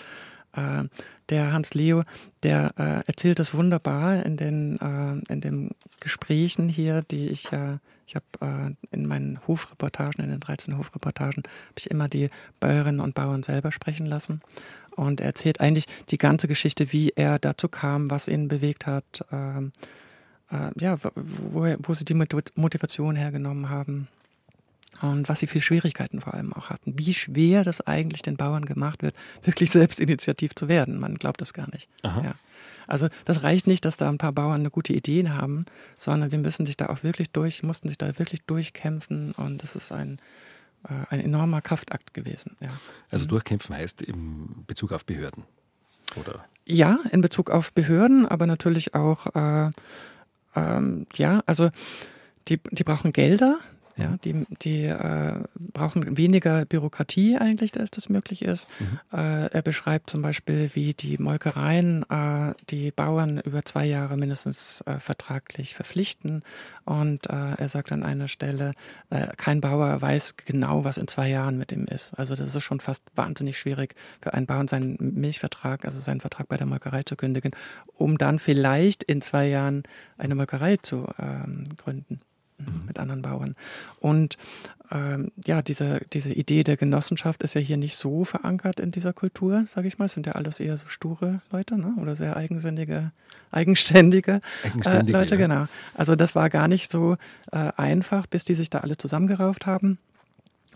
äh, 0.57 0.85
der 1.29 1.53
Hans 1.53 1.75
Leo, 1.75 2.03
der 2.43 2.73
äh, 2.77 3.07
erzählt 3.07 3.39
das 3.39 3.55
wunderbar 3.55 4.25
in 4.25 4.37
den, 4.37 4.79
äh, 4.81 5.33
in 5.33 5.41
den 5.41 5.71
Gesprächen 6.01 6.69
hier, 6.69 7.03
die 7.03 7.29
ich 7.29 7.51
ja, 7.51 7.79
ich 8.07 8.17
habe 8.17 8.25
äh, 8.41 8.95
in 8.95 9.07
meinen 9.07 9.41
Hofreportagen, 9.47 10.25
in 10.25 10.31
den 10.31 10.41
13 10.41 10.77
Hofreportagen, 10.77 11.43
habe 11.45 11.79
ich 11.79 11.91
immer 11.91 12.09
die 12.09 12.29
Bäuerinnen 12.61 13.01
und 13.01 13.15
Bauern 13.15 13.43
selber 13.43 13.73
sprechen 13.73 14.07
lassen. 14.07 14.43
Und 14.91 15.21
er 15.21 15.27
erzählt 15.27 15.61
eigentlich 15.61 15.87
die 16.11 16.19
ganze 16.19 16.47
Geschichte, 16.47 16.93
wie 16.93 17.11
er 17.17 17.39
dazu 17.39 17.69
kam, 17.69 18.11
was 18.11 18.29
ihn 18.29 18.49
bewegt 18.49 18.87
hat, 18.87 19.25
äh, 19.33 19.71
ja, 20.79 20.99
wo, 21.15 21.75
wo 21.79 21.95
sie 21.95 22.05
die 22.05 22.15
Motivation 22.15 23.17
hergenommen 23.17 23.71
haben 23.71 24.09
und 25.05 25.29
was 25.29 25.41
sie 25.41 25.47
für 25.47 25.61
Schwierigkeiten 25.61 26.21
vor 26.21 26.35
allem 26.35 26.53
auch 26.53 26.71
hatten. 26.71 26.99
Wie 26.99 27.13
schwer 27.13 27.63
das 27.63 27.81
eigentlich 27.83 28.23
den 28.23 28.37
Bauern 28.37 28.65
gemacht 28.65 29.03
wird, 29.03 29.15
wirklich 29.43 29.71
selbstinitiativ 29.71 30.55
zu 30.55 30.69
werden. 30.69 30.99
Man 30.99 31.17
glaubt 31.17 31.41
das 31.41 31.53
gar 31.53 31.71
nicht. 31.71 31.89
Ja. 32.03 32.35
Also 32.87 33.09
das 33.25 33.43
reicht 33.43 33.67
nicht, 33.67 33.85
dass 33.85 33.97
da 33.97 34.09
ein 34.09 34.19
paar 34.19 34.33
Bauern 34.33 34.61
eine 34.61 34.71
gute 34.71 34.93
Idee 34.93 35.29
haben, 35.29 35.67
sondern 35.97 36.31
sie 36.31 36.39
müssen 36.39 36.67
sich 36.67 36.77
da 36.77 36.87
auch 36.87 37.03
wirklich 37.03 37.31
durch, 37.31 37.63
mussten 37.63 37.89
sich 37.89 37.99
da 37.99 38.19
wirklich 38.19 38.43
durchkämpfen 38.43 39.33
und 39.33 39.63
es 39.63 39.75
ist 39.75 39.91
ein, 39.91 40.19
äh, 40.85 40.93
ein 41.09 41.21
enormer 41.21 41.63
Kraftakt 41.63 42.13
gewesen. 42.13 42.57
Ja. 42.61 42.69
Also 43.11 43.25
mhm. 43.25 43.31
durchkämpfen 43.31 43.75
heißt 43.75 44.03
im 44.03 44.65
Bezug 44.67 44.93
auf 44.93 45.05
Behörden, 45.07 45.45
oder? 46.17 46.45
Ja, 46.67 46.99
in 47.11 47.23
Bezug 47.23 47.51
auf 47.51 47.73
Behörden, 47.73 48.27
aber 48.27 48.47
natürlich 48.47 48.95
auch, 48.95 49.35
äh, 49.35 49.71
ähm, 50.57 51.07
ja, 51.15 51.43
also 51.47 51.71
die, 52.49 52.61
die 52.71 52.85
brauchen 52.85 53.13
Gelder, 53.13 53.59
ja, 53.97 54.16
die 54.24 54.47
die 54.62 54.84
äh, 54.86 55.34
brauchen 55.55 56.16
weniger 56.16 56.64
Bürokratie 56.64 57.36
eigentlich, 57.36 57.72
dass 57.72 57.90
das 57.90 58.09
möglich 58.09 58.42
ist. 58.42 58.66
Mhm. 58.80 59.18
Äh, 59.18 59.47
er 59.47 59.62
beschreibt 59.62 60.11
zum 60.11 60.22
Beispiel, 60.22 60.70
wie 60.74 60.95
die 60.95 61.18
Molkereien 61.18 62.05
äh, 62.11 62.55
die 62.70 62.90
Bauern 62.90 63.38
über 63.38 63.64
zwei 63.64 63.86
Jahre 63.86 64.16
mindestens 64.16 64.82
äh, 64.86 64.99
vertraglich 64.99 65.74
verpflichten. 65.74 66.42
Und 66.84 67.30
äh, 67.30 67.55
er 67.55 67.68
sagt 67.68 67.92
an 67.92 68.03
einer 68.03 68.28
Stelle, 68.28 68.72
äh, 69.11 69.28
kein 69.36 69.61
Bauer 69.61 70.01
weiß 70.01 70.36
genau, 70.36 70.84
was 70.84 70.99
in 70.99 71.07
zwei 71.07 71.28
Jahren 71.28 71.57
mit 71.57 71.70
ihm 71.70 71.86
ist. 71.86 72.14
Also 72.14 72.34
das 72.34 72.55
ist 72.55 72.64
schon 72.64 72.80
fast 72.80 73.03
wahnsinnig 73.14 73.59
schwierig 73.59 73.95
für 74.20 74.34
einen 74.34 74.47
Bauern, 74.47 74.68
seinen 74.68 74.97
Milchvertrag, 74.99 75.84
also 75.84 76.01
seinen 76.01 76.20
Vertrag 76.20 76.49
bei 76.49 76.57
der 76.57 76.66
Molkerei 76.66 77.05
zu 77.05 77.16
kündigen, 77.16 77.53
um 77.97 78.18
dann 78.18 78.38
vielleicht 78.38 79.03
in 79.05 79.22
zwei 79.22 79.47
Jahren 79.47 79.84
eine 80.18 80.34
Molkerei 80.34 80.76
zu 80.78 81.07
ähm, 81.18 81.64
gründen. 81.76 82.20
Mit 82.87 82.99
anderen 82.99 83.23
Bauern. 83.23 83.57
Und 84.01 84.37
ähm, 84.91 85.33
ja, 85.45 85.63
diese, 85.63 86.01
diese 86.13 86.33
Idee 86.33 86.63
der 86.63 86.77
Genossenschaft 86.77 87.43
ist 87.43 87.55
ja 87.55 87.61
hier 87.61 87.77
nicht 87.77 87.97
so 87.97 88.25
verankert 88.25 88.81
in 88.81 88.91
dieser 88.91 89.13
Kultur, 89.13 89.65
sage 89.67 89.89
ich 89.89 89.99
mal. 89.99 90.07
Es 90.07 90.13
sind 90.13 90.27
ja 90.27 90.33
alles 90.33 90.61
eher 90.61 90.77
so 90.79 90.87
sture 90.89 91.41
Leute 91.51 91.79
ne? 91.79 91.95
oder 92.01 92.17
sehr 92.17 92.37
eigensinnige, 92.37 93.11
eigenständige, 93.51 94.41
eigenständige 94.63 95.17
äh, 95.17 95.21
Leute, 95.21 95.35
ja. 95.35 95.41
genau. 95.41 95.67
Also 95.95 96.17
das 96.17 96.35
war 96.35 96.51
gar 96.51 96.69
nicht 96.69 96.91
so 96.91 97.17
äh, 97.51 97.73
einfach, 97.77 98.27
bis 98.27 98.45
die 98.45 98.55
sich 98.55 98.71
da 98.71 98.79
alle 98.79 98.97
zusammengerauft 98.97 99.67
haben 99.67 99.99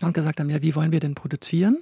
und 0.01 0.13
gesagt 0.13 0.39
haben, 0.39 0.49
ja, 0.49 0.61
wie 0.61 0.75
wollen 0.75 0.91
wir 0.91 0.99
denn 0.99 1.15
produzieren? 1.15 1.77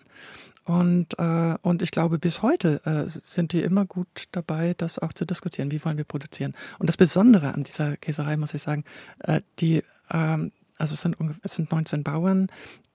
Und, 0.68 1.18
äh, 1.18 1.56
und 1.62 1.82
ich 1.82 1.92
glaube, 1.92 2.20
bis 2.20 2.42
heute 2.42 2.82
äh, 2.84 3.08
sind 3.08 3.54
die 3.54 3.62
immer 3.62 3.86
gut 3.86 4.26
dabei, 4.34 4.76
das 4.78 5.00
auch 5.00 5.14
zu 5.14 5.24
diskutieren. 5.24 5.72
Wie 5.72 5.84
wollen 5.86 5.96
wir 5.96 6.04
produzieren? 6.04 6.54
Und 6.78 6.90
das 6.90 6.98
Besondere 6.98 7.54
an 7.54 7.64
dieser 7.64 7.96
Käserei, 7.96 8.36
muss 8.36 8.54
ich 8.54 8.64
sagen, 8.64 8.84
äh, 9.20 9.40
die, 9.60 9.82
ähm, 10.12 10.52
also 10.78 10.96
es 10.96 11.02
sind, 11.02 11.16
es 11.42 11.56
sind 11.56 11.72
19 11.72 12.04
Bauern, 12.04 12.48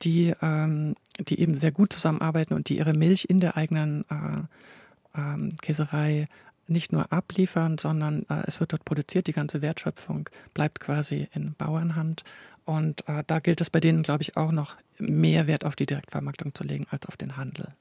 die, 0.03 0.35
ähm, 0.43 0.97
die 1.18 1.41
eben 1.41 1.57
sehr 1.57 1.73
gut 1.73 1.95
zusammenarbeiten 1.95 2.53
und 2.53 2.68
die 2.68 2.77
ihre 2.77 2.93
Milch 2.93 3.25
in 3.31 3.41
der 3.41 3.57
eigenen 3.57 4.05
äh, 4.11 5.18
ähm, 5.18 5.57
Käserei 5.62 6.29
nicht 6.66 6.93
nur 6.93 7.11
abliefern, 7.11 7.79
sondern 7.79 8.27
äh, 8.29 8.43
es 8.47 8.61
wird 8.61 8.73
dort 8.73 8.85
produziert. 8.85 9.29
Die 9.29 9.33
ganze 9.33 9.62
Wertschöpfung 9.62 10.29
bleibt 10.53 10.79
quasi 10.79 11.27
in 11.33 11.55
Bauernhand. 11.55 12.23
Und 12.66 13.09
äh, 13.09 13.25
da 13.27 13.41
gilt 13.41 13.62
es 13.62 13.70
bei 13.70 13.81
denen, 13.81 14.03
glaube 14.03 14.20
ich, 14.23 14.37
auch 14.37 14.53
noch 14.53 14.77
mehr 15.11 15.47
Wert 15.47 15.65
auf 15.65 15.77
die 15.77 15.87
Direktvermarktung 15.87 16.55
zu 16.55 16.65
legen 16.65 16.87
als 16.91 17.07
auf 17.07 17.17
den 17.17 17.37
Handel. 17.37 17.75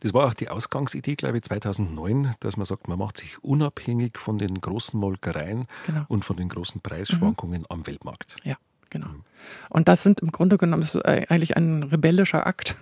Das 0.00 0.12
war 0.12 0.26
auch 0.26 0.34
die 0.34 0.48
Ausgangsidee, 0.48 1.14
glaube 1.14 1.38
ich, 1.38 1.44
2009, 1.44 2.34
dass 2.40 2.56
man 2.56 2.66
sagt, 2.66 2.88
man 2.88 2.98
macht 2.98 3.18
sich 3.18 3.42
unabhängig 3.42 4.18
von 4.18 4.38
den 4.38 4.60
großen 4.60 4.98
Molkereien 4.98 5.66
genau. 5.86 6.04
und 6.08 6.24
von 6.24 6.36
den 6.36 6.48
großen 6.48 6.80
Preisschwankungen 6.80 7.60
mhm. 7.60 7.66
am 7.68 7.86
Weltmarkt. 7.86 8.36
Ja, 8.44 8.56
genau. 8.90 9.06
Mhm. 9.06 9.24
Und 9.68 9.88
das 9.88 10.02
sind 10.02 10.20
im 10.20 10.32
Grunde 10.32 10.58
genommen 10.58 10.86
eigentlich 11.04 11.56
ein 11.56 11.82
rebellischer 11.84 12.46
Akt. 12.46 12.74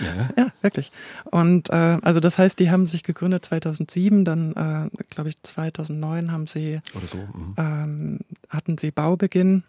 Ja, 0.00 0.30
ja 0.36 0.52
wirklich. 0.62 0.92
Und 1.24 1.70
äh, 1.70 1.98
also 2.02 2.20
das 2.20 2.38
heißt, 2.38 2.58
die 2.58 2.70
haben 2.70 2.86
sich 2.86 3.02
gegründet 3.02 3.44
2007, 3.44 4.24
dann 4.24 4.90
äh, 4.92 5.04
glaube 5.10 5.30
ich 5.30 5.42
2009 5.42 6.32
haben 6.32 6.46
sie 6.46 6.80
so, 7.10 7.18
mhm. 7.18 7.54
ähm, 7.56 8.18
hatten 8.48 8.78
sie 8.78 8.90
Baubeginn 8.90 9.64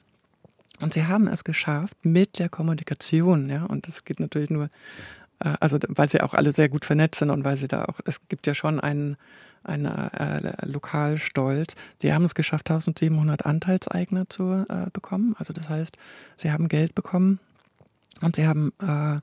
und 0.81 0.93
sie 0.93 1.05
haben 1.05 1.27
es 1.27 1.43
geschafft 1.43 1.97
mit 2.03 2.39
der 2.39 2.49
Kommunikation, 2.49 3.49
ja, 3.49 3.65
und 3.65 3.87
das 3.87 4.03
geht 4.03 4.19
natürlich 4.19 4.49
nur, 4.49 4.69
äh, 5.39 5.53
also 5.59 5.77
weil 5.87 6.09
sie 6.09 6.21
auch 6.21 6.33
alle 6.33 6.51
sehr 6.51 6.69
gut 6.69 6.85
vernetzt 6.85 7.19
sind 7.19 7.29
und 7.29 7.43
weil 7.43 7.57
sie 7.57 7.67
da 7.67 7.85
auch, 7.85 7.99
es 8.05 8.27
gibt 8.27 8.47
ja 8.47 8.53
schon 8.53 8.79
einen, 8.79 9.17
einen 9.63 9.85
äh, 9.85 10.65
Lokalstolz. 10.65 11.75
Sie 12.01 12.13
haben 12.13 12.25
es 12.25 12.35
geschafft, 12.35 12.69
1700 12.69 13.45
Anteilseigner 13.45 14.27
zu 14.27 14.65
äh, 14.67 14.89
bekommen. 14.91 15.35
Also 15.37 15.53
das 15.53 15.69
heißt, 15.69 15.97
sie 16.37 16.51
haben 16.51 16.67
Geld 16.67 16.95
bekommen 16.95 17.39
und 18.21 18.35
sie 18.35 18.47
haben 18.47 18.73
äh, 18.81 19.19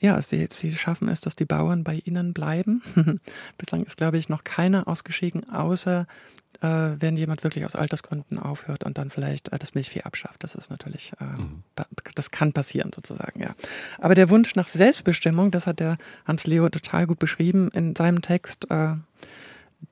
ja, 0.00 0.20
sie, 0.22 0.48
sie 0.52 0.72
schaffen 0.72 1.08
es, 1.08 1.20
dass 1.20 1.36
die 1.36 1.44
Bauern 1.44 1.84
bei 1.84 2.00
ihnen 2.04 2.32
bleiben. 2.32 2.82
Bislang 3.58 3.84
ist, 3.84 3.96
glaube 3.96 4.18
ich, 4.18 4.28
noch 4.28 4.44
keiner 4.44 4.86
ausgeschieden, 4.86 5.50
außer 5.50 6.06
äh, 6.60 6.66
wenn 6.98 7.16
jemand 7.16 7.44
wirklich 7.44 7.64
aus 7.64 7.76
Altersgründen 7.76 8.38
aufhört 8.38 8.84
und 8.84 8.98
dann 8.98 9.10
vielleicht 9.10 9.52
äh, 9.52 9.58
das 9.58 9.74
Milchvieh 9.74 10.02
abschafft. 10.02 10.42
Das 10.42 10.54
ist 10.54 10.70
natürlich, 10.70 11.12
äh, 11.20 11.24
mhm. 11.24 11.62
das 12.14 12.30
kann 12.30 12.52
passieren 12.52 12.90
sozusagen, 12.94 13.40
ja. 13.40 13.54
Aber 13.98 14.14
der 14.14 14.30
Wunsch 14.30 14.54
nach 14.54 14.68
Selbstbestimmung, 14.68 15.50
das 15.50 15.66
hat 15.66 15.80
der 15.80 15.98
Hans 16.26 16.46
Leo 16.46 16.68
total 16.68 17.06
gut 17.06 17.18
beschrieben 17.18 17.70
in 17.72 17.94
seinem 17.94 18.22
Text, 18.22 18.70
äh, 18.70 18.94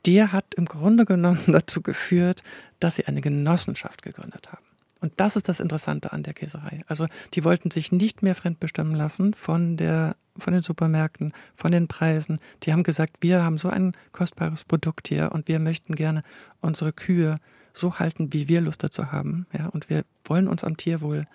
der 0.04 0.32
hat 0.32 0.54
im 0.54 0.66
Grunde 0.66 1.04
genommen 1.04 1.42
dazu 1.46 1.82
geführt, 1.82 2.42
dass 2.80 2.96
sie 2.96 3.07
eine 3.07 3.20
Genossenschaft 3.20 4.02
gegründet 4.02 4.52
haben. 4.52 4.65
Und 5.07 5.12
das 5.18 5.36
ist 5.36 5.48
das 5.48 5.61
Interessante 5.61 6.12
an 6.12 6.24
der 6.24 6.34
Käserei. 6.34 6.82
Also 6.88 7.07
die 7.34 7.44
wollten 7.44 7.70
sich 7.70 7.92
nicht 7.92 8.24
mehr 8.24 8.34
fremdbestimmen 8.34 8.92
lassen 8.92 9.34
von 9.34 9.76
der 9.76 10.16
von 10.36 10.52
den 10.52 10.64
Supermärkten, 10.64 11.32
von 11.54 11.70
den 11.70 11.86
Preisen. 11.86 12.40
Die 12.64 12.72
haben 12.72 12.82
gesagt, 12.82 13.18
wir 13.20 13.44
haben 13.44 13.57
so 13.57 13.68
ein 13.68 13.92
kostbares 14.11 14.64
Produkt 14.64 15.07
hier 15.07 15.30
und 15.32 15.46
wir 15.46 15.61
möchten 15.61 15.94
gerne 15.94 16.24
unsere 16.61 16.92
Kühe 16.92 17.36
so 17.72 18.00
halten, 18.00 18.32
wie 18.32 18.48
wir 18.48 18.61
Lust 18.61 18.82
dazu 18.82 19.12
haben. 19.12 19.46
Ja, 19.57 19.68
und 19.68 19.88
wir 19.88 20.04
wollen 20.24 20.48
uns 20.48 20.64
am 20.64 20.76
Tierwohl 20.76 21.26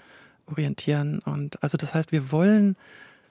orientieren. 0.48 1.20
Und 1.20 1.64
also 1.64 1.78
das 1.78 1.94
heißt, 1.94 2.12
wir 2.12 2.30
wollen 2.34 2.76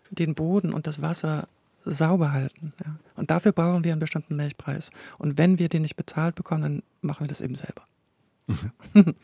den 0.09 0.35
Boden 0.35 0.73
und 0.73 0.87
das 0.87 1.03
Wasser 1.03 1.49
sauber 1.85 2.33
halten. 2.33 2.73
Ja. 2.83 2.97
Und 3.17 3.31
dafür 3.31 3.53
brauchen 3.53 3.85
wir 3.85 3.93
einen 3.93 4.01
bestimmten 4.01 4.37
Milchpreis. 4.37 4.91
Und 5.19 5.37
wenn 5.37 5.59
wir 5.59 5.69
den 5.69 5.83
nicht 5.83 5.97
bezahlt 5.97 6.35
bekommen, 6.35 6.63
dann 6.63 6.83
machen 7.03 7.25
wir 7.25 7.29
das 7.29 7.43
eben 7.43 7.57
selber. 7.57 7.83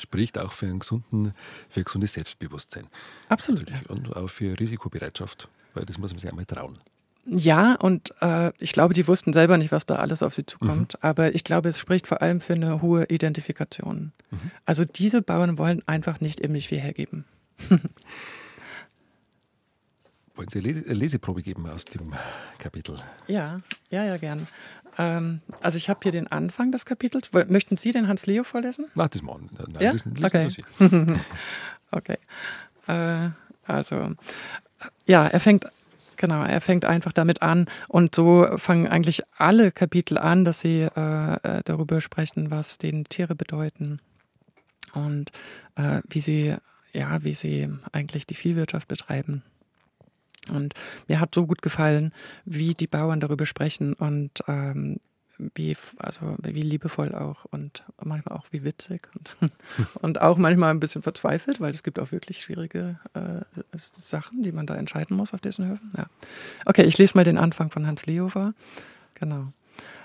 Spricht 0.00 0.38
auch 0.38 0.52
für, 0.52 0.66
einen 0.66 0.80
gesunden, 0.80 1.34
für 1.68 1.80
ein 1.80 1.84
gesundes 1.84 2.12
Selbstbewusstsein. 2.14 2.86
Absolut. 3.28 3.68
Ja. 3.70 3.80
Und 3.88 4.14
auch 4.16 4.28
für 4.28 4.58
Risikobereitschaft, 4.58 5.48
weil 5.74 5.84
das 5.84 5.98
muss 5.98 6.10
man 6.10 6.18
sich 6.18 6.30
einmal 6.30 6.46
trauen. 6.46 6.78
Ja, 7.24 7.76
und 7.76 8.12
äh, 8.20 8.50
ich 8.58 8.72
glaube, 8.72 8.94
die 8.94 9.06
wussten 9.06 9.32
selber 9.32 9.56
nicht, 9.56 9.70
was 9.70 9.86
da 9.86 9.94
alles 9.96 10.24
auf 10.24 10.34
sie 10.34 10.44
zukommt. 10.44 10.94
Mhm. 10.94 10.98
Aber 11.02 11.34
ich 11.34 11.44
glaube, 11.44 11.68
es 11.68 11.78
spricht 11.78 12.08
vor 12.08 12.20
allem 12.20 12.40
für 12.40 12.54
eine 12.54 12.82
hohe 12.82 13.04
Identifikation. 13.04 14.12
Mhm. 14.30 14.50
Also 14.64 14.84
diese 14.84 15.22
Bauern 15.22 15.56
wollen 15.56 15.86
einfach 15.86 16.20
nicht 16.20 16.40
immer 16.40 16.58
viel 16.60 16.80
hergeben. 16.80 17.24
Wollen 20.34 20.48
Sie 20.48 20.60
eine 20.60 20.72
Leseprobe 20.72 21.42
geben 21.42 21.68
aus 21.68 21.84
dem 21.84 22.14
Kapitel? 22.58 22.96
Ja, 23.28 23.58
ja, 23.90 24.04
ja, 24.04 24.16
gern. 24.16 24.46
Ähm, 24.98 25.40
also 25.60 25.78
ich 25.78 25.88
habe 25.88 26.00
hier 26.02 26.12
den 26.12 26.26
Anfang 26.26 26.72
des 26.72 26.84
Kapitels. 26.84 27.30
Möchten 27.48 27.76
Sie 27.76 27.92
den 27.92 28.08
Hans 28.08 28.26
Leo 28.26 28.44
vorlesen? 28.44 28.86
Mach 28.94 29.08
das 29.08 29.22
mal. 29.22 29.38
Nein, 29.40 29.76
ja? 29.80 29.92
lesen, 29.92 30.14
lesen 30.14 30.64
okay. 30.80 31.18
okay. 31.90 32.18
Äh, 32.86 33.30
also 33.66 34.14
ja, 35.06 35.26
er 35.26 35.40
fängt 35.40 35.66
Genau, 36.18 36.44
er 36.44 36.60
fängt 36.60 36.84
einfach 36.84 37.12
damit 37.12 37.42
an 37.42 37.66
und 37.88 38.14
so 38.14 38.46
fangen 38.56 38.86
eigentlich 38.86 39.22
alle 39.38 39.72
Kapitel 39.72 40.18
an, 40.18 40.44
dass 40.44 40.60
sie 40.60 40.82
äh, 40.82 41.34
äh 41.42 41.62
darüber 41.64 42.00
sprechen, 42.00 42.52
was 42.52 42.78
denen 42.78 43.04
Tiere 43.04 43.34
bedeuten 43.34 43.98
und 44.94 45.32
äh, 45.74 46.00
wie 46.08 46.20
sie 46.20 46.54
ja, 46.92 47.24
wie 47.24 47.34
sie 47.34 47.68
eigentlich 47.90 48.24
die 48.26 48.36
Viehwirtschaft 48.36 48.86
betreiben. 48.86 49.42
Und 50.48 50.74
mir 51.08 51.20
hat 51.20 51.34
so 51.34 51.46
gut 51.46 51.62
gefallen, 51.62 52.12
wie 52.44 52.74
die 52.74 52.86
Bauern 52.86 53.20
darüber 53.20 53.46
sprechen 53.46 53.94
und 53.94 54.42
ähm, 54.48 54.98
wie, 55.54 55.76
also 55.98 56.36
wie 56.42 56.62
liebevoll 56.62 57.14
auch 57.14 57.44
und 57.46 57.84
manchmal 58.02 58.36
auch 58.36 58.46
wie 58.50 58.64
witzig 58.64 59.08
und, 59.14 59.50
und 60.00 60.20
auch 60.20 60.36
manchmal 60.36 60.70
ein 60.70 60.80
bisschen 60.80 61.02
verzweifelt, 61.02 61.60
weil 61.60 61.72
es 61.72 61.82
gibt 61.82 61.98
auch 61.98 62.12
wirklich 62.12 62.42
schwierige 62.42 62.98
äh, 63.14 63.40
Sachen, 63.76 64.42
die 64.42 64.52
man 64.52 64.66
da 64.66 64.74
entscheiden 64.74 65.16
muss 65.16 65.34
auf 65.34 65.40
diesen 65.40 65.68
Höfen. 65.68 65.90
Ja. 65.96 66.06
Okay, 66.64 66.84
ich 66.84 66.98
lese 66.98 67.16
mal 67.16 67.24
den 67.24 67.38
Anfang 67.38 67.70
von 67.70 67.86
Hans 67.86 68.06
Leo 68.06 68.28
vor. 68.28 68.54
Genau. 69.14 69.52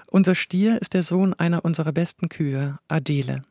Unser 0.07 0.35
Stier 0.35 0.81
ist 0.81 0.93
der 0.93 1.03
Sohn 1.03 1.33
einer 1.33 1.65
unserer 1.65 1.91
besten 1.91 2.29
Kühe, 2.29 2.79
Adele. 2.87 3.43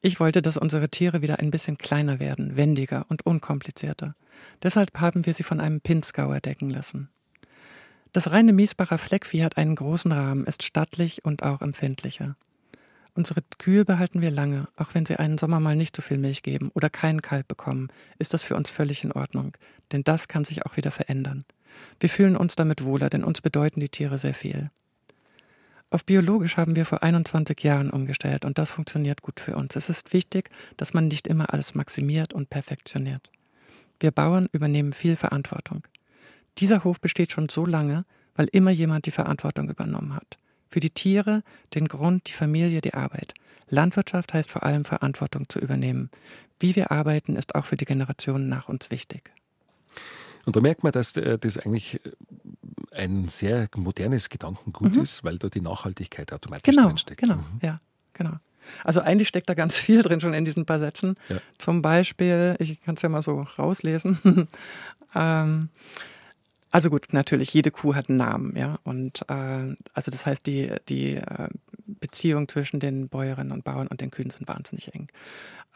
Ich 0.00 0.20
wollte, 0.20 0.42
dass 0.42 0.56
unsere 0.56 0.88
Tiere 0.88 1.22
wieder 1.22 1.40
ein 1.40 1.50
bisschen 1.50 1.76
kleiner 1.76 2.20
werden, 2.20 2.56
wendiger 2.56 3.04
und 3.08 3.26
unkomplizierter. 3.26 4.14
Deshalb 4.62 5.00
haben 5.00 5.26
wir 5.26 5.34
sie 5.34 5.42
von 5.42 5.60
einem 5.60 5.80
Pinzgauer 5.80 6.40
decken 6.40 6.70
lassen. 6.70 7.08
Das 8.12 8.30
reine 8.30 8.52
Miesbacher 8.52 8.98
Fleckvieh 8.98 9.42
hat 9.42 9.56
einen 9.56 9.74
großen 9.74 10.12
Rahmen, 10.12 10.46
ist 10.46 10.62
stattlich 10.62 11.24
und 11.24 11.42
auch 11.42 11.62
empfindlicher. 11.62 12.36
Unsere 13.14 13.42
Kühe 13.58 13.84
behalten 13.84 14.20
wir 14.20 14.30
lange, 14.30 14.68
auch 14.76 14.94
wenn 14.94 15.04
sie 15.04 15.16
einen 15.16 15.38
Sommer 15.38 15.58
mal 15.58 15.74
nicht 15.74 15.96
so 15.96 16.02
viel 16.02 16.18
Milch 16.18 16.42
geben 16.42 16.70
oder 16.74 16.88
keinen 16.88 17.20
Kalb 17.20 17.48
bekommen, 17.48 17.88
ist 18.18 18.32
das 18.32 18.44
für 18.44 18.54
uns 18.54 18.70
völlig 18.70 19.02
in 19.02 19.10
Ordnung, 19.10 19.56
denn 19.90 20.04
das 20.04 20.28
kann 20.28 20.44
sich 20.44 20.64
auch 20.64 20.76
wieder 20.76 20.92
verändern. 20.92 21.44
Wir 21.98 22.08
fühlen 22.08 22.36
uns 22.36 22.54
damit 22.54 22.84
wohler, 22.84 23.10
denn 23.10 23.24
uns 23.24 23.40
bedeuten 23.40 23.80
die 23.80 23.88
Tiere 23.88 24.20
sehr 24.20 24.34
viel. 24.34 24.70
Auf 25.90 26.04
biologisch 26.04 26.58
haben 26.58 26.76
wir 26.76 26.84
vor 26.84 27.02
21 27.02 27.62
Jahren 27.62 27.90
umgestellt 27.90 28.44
und 28.44 28.58
das 28.58 28.70
funktioniert 28.70 29.22
gut 29.22 29.40
für 29.40 29.56
uns. 29.56 29.74
Es 29.74 29.88
ist 29.88 30.12
wichtig, 30.12 30.50
dass 30.76 30.92
man 30.92 31.08
nicht 31.08 31.26
immer 31.26 31.52
alles 31.52 31.74
maximiert 31.74 32.34
und 32.34 32.50
perfektioniert. 32.50 33.30
Wir 33.98 34.10
Bauern 34.10 34.48
übernehmen 34.52 34.92
viel 34.92 35.16
Verantwortung. 35.16 35.86
Dieser 36.58 36.84
Hof 36.84 37.00
besteht 37.00 37.32
schon 37.32 37.48
so 37.48 37.64
lange, 37.64 38.04
weil 38.34 38.48
immer 38.52 38.70
jemand 38.70 39.06
die 39.06 39.10
Verantwortung 39.10 39.70
übernommen 39.70 40.14
hat. 40.14 40.36
Für 40.70 40.80
die 40.80 40.90
Tiere, 40.90 41.42
den 41.74 41.88
Grund, 41.88 42.28
die 42.28 42.32
Familie, 42.32 42.82
die 42.82 42.94
Arbeit. 42.94 43.32
Landwirtschaft 43.70 44.34
heißt 44.34 44.50
vor 44.50 44.64
allem 44.64 44.84
Verantwortung 44.84 45.48
zu 45.48 45.58
übernehmen. 45.58 46.10
Wie 46.60 46.76
wir 46.76 46.90
arbeiten, 46.90 47.36
ist 47.36 47.54
auch 47.54 47.64
für 47.64 47.76
die 47.76 47.86
Generationen 47.86 48.48
nach 48.48 48.68
uns 48.68 48.90
wichtig. 48.90 49.30
Und 50.44 50.56
da 50.56 50.60
merkt 50.60 50.82
man, 50.82 50.92
dass 50.92 51.16
äh, 51.16 51.38
das 51.38 51.58
eigentlich 51.58 52.04
äh, 52.04 52.12
ein 52.98 53.28
sehr 53.28 53.68
modernes 53.76 54.28
Gedankengut 54.28 54.96
mhm. 54.96 55.02
ist, 55.02 55.24
weil 55.24 55.38
da 55.38 55.48
die 55.48 55.60
Nachhaltigkeit 55.60 56.32
automatisch 56.32 56.74
genau, 56.74 56.86
drinsteckt. 56.86 57.20
Genau, 57.20 57.36
mhm. 57.36 57.60
ja, 57.62 57.80
genau. 58.12 58.32
Also 58.84 59.00
eigentlich 59.00 59.28
steckt 59.28 59.48
da 59.48 59.54
ganz 59.54 59.76
viel 59.78 60.02
drin 60.02 60.20
schon 60.20 60.34
in 60.34 60.44
diesen 60.44 60.66
paar 60.66 60.78
Sätzen. 60.78 61.16
Ja. 61.28 61.38
Zum 61.58 61.82
Beispiel, 61.82 62.56
ich 62.58 62.80
kann 62.82 62.96
es 62.96 63.02
ja 63.02 63.08
mal 63.08 63.22
so 63.22 63.46
rauslesen. 63.58 64.48
ähm, 65.14 65.68
also 66.70 66.90
gut, 66.90 67.08
natürlich, 67.12 67.54
jede 67.54 67.70
Kuh 67.70 67.94
hat 67.94 68.10
einen 68.10 68.18
Namen, 68.18 68.54
ja. 68.56 68.78
Und 68.84 69.22
äh, 69.28 69.74
also 69.94 70.10
das 70.10 70.26
heißt, 70.26 70.46
die, 70.46 70.70
die 70.88 71.14
äh, 71.14 71.48
Beziehung 71.86 72.48
zwischen 72.48 72.78
den 72.78 73.08
Bäuerinnen 73.08 73.52
und 73.52 73.64
Bauern 73.64 73.86
und 73.86 74.02
den 74.02 74.10
Kühen 74.10 74.30
sind 74.30 74.48
wahnsinnig 74.48 74.94
eng. 74.94 75.08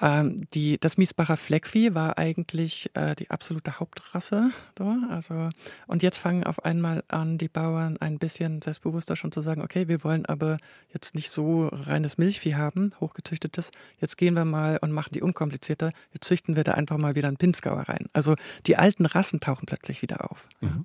Ähm, 0.03 0.49
die, 0.53 0.79
das 0.81 0.99
Miesbacher 0.99 1.37
Fleckvieh 1.37 1.95
war 1.95 2.19
eigentlich 2.19 2.91
äh, 2.95 3.15
die 3.15 3.31
absolute 3.31 3.79
Hauptrasse. 3.79 4.51
So, 4.77 4.97
also, 5.09 5.49
und 5.87 6.03
jetzt 6.03 6.19
fangen 6.19 6.43
auf 6.43 6.65
einmal 6.65 7.05
an, 7.07 7.39
die 7.39 7.49
Bauern 7.49 7.99
ein 7.99 8.19
bisschen 8.19 8.61
selbstbewusster 8.61 9.15
schon 9.15 9.31
zu 9.31 9.43
sagen, 9.43 9.63
okay, 9.63 9.87
wir 9.87 10.03
wollen 10.03 10.27
aber 10.27 10.59
jetzt 10.93 11.15
nicht 11.15 11.31
so 11.31 11.69
reines 11.69 12.19
Milchvieh 12.19 12.57
haben, 12.57 12.91
hochgezüchtetes. 13.01 13.71
Jetzt 14.01 14.19
gehen 14.19 14.35
wir 14.35 14.45
mal 14.45 14.77
und 14.83 14.91
machen 14.91 15.13
die 15.15 15.23
unkomplizierter. 15.23 15.93
Jetzt 16.13 16.27
züchten 16.27 16.57
wir 16.57 16.65
da 16.65 16.73
einfach 16.73 16.99
mal 16.99 17.15
wieder 17.15 17.29
einen 17.29 17.37
Pinzgauer 17.37 17.89
rein. 17.89 18.07
Also 18.13 18.35
die 18.67 18.77
alten 18.77 19.07
Rassen 19.07 19.39
tauchen 19.39 19.67
plötzlich 19.67 20.03
wieder 20.03 20.33
auf. 20.33 20.49
Mhm. 20.61 20.85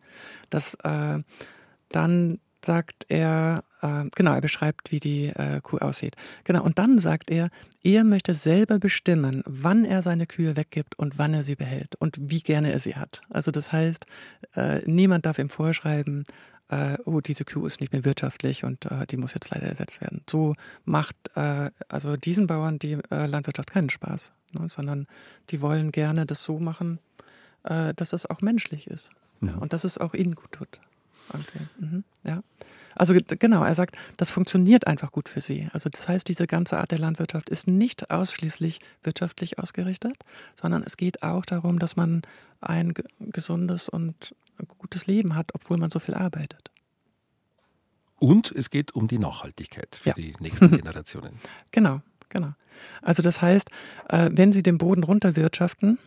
Das 0.51 0.75
äh, 0.83 1.23
dann 1.89 2.39
sagt 2.63 3.05
er, 3.09 3.63
äh, 3.81 4.05
genau, 4.15 4.33
er 4.33 4.41
beschreibt, 4.41 4.91
wie 4.91 4.99
die 4.99 5.27
äh, 5.27 5.61
Kuh 5.61 5.77
aussieht. 5.77 6.15
Genau, 6.43 6.63
und 6.63 6.79
dann 6.79 6.99
sagt 6.99 7.29
er, 7.29 7.49
er 7.83 8.03
möchte 8.03 8.35
selber 8.35 8.79
bestimmen, 8.79 9.43
wann 9.45 9.85
er 9.85 10.03
seine 10.03 10.25
Kühe 10.25 10.55
weggibt 10.55 10.97
und 10.97 11.17
wann 11.17 11.33
er 11.33 11.43
sie 11.43 11.55
behält 11.55 11.95
und 11.95 12.17
wie 12.19 12.41
gerne 12.41 12.71
er 12.71 12.79
sie 12.79 12.95
hat. 12.95 13.21
Also 13.29 13.51
das 13.51 13.71
heißt, 13.71 14.05
äh, 14.55 14.81
niemand 14.85 15.25
darf 15.25 15.39
ihm 15.39 15.49
vorschreiben, 15.49 16.23
äh, 16.69 16.97
oh, 17.05 17.21
diese 17.21 17.45
Kuh 17.45 17.65
ist 17.65 17.79
nicht 17.79 17.93
mehr 17.93 18.03
wirtschaftlich 18.03 18.63
und 18.63 18.85
äh, 18.85 19.05
die 19.07 19.17
muss 19.17 19.33
jetzt 19.33 19.49
leider 19.49 19.67
ersetzt 19.67 20.01
werden. 20.01 20.21
So 20.29 20.55
macht 20.83 21.15
äh, 21.35 21.71
also 21.87 22.17
diesen 22.17 22.47
Bauern 22.47 22.79
die 22.79 22.97
Landwirtschaft 23.09 23.71
keinen 23.71 23.89
Spaß, 23.89 24.33
ne, 24.51 24.67
sondern 24.67 25.07
die 25.49 25.61
wollen 25.61 25.91
gerne 25.91 26.25
das 26.25 26.43
so 26.43 26.59
machen, 26.59 26.99
dass 27.63 28.13
es 28.13 28.25
auch 28.29 28.39
menschlich 28.39 28.87
ist 28.87 29.11
ja. 29.41 29.53
und 29.55 29.73
dass 29.73 29.83
es 29.83 29.97
auch 29.97 30.13
ihnen 30.13 30.35
gut 30.35 30.53
tut. 30.53 30.79
Okay. 31.29 31.67
Mhm. 31.79 32.03
Ja. 32.23 32.41
Also 32.97 33.13
genau, 33.15 33.63
er 33.63 33.75
sagt, 33.75 33.95
das 34.17 34.31
funktioniert 34.31 34.87
einfach 34.87 35.11
gut 35.11 35.29
für 35.29 35.41
sie. 35.41 35.67
Also 35.71 35.89
das 35.89 36.07
heißt, 36.07 36.27
diese 36.27 36.47
ganze 36.47 36.77
Art 36.79 36.91
der 36.91 36.99
Landwirtschaft 36.99 37.49
ist 37.49 37.67
nicht 37.67 38.09
ausschließlich 38.09 38.79
wirtschaftlich 39.03 39.59
ausgerichtet, 39.59 40.17
sondern 40.59 40.83
es 40.83 40.97
geht 40.97 41.23
auch 41.23 41.45
darum, 41.45 41.79
dass 41.79 41.95
man 41.95 42.23
ein 42.59 42.93
gesundes 43.19 43.87
und 43.87 44.35
gutes 44.79 45.05
Leben 45.05 45.35
hat, 45.35 45.53
obwohl 45.53 45.77
man 45.77 45.91
so 45.91 45.99
viel 45.99 46.15
arbeitet. 46.15 46.71
Und 48.19 48.51
es 48.51 48.71
geht 48.71 48.95
um 48.95 49.07
die 49.07 49.19
Nachhaltigkeit 49.19 49.95
für 50.01 50.09
ja. 50.09 50.15
die 50.15 50.33
nächsten 50.39 50.71
Generationen. 50.71 51.39
Genau, 51.71 52.01
genau. 52.29 52.53
Also 53.01 53.21
das 53.21 53.41
heißt, 53.41 53.69
äh, 54.09 54.29
wenn 54.33 54.51
Sie 54.51 54.63
den 54.63 54.79
Boden 54.79 55.03
runterwirtschaften, 55.03 55.99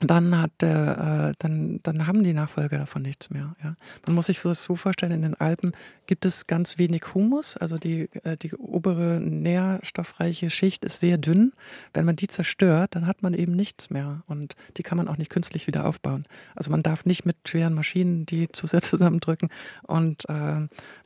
dann 0.00 0.36
hat 0.38 0.62
äh, 0.62 1.34
dann, 1.38 1.80
dann 1.82 2.06
haben 2.06 2.24
die 2.24 2.32
Nachfolger 2.32 2.78
davon 2.78 3.02
nichts 3.02 3.28
mehr. 3.28 3.54
Ja. 3.62 3.76
Man 4.06 4.14
muss 4.14 4.26
sich 4.26 4.40
das 4.40 4.62
so 4.62 4.74
vorstellen, 4.74 5.12
in 5.12 5.22
den 5.22 5.34
Alpen 5.34 5.72
gibt 6.06 6.24
es 6.24 6.46
ganz 6.46 6.78
wenig 6.78 7.14
Humus, 7.14 7.58
also 7.58 7.76
die, 7.76 8.08
äh, 8.24 8.38
die 8.38 8.54
obere 8.54 9.20
nährstoffreiche 9.20 10.48
Schicht 10.48 10.84
ist 10.86 11.00
sehr 11.00 11.18
dünn. 11.18 11.52
Wenn 11.92 12.06
man 12.06 12.16
die 12.16 12.28
zerstört, 12.28 12.94
dann 12.94 13.06
hat 13.06 13.22
man 13.22 13.34
eben 13.34 13.54
nichts 13.54 13.90
mehr 13.90 14.22
und 14.26 14.54
die 14.78 14.82
kann 14.82 14.96
man 14.96 15.06
auch 15.06 15.18
nicht 15.18 15.30
künstlich 15.30 15.66
wieder 15.66 15.86
aufbauen. 15.86 16.24
Also 16.56 16.70
man 16.70 16.82
darf 16.82 17.04
nicht 17.04 17.26
mit 17.26 17.36
schweren 17.46 17.74
Maschinen 17.74 18.24
die 18.24 18.50
zu 18.50 18.66
sehr 18.66 18.82
zusammendrücken 18.82 19.50
und 19.82 20.26
äh, 20.30 20.32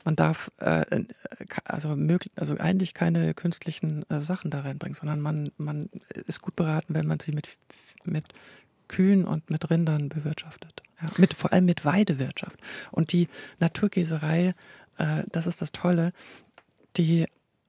man 0.05 0.15
darf 0.15 0.51
äh, 0.59 1.03
also, 1.65 1.95
möglich, 1.97 2.31
also 2.37 2.57
eigentlich 2.57 2.93
keine 2.93 3.33
künstlichen 3.33 4.09
äh, 4.09 4.21
Sachen 4.21 4.51
da 4.51 4.61
reinbringen, 4.61 4.95
sondern 4.95 5.19
man, 5.19 5.51
man 5.57 5.89
ist 6.27 6.41
gut 6.41 6.55
beraten, 6.55 6.93
wenn 6.93 7.07
man 7.07 7.19
sie 7.19 7.33
mit, 7.33 7.49
mit 8.05 8.25
Kühen 8.87 9.25
und 9.25 9.49
mit 9.49 9.69
Rindern 9.69 10.09
bewirtschaftet. 10.09 10.81
Ja, 11.01 11.09
mit, 11.17 11.33
vor 11.33 11.51
allem 11.51 11.65
mit 11.65 11.85
Weidewirtschaft. 11.85 12.59
Und 12.91 13.11
die 13.11 13.27
Naturkäserei, 13.59 14.53
äh, 14.97 15.23
das 15.31 15.47
ist 15.47 15.61
das 15.61 15.71
Tolle, 15.71 16.13
die 16.97 17.25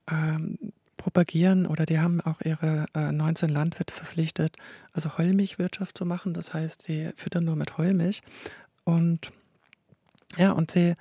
ähm, 0.09 0.57
propagieren 0.95 1.67
oder 1.67 1.85
die 1.85 1.99
haben 1.99 2.21
auch 2.21 2.41
ihre 2.41 2.85
äh, 2.93 3.11
19 3.11 3.49
Landwirte 3.49 3.93
verpflichtet, 3.93 4.57
also 4.93 5.17
Heumilchwirtschaft 5.17 5.97
zu 5.97 6.05
machen. 6.05 6.33
Das 6.33 6.53
heißt, 6.53 6.81
sie 6.81 7.11
füttern 7.15 7.45
nur 7.45 7.55
mit 7.55 7.77
Heumilch. 7.77 8.21
Und 8.83 9.31
ja, 10.37 10.51
und 10.51 10.71
sie, 10.71 10.95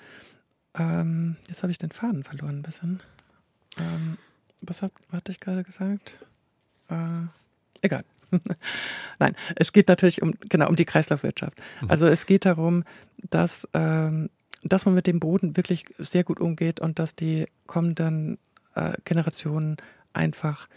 ähm, 0.74 1.36
jetzt 1.48 1.62
habe 1.62 1.72
ich 1.72 1.78
den 1.78 1.90
Faden 1.90 2.24
verloren 2.24 2.58
ein 2.58 2.62
bisschen. 2.62 3.02
Ähm, 3.78 4.18
was 4.60 4.82
hab, 4.82 4.92
hatte 5.12 5.32
ich 5.32 5.40
gerade 5.40 5.64
gesagt? 5.64 6.18
Äh, 6.88 7.26
egal. 7.82 8.04
Nein, 9.18 9.36
es 9.54 9.72
geht 9.72 9.88
natürlich 9.88 10.22
um, 10.22 10.34
genau, 10.48 10.68
um 10.68 10.76
die 10.76 10.84
Kreislaufwirtschaft. 10.84 11.60
Mhm. 11.80 11.90
Also 11.90 12.06
es 12.06 12.26
geht 12.26 12.44
darum, 12.44 12.84
dass, 13.30 13.68
ähm, 13.74 14.30
dass 14.62 14.84
man 14.84 14.94
mit 14.94 15.06
dem 15.06 15.20
Boden 15.20 15.56
wirklich 15.56 15.84
sehr 15.98 16.24
gut 16.24 16.40
umgeht 16.40 16.80
und 16.80 16.98
dass 16.98 17.14
die 17.14 17.46
kommenden 17.66 18.38
äh, 18.74 18.92
Generationen 19.04 19.76
einfach 20.12 20.68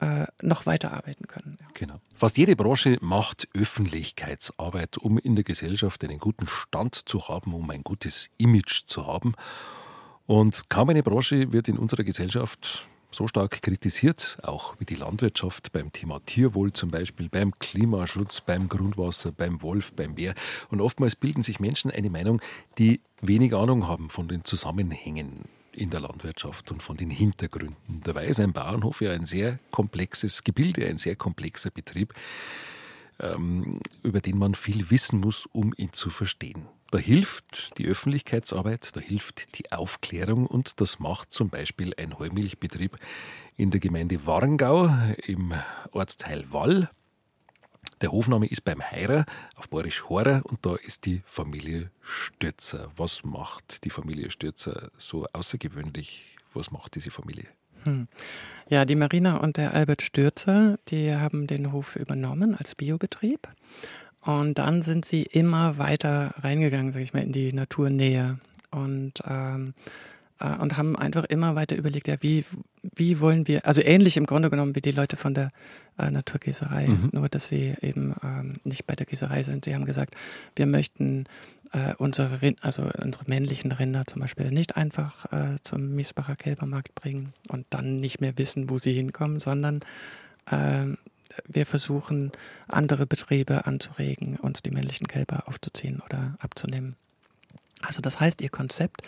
äh, 0.00 0.26
noch 0.42 0.66
weiterarbeiten 0.66 1.26
können. 1.26 1.58
Ja. 1.60 1.66
Genau. 1.74 2.00
Fast 2.14 2.38
jede 2.38 2.54
Branche 2.56 2.98
macht 3.00 3.48
Öffentlichkeitsarbeit, 3.54 4.98
um 4.98 5.18
in 5.18 5.34
der 5.34 5.44
Gesellschaft 5.44 6.04
einen 6.04 6.18
guten 6.18 6.46
Stand 6.46 6.94
zu 7.08 7.28
haben, 7.28 7.54
um 7.54 7.68
ein 7.70 7.82
gutes 7.82 8.30
Image 8.38 8.84
zu 8.86 9.06
haben. 9.06 9.34
Und 10.26 10.68
kaum 10.68 10.90
eine 10.90 11.02
Branche 11.02 11.52
wird 11.52 11.68
in 11.68 11.78
unserer 11.78 12.04
Gesellschaft 12.04 12.88
so 13.10 13.26
stark 13.26 13.62
kritisiert, 13.62 14.38
auch 14.42 14.74
wie 14.78 14.84
die 14.84 14.94
Landwirtschaft 14.94 15.72
beim 15.72 15.92
Thema 15.92 16.20
Tierwohl 16.26 16.72
zum 16.72 16.90
Beispiel, 16.90 17.28
beim 17.28 17.58
Klimaschutz, 17.58 18.40
beim 18.40 18.68
Grundwasser, 18.68 19.32
beim 19.32 19.62
Wolf, 19.62 19.92
beim 19.94 20.14
Bär. 20.14 20.34
Und 20.70 20.80
oftmals 20.80 21.16
bilden 21.16 21.42
sich 21.42 21.60
Menschen 21.60 21.90
eine 21.90 22.10
Meinung, 22.10 22.40
die 22.76 23.00
wenig 23.20 23.54
Ahnung 23.54 23.88
haben 23.88 24.10
von 24.10 24.28
den 24.28 24.44
Zusammenhängen 24.44 25.46
in 25.72 25.90
der 25.90 26.00
Landwirtschaft 26.00 26.70
und 26.70 26.82
von 26.82 26.96
den 26.96 27.10
Hintergründen. 27.10 28.02
Dabei 28.02 28.26
ist 28.26 28.40
ein 28.40 28.52
Bauernhof 28.52 29.00
ja 29.00 29.12
ein 29.12 29.26
sehr 29.26 29.58
komplexes 29.70 30.44
Gebilde, 30.44 30.86
ein 30.86 30.98
sehr 30.98 31.16
komplexer 31.16 31.70
Betrieb, 31.70 32.14
ähm, 33.20 33.80
über 34.02 34.20
den 34.20 34.38
man 34.38 34.54
viel 34.54 34.90
wissen 34.90 35.20
muss, 35.20 35.46
um 35.52 35.72
ihn 35.76 35.92
zu 35.92 36.10
verstehen. 36.10 36.66
Da 36.90 36.96
hilft 36.96 37.76
die 37.76 37.86
Öffentlichkeitsarbeit, 37.86 38.96
da 38.96 39.00
hilft 39.00 39.58
die 39.58 39.70
Aufklärung 39.72 40.46
und 40.46 40.80
das 40.80 40.98
macht 40.98 41.30
zum 41.32 41.50
Beispiel 41.50 41.92
ein 41.98 42.18
Heumilchbetrieb 42.18 42.96
in 43.56 43.70
der 43.70 43.78
Gemeinde 43.78 44.24
Warngau 44.24 44.88
im 45.26 45.52
Ortsteil 45.92 46.50
Wall. 46.50 46.88
Der 48.00 48.10
Hofname 48.10 48.46
ist 48.46 48.64
beim 48.64 48.80
Heirer 48.80 49.26
auf 49.56 49.68
Borisch 49.68 50.08
Horer 50.08 50.40
und 50.44 50.64
da 50.64 50.76
ist 50.76 51.04
die 51.04 51.22
Familie 51.26 51.90
Stürzer. 52.00 52.90
Was 52.96 53.22
macht 53.22 53.84
die 53.84 53.90
Familie 53.90 54.30
Stürzer 54.30 54.90
so 54.96 55.26
außergewöhnlich? 55.32 56.38
Was 56.54 56.70
macht 56.70 56.94
diese 56.94 57.10
Familie? 57.10 57.48
Hm. 57.84 58.08
Ja, 58.70 58.86
die 58.86 58.94
Marina 58.94 59.36
und 59.36 59.58
der 59.58 59.74
Albert 59.74 60.02
Stürzer, 60.02 60.78
die 60.88 61.14
haben 61.14 61.46
den 61.46 61.70
Hof 61.72 61.96
übernommen 61.96 62.54
als 62.54 62.74
Biobetrieb. 62.74 63.48
Und 64.28 64.58
dann 64.58 64.82
sind 64.82 65.06
sie 65.06 65.22
immer 65.22 65.78
weiter 65.78 66.34
reingegangen, 66.42 66.92
sage 66.92 67.02
ich 67.02 67.14
mal, 67.14 67.22
in 67.22 67.32
die 67.32 67.50
Naturnähe. 67.50 68.38
Und 68.70 69.14
ähm, 69.26 69.72
äh, 70.38 70.54
und 70.56 70.76
haben 70.76 70.96
einfach 70.96 71.24
immer 71.24 71.54
weiter 71.54 71.76
überlegt, 71.76 72.08
ja, 72.08 72.16
wie, 72.20 72.44
wie 72.94 73.20
wollen 73.20 73.48
wir, 73.48 73.64
also 73.64 73.80
ähnlich 73.80 74.18
im 74.18 74.26
Grunde 74.26 74.50
genommen 74.50 74.74
wie 74.74 74.82
die 74.82 74.92
Leute 74.92 75.16
von 75.16 75.32
der 75.32 75.50
äh, 75.98 76.10
Naturgießerei, 76.10 76.88
mhm. 76.88 77.08
nur 77.12 77.30
dass 77.30 77.48
sie 77.48 77.72
eben 77.80 78.14
ähm, 78.22 78.56
nicht 78.64 78.86
bei 78.86 78.94
der 78.94 79.06
Gießerei 79.06 79.44
sind. 79.44 79.64
Sie 79.64 79.74
haben 79.74 79.86
gesagt, 79.86 80.14
wir 80.56 80.66
möchten 80.66 81.24
äh, 81.72 81.94
unsere, 81.96 82.42
Rind, 82.42 82.58
also 82.60 82.82
unsere 83.02 83.24
männlichen 83.28 83.72
Rinder 83.72 84.04
zum 84.04 84.20
Beispiel 84.20 84.50
nicht 84.50 84.76
einfach 84.76 85.24
äh, 85.32 85.56
zum 85.62 85.94
Miesbacher 85.94 86.36
Kälbermarkt 86.36 86.94
bringen 86.94 87.32
und 87.48 87.64
dann 87.70 88.00
nicht 88.00 88.20
mehr 88.20 88.36
wissen, 88.36 88.68
wo 88.68 88.78
sie 88.78 88.92
hinkommen, 88.92 89.40
sondern 89.40 89.80
äh, 90.50 90.84
wir 91.46 91.66
versuchen, 91.66 92.32
andere 92.66 93.06
Betriebe 93.06 93.66
anzuregen, 93.66 94.36
uns 94.36 94.62
die 94.62 94.70
männlichen 94.70 95.06
Kälber 95.06 95.48
aufzuziehen 95.48 96.00
oder 96.04 96.36
abzunehmen. 96.40 96.96
Also 97.82 98.02
das 98.02 98.20
heißt, 98.20 98.40
ihr 98.40 98.50
Konzept 98.50 99.02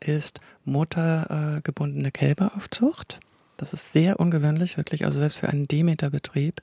ist 0.00 0.40
muttergebundene 0.64 2.10
Kälberaufzucht. 2.10 3.20
Das 3.56 3.72
ist 3.72 3.92
sehr 3.92 4.18
ungewöhnlich, 4.18 4.76
wirklich, 4.76 5.04
also 5.04 5.18
selbst 5.18 5.38
für 5.38 5.48
einen 5.48 5.68
Demeter-Betrieb. 5.68 6.62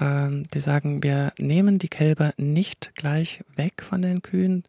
Ähm, 0.00 0.42
die 0.52 0.60
sagen, 0.60 1.02
wir 1.02 1.32
nehmen 1.38 1.78
die 1.78 1.88
Kälber 1.88 2.34
nicht 2.36 2.92
gleich 2.96 3.44
weg 3.54 3.82
von 3.82 4.02
den 4.02 4.22
Kühen. 4.22 4.64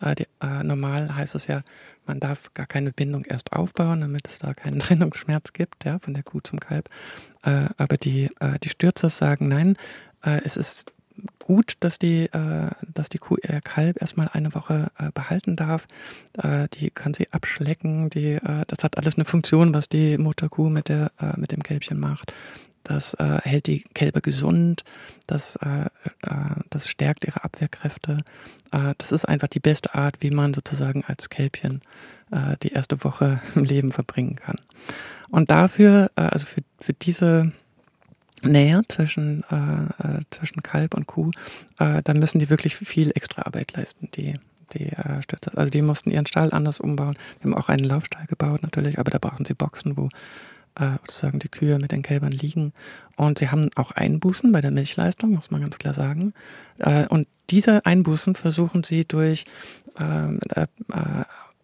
Äh, 0.00 0.14
die, 0.14 0.26
äh, 0.40 0.62
normal 0.62 1.14
heißt 1.14 1.34
es 1.34 1.46
ja, 1.46 1.62
man 2.06 2.20
darf 2.20 2.52
gar 2.54 2.66
keine 2.66 2.92
Bindung 2.92 3.24
erst 3.24 3.52
aufbauen, 3.52 4.00
damit 4.00 4.28
es 4.28 4.38
da 4.38 4.54
keinen 4.54 4.78
Trennungsschmerz 4.80 5.52
gibt, 5.52 5.84
ja, 5.84 5.98
von 5.98 6.14
der 6.14 6.22
Kuh 6.22 6.40
zum 6.40 6.60
Kalb. 6.60 6.88
Äh, 7.42 7.68
aber 7.76 7.96
die, 7.96 8.30
äh, 8.40 8.58
die 8.62 8.70
Stürzers 8.70 9.18
sagen, 9.18 9.48
nein, 9.48 9.76
äh, 10.22 10.40
es 10.44 10.56
ist 10.56 10.92
gut, 11.40 11.74
dass 11.80 11.98
die, 11.98 12.26
äh, 12.26 12.70
dass 12.86 13.08
die 13.08 13.18
Kuh 13.18 13.36
ihr 13.42 13.60
Kalb 13.60 14.00
erstmal 14.00 14.28
eine 14.32 14.54
Woche 14.54 14.92
behalten 15.14 15.56
darf. 15.56 15.88
Die 16.74 16.90
kann 16.90 17.12
sie 17.12 17.26
abschlecken. 17.32 18.08
Die, 18.10 18.38
das 18.68 18.84
hat 18.84 18.96
alles 18.98 19.16
eine 19.16 19.24
Funktion, 19.24 19.74
was 19.74 19.88
die 19.88 20.16
Mutterkuh 20.16 20.68
mit, 20.68 20.88
der, 20.88 21.10
mit 21.36 21.50
dem 21.50 21.64
Kälbchen 21.64 21.98
macht. 21.98 22.32
Das 22.88 23.12
äh, 23.14 23.38
hält 23.42 23.66
die 23.66 23.82
Kälber 23.92 24.22
gesund, 24.22 24.82
das, 25.26 25.56
äh, 25.56 25.84
äh, 26.22 26.54
das 26.70 26.88
stärkt 26.88 27.26
ihre 27.26 27.44
Abwehrkräfte. 27.44 28.18
Äh, 28.72 28.94
das 28.96 29.12
ist 29.12 29.26
einfach 29.26 29.48
die 29.48 29.60
beste 29.60 29.94
Art, 29.94 30.16
wie 30.20 30.30
man 30.30 30.54
sozusagen 30.54 31.04
als 31.04 31.28
Kälbchen 31.28 31.82
äh, 32.30 32.56
die 32.62 32.72
erste 32.72 33.04
Woche 33.04 33.42
im 33.54 33.64
Leben 33.64 33.92
verbringen 33.92 34.36
kann. 34.36 34.56
Und 35.28 35.50
dafür, 35.50 36.10
äh, 36.16 36.22
also 36.22 36.46
für, 36.46 36.62
für 36.80 36.94
diese 36.94 37.52
Nähe 38.40 38.82
zwischen, 38.86 39.42
zwischen 40.30 40.62
Kalb 40.62 40.94
und 40.94 41.08
Kuh, 41.08 41.32
dann 41.76 42.20
müssen 42.20 42.38
die 42.38 42.48
wirklich 42.48 42.76
viel 42.76 43.10
extra 43.16 43.42
Arbeit 43.42 43.72
leisten, 43.76 44.10
die, 44.14 44.34
die 44.74 44.90
äh, 44.90 45.20
Stürzer. 45.22 45.58
Also 45.58 45.70
die 45.70 45.82
mussten 45.82 46.12
ihren 46.12 46.26
Stall 46.26 46.52
anders 46.52 46.78
umbauen. 46.78 47.18
Die 47.40 47.44
haben 47.44 47.56
auch 47.56 47.68
einen 47.68 47.82
Laufstall 47.82 48.26
gebaut 48.26 48.62
natürlich, 48.62 49.00
aber 49.00 49.10
da 49.10 49.18
brauchen 49.18 49.44
sie 49.44 49.54
Boxen, 49.54 49.96
wo 49.96 50.08
äh, 50.78 50.98
sozusagen 51.06 51.38
die 51.38 51.48
Kühe 51.48 51.78
mit 51.78 51.92
den 51.92 52.02
Kälbern 52.02 52.32
liegen. 52.32 52.72
Und 53.16 53.38
sie 53.38 53.50
haben 53.50 53.70
auch 53.74 53.90
Einbußen 53.92 54.52
bei 54.52 54.60
der 54.60 54.70
Milchleistung, 54.70 55.32
muss 55.32 55.50
man 55.50 55.60
ganz 55.60 55.78
klar 55.78 55.94
sagen. 55.94 56.34
Äh, 56.78 57.06
und 57.08 57.26
diese 57.50 57.84
Einbußen 57.86 58.34
versuchen 58.34 58.84
sie 58.84 59.04
durch 59.04 59.44
ähm, 59.98 60.40
äh, 60.54 60.66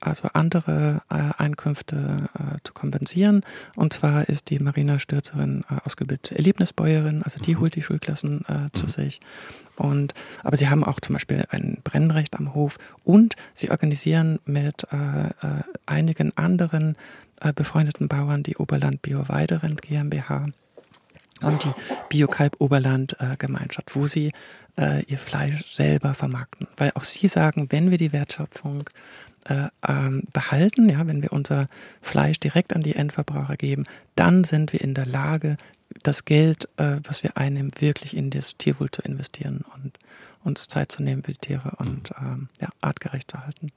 also 0.00 0.28
andere 0.34 1.00
Einkünfte 1.08 2.28
zu 2.62 2.74
kompensieren. 2.74 3.42
Und 3.74 3.94
zwar 3.94 4.28
ist 4.28 4.50
die 4.50 4.58
Marina 4.58 4.98
Stürzerin 4.98 5.64
ausgebildete 5.82 6.36
Erlebnisbäuerin, 6.36 7.22
also 7.22 7.40
die 7.40 7.54
mhm. 7.54 7.60
holt 7.60 7.74
die 7.74 7.80
Schulklassen 7.82 8.44
zu 8.74 8.84
mhm. 8.84 8.90
sich. 8.90 9.20
Und 9.76 10.14
aber 10.42 10.56
sie 10.56 10.68
haben 10.68 10.84
auch 10.84 11.00
zum 11.00 11.14
Beispiel 11.14 11.44
ein 11.50 11.78
Brennrecht 11.82 12.34
am 12.34 12.54
Hof 12.54 12.78
und 13.02 13.34
sie 13.54 13.70
organisieren 13.70 14.38
mit 14.44 14.86
äh, 14.92 15.28
äh, 15.28 15.62
einigen 15.86 16.36
anderen 16.36 16.96
befreundeten 17.54 18.08
Bauern 18.08 18.42
die 18.42 18.56
Oberland 18.56 19.02
Bio 19.02 19.28
Weiderind 19.28 19.82
GmbH 19.82 20.46
und 21.42 21.64
die 21.64 21.72
Biokalb 22.08 22.56
Oberland 22.58 23.16
äh, 23.20 23.36
Gemeinschaft, 23.36 23.94
wo 23.94 24.06
sie 24.06 24.32
äh, 24.78 25.04
ihr 25.04 25.18
Fleisch 25.18 25.74
selber 25.74 26.14
vermarkten. 26.14 26.68
Weil 26.76 26.92
auch 26.94 27.04
sie 27.04 27.28
sagen, 27.28 27.66
wenn 27.70 27.90
wir 27.90 27.98
die 27.98 28.12
Wertschöpfung 28.12 28.88
äh, 29.44 29.68
ähm, 29.86 30.24
behalten, 30.32 30.88
ja, 30.88 31.06
wenn 31.06 31.22
wir 31.22 31.32
unser 31.32 31.68
Fleisch 32.00 32.40
direkt 32.40 32.74
an 32.74 32.82
die 32.82 32.94
Endverbraucher 32.94 33.56
geben, 33.56 33.84
dann 34.16 34.44
sind 34.44 34.72
wir 34.72 34.80
in 34.80 34.94
der 34.94 35.06
Lage, 35.06 35.56
das 36.02 36.24
Geld, 36.24 36.68
äh, 36.76 36.96
was 37.04 37.22
wir 37.22 37.36
einnehmen, 37.36 37.70
wirklich 37.78 38.16
in 38.16 38.30
das 38.30 38.56
Tierwohl 38.56 38.90
zu 38.90 39.02
investieren 39.02 39.64
und 39.74 39.98
uns 40.42 40.68
Zeit 40.68 40.90
zu 40.90 41.02
nehmen 41.02 41.22
für 41.22 41.32
die 41.32 41.38
Tiere 41.38 41.72
und 41.76 42.10
mhm. 42.20 42.26
ähm, 42.26 42.48
ja, 42.60 42.68
artgerecht 42.80 43.30
zu 43.30 43.40
halten. 43.40 43.70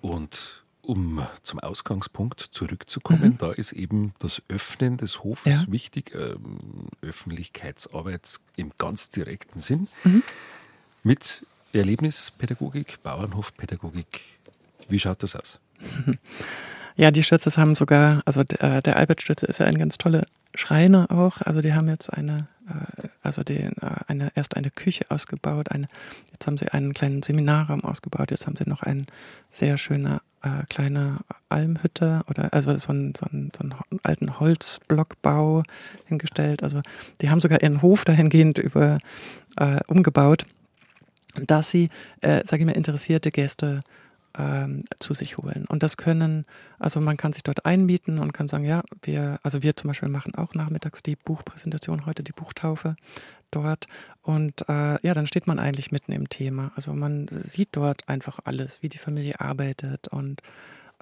Und 0.00 0.59
um 0.82 1.26
zum 1.42 1.60
Ausgangspunkt 1.60 2.40
zurückzukommen, 2.40 3.30
mhm. 3.30 3.38
da 3.38 3.52
ist 3.52 3.72
eben 3.72 4.14
das 4.18 4.42
Öffnen 4.48 4.96
des 4.96 5.22
Hofes 5.22 5.62
ja. 5.62 5.72
wichtig, 5.72 6.14
ähm, 6.14 6.88
Öffentlichkeitsarbeit 7.02 8.38
im 8.56 8.72
ganz 8.78 9.10
direkten 9.10 9.60
Sinn, 9.60 9.88
mhm. 10.04 10.22
mit 11.02 11.46
Erlebnispädagogik, 11.72 13.02
Bauernhofpädagogik, 13.02 14.20
wie 14.88 14.98
schaut 14.98 15.22
das 15.22 15.36
aus? 15.36 15.60
Ja, 16.96 17.10
die 17.10 17.22
Stützes 17.22 17.56
haben 17.56 17.76
sogar, 17.76 18.20
also 18.26 18.44
der, 18.44 18.82
der 18.82 18.98
Albert 18.98 19.22
Stütze 19.22 19.46
ist 19.46 19.58
ja 19.58 19.64
ein 19.64 19.78
ganz 19.78 19.96
toller 19.96 20.26
Schreiner 20.54 21.10
auch. 21.10 21.40
Also 21.40 21.62
die 21.62 21.72
haben 21.72 21.88
jetzt 21.88 22.12
eine, 22.12 22.48
äh, 22.68 23.08
also 23.22 23.42
die, 23.42 23.58
äh, 23.58 23.72
eine, 24.06 24.32
erst 24.34 24.54
eine 24.54 24.70
Küche 24.70 25.06
ausgebaut, 25.08 25.70
eine, 25.70 25.86
jetzt 26.32 26.46
haben 26.46 26.58
sie 26.58 26.68
einen 26.68 26.92
kleinen 26.92 27.22
Seminarraum 27.22 27.84
ausgebaut, 27.84 28.30
jetzt 28.30 28.46
haben 28.46 28.56
sie 28.56 28.68
noch 28.68 28.82
einen 28.82 29.06
sehr 29.50 29.78
schöner 29.78 30.20
äh, 30.42 30.64
kleine 30.68 31.18
Almhütte 31.48 32.22
oder 32.28 32.52
also 32.52 32.76
so 32.76 32.90
einen, 32.90 33.14
so, 33.14 33.26
einen, 33.26 33.50
so 33.56 33.62
einen 33.62 33.74
alten 34.02 34.40
Holzblockbau 34.40 35.62
hingestellt. 36.06 36.62
Also 36.62 36.80
die 37.20 37.30
haben 37.30 37.40
sogar 37.40 37.62
ihren 37.62 37.82
Hof 37.82 38.04
dahingehend 38.04 38.58
über 38.58 38.98
äh, 39.56 39.80
umgebaut, 39.86 40.46
dass 41.46 41.70
sie, 41.70 41.90
äh, 42.20 42.44
sage 42.46 42.62
ich 42.62 42.66
mal, 42.66 42.76
interessierte 42.76 43.30
Gäste 43.30 43.82
ähm, 44.38 44.84
zu 44.98 45.14
sich 45.14 45.38
holen. 45.38 45.64
Und 45.68 45.82
das 45.82 45.96
können, 45.96 46.46
also 46.78 47.00
man 47.00 47.16
kann 47.16 47.32
sich 47.32 47.42
dort 47.42 47.66
einmieten 47.66 48.18
und 48.18 48.32
kann 48.32 48.48
sagen, 48.48 48.64
ja, 48.64 48.82
wir, 49.02 49.38
also 49.42 49.62
wir 49.62 49.76
zum 49.76 49.88
Beispiel 49.88 50.08
machen 50.08 50.34
auch 50.34 50.54
nachmittags 50.54 51.02
die 51.02 51.16
Buchpräsentation 51.16 52.06
heute, 52.06 52.22
die 52.22 52.32
Buchtaufe 52.32 52.96
dort. 53.50 53.86
Und 54.22 54.62
äh, 54.68 54.98
ja, 55.06 55.14
dann 55.14 55.26
steht 55.26 55.46
man 55.46 55.58
eigentlich 55.58 55.90
mitten 55.90 56.12
im 56.12 56.28
Thema. 56.28 56.72
Also 56.76 56.92
man 56.92 57.28
sieht 57.44 57.70
dort 57.72 58.08
einfach 58.08 58.38
alles, 58.44 58.82
wie 58.82 58.88
die 58.88 58.98
Familie 58.98 59.40
arbeitet 59.40 60.08
und 60.08 60.40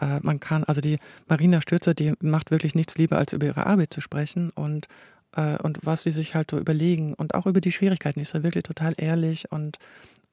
äh, 0.00 0.20
man 0.22 0.40
kann, 0.40 0.64
also 0.64 0.80
die 0.80 0.98
Marina 1.26 1.60
Stürzer, 1.60 1.94
die 1.94 2.14
macht 2.20 2.50
wirklich 2.50 2.74
nichts 2.74 2.96
lieber, 2.96 3.18
als 3.18 3.32
über 3.32 3.46
ihre 3.46 3.66
Arbeit 3.66 3.92
zu 3.92 4.00
sprechen 4.00 4.50
und 4.50 4.88
äh, 5.36 5.58
und 5.58 5.80
was 5.82 6.04
sie 6.04 6.12
sich 6.12 6.34
halt 6.34 6.50
so 6.50 6.58
überlegen 6.58 7.14
und 7.14 7.34
auch 7.34 7.46
über 7.46 7.60
die 7.60 7.72
Schwierigkeiten. 7.72 8.18
Die 8.18 8.22
ist 8.22 8.34
ja 8.34 8.42
wirklich 8.42 8.64
total 8.64 8.94
ehrlich 8.96 9.50
und 9.52 9.78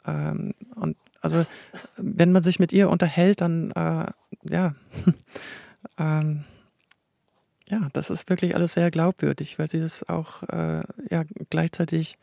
ähm, 0.06 0.54
und 0.76 0.96
also 1.26 1.46
wenn 1.98 2.32
man 2.32 2.44
sich 2.44 2.60
mit 2.60 2.72
ihr 2.72 2.90
unterhält, 2.90 3.42
dann 3.42 3.72
äh, 3.72 4.06
ja, 4.50 4.76
ähm, 5.98 6.46
ja, 7.68 7.90
das 7.94 8.10
ist 8.10 8.30
wirklich 8.30 8.56
alles 8.56 8.74
sehr 8.74 8.92
glaubwürdig, 8.92 9.58
weil 9.60 9.70
sie 9.70 9.80
das 9.80 10.08
auch 10.08 10.44
äh, 10.44 10.84
ja 11.10 11.24
gleichzeitig 11.50 12.18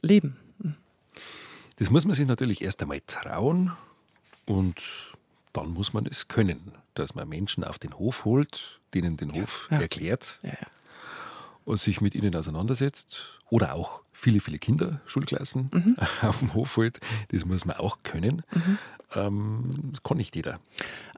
leben. 0.00 0.36
Das 1.76 1.90
muss 1.90 2.04
man 2.04 2.14
sich 2.14 2.26
natürlich 2.26 2.62
erst 2.62 2.82
einmal 2.82 3.00
trauen 3.06 3.72
und 4.46 4.82
dann 5.52 5.70
muss 5.70 5.92
man 5.92 6.06
es 6.06 6.28
können, 6.28 6.72
dass 6.94 7.14
man 7.14 7.28
Menschen 7.28 7.64
auf 7.64 7.78
den 7.78 7.94
Hof 7.94 8.24
holt, 8.24 8.80
denen 8.94 9.16
den 9.16 9.32
Hof 9.34 9.68
ja, 9.70 9.80
erklärt. 9.80 10.40
Ja, 10.42 10.52
und 11.64 11.80
sich 11.80 12.00
mit 12.00 12.14
ihnen 12.14 12.34
auseinandersetzt. 12.34 13.38
Oder 13.50 13.74
auch 13.74 14.00
viele, 14.12 14.40
viele 14.40 14.58
Kinder, 14.58 15.00
Schulklassen 15.06 15.70
mhm. 15.72 15.96
auf 16.22 16.38
dem 16.38 16.54
Hof 16.54 16.76
halt. 16.76 17.00
Das 17.28 17.44
muss 17.44 17.64
man 17.64 17.76
auch 17.76 17.98
können. 18.02 18.42
Mhm. 18.52 18.78
Ähm, 19.14 19.90
das 19.92 20.02
kann 20.02 20.16
nicht 20.16 20.36
jeder. 20.36 20.58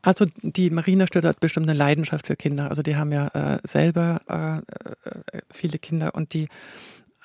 Also 0.03 0.27
die 0.43 0.71
Marina 0.71 1.07
Stört 1.07 1.25
hat 1.25 1.41
bestimmt 1.41 1.69
eine 1.69 1.79
Leidenschaft 1.79 2.27
für 2.27 2.37
Kinder. 2.37 2.69
Also 2.69 2.83
die 2.83 2.97
haben 2.97 3.13
ja 3.13 3.29
äh, 3.29 3.59
selber 3.65 4.21
äh, 4.29 4.59
äh 5.09 5.41
viele 5.51 5.79
Kinder 5.79 6.15
und 6.15 6.35
die 6.35 6.49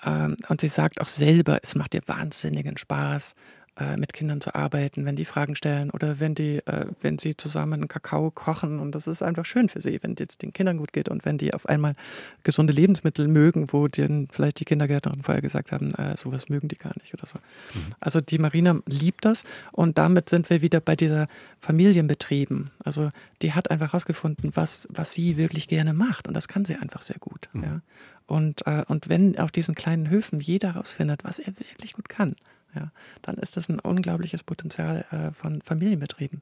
ähm, 0.05 0.37
und 0.47 0.61
sie 0.61 0.67
sagt 0.67 1.01
auch 1.01 1.09
selber, 1.09 1.59
es 1.61 1.75
macht 1.75 1.93
ihr 1.93 2.01
wahnsinnigen 2.05 2.77
Spaß, 2.77 3.35
äh, 3.79 3.97
mit 3.97 4.13
Kindern 4.13 4.41
zu 4.41 4.53
arbeiten, 4.55 5.05
wenn 5.05 5.15
die 5.15 5.25
Fragen 5.25 5.55
stellen 5.55 5.89
oder 5.91 6.19
wenn 6.19 6.35
die, 6.35 6.57
äh, 6.65 6.87
wenn 7.01 7.17
sie 7.17 7.37
zusammen 7.37 7.73
einen 7.73 7.87
Kakao 7.87 8.29
kochen. 8.31 8.79
Und 8.79 8.93
das 8.93 9.07
ist 9.07 9.21
einfach 9.21 9.45
schön 9.45 9.69
für 9.69 9.79
sie, 9.79 9.99
wenn 10.01 10.15
es 10.19 10.37
den 10.37 10.53
Kindern 10.53 10.77
gut 10.77 10.91
geht 10.91 11.09
und 11.09 11.25
wenn 11.25 11.37
die 11.37 11.53
auf 11.53 11.67
einmal 11.67 11.95
gesunde 12.43 12.73
Lebensmittel 12.73 13.27
mögen, 13.27 13.71
wo 13.71 13.87
denen 13.87 14.27
vielleicht 14.29 14.59
die 14.59 14.65
Kindergärtnerin 14.65 15.23
vorher 15.23 15.41
gesagt 15.41 15.71
haben, 15.71 15.93
äh, 15.95 16.17
sowas 16.17 16.49
mögen 16.49 16.67
die 16.67 16.77
gar 16.77 16.93
nicht 17.01 17.13
oder 17.13 17.25
so. 17.25 17.39
Mhm. 17.73 17.95
Also 17.99 18.21
die 18.21 18.37
Marina 18.37 18.79
liebt 18.85 19.25
das 19.25 19.43
und 19.71 19.97
damit 19.97 20.29
sind 20.29 20.49
wir 20.49 20.61
wieder 20.61 20.81
bei 20.81 20.95
dieser 20.95 21.27
Familienbetrieben. 21.59 22.71
Also 22.83 23.11
die 23.41 23.53
hat 23.53 23.71
einfach 23.71 23.93
herausgefunden, 23.93 24.51
was, 24.55 24.87
was 24.91 25.11
sie 25.11 25.37
wirklich 25.37 25.67
gerne 25.67 25.93
macht 25.93 26.27
und 26.27 26.33
das 26.33 26.47
kann 26.47 26.65
sie 26.65 26.75
einfach 26.75 27.01
sehr 27.01 27.17
gut. 27.19 27.47
Mhm. 27.53 27.63
Ja. 27.63 27.81
Und, 28.27 28.67
äh, 28.67 28.83
und 28.87 29.09
wenn 29.09 29.39
auf 29.39 29.51
diesen 29.51 29.73
kleinen 29.73 30.09
Höfen 30.09 30.39
jeder 30.39 30.73
herausfindet, 30.73 31.23
was 31.23 31.39
er 31.39 31.57
wirklich 31.57 31.93
gut 31.93 32.09
kann, 32.09 32.35
ja, 32.75 32.91
dann 33.21 33.35
ist 33.35 33.57
das 33.57 33.69
ein 33.69 33.79
unglaubliches 33.79 34.43
Potenzial 34.43 35.05
äh, 35.11 35.31
von 35.33 35.61
Familienbetrieben. 35.61 36.41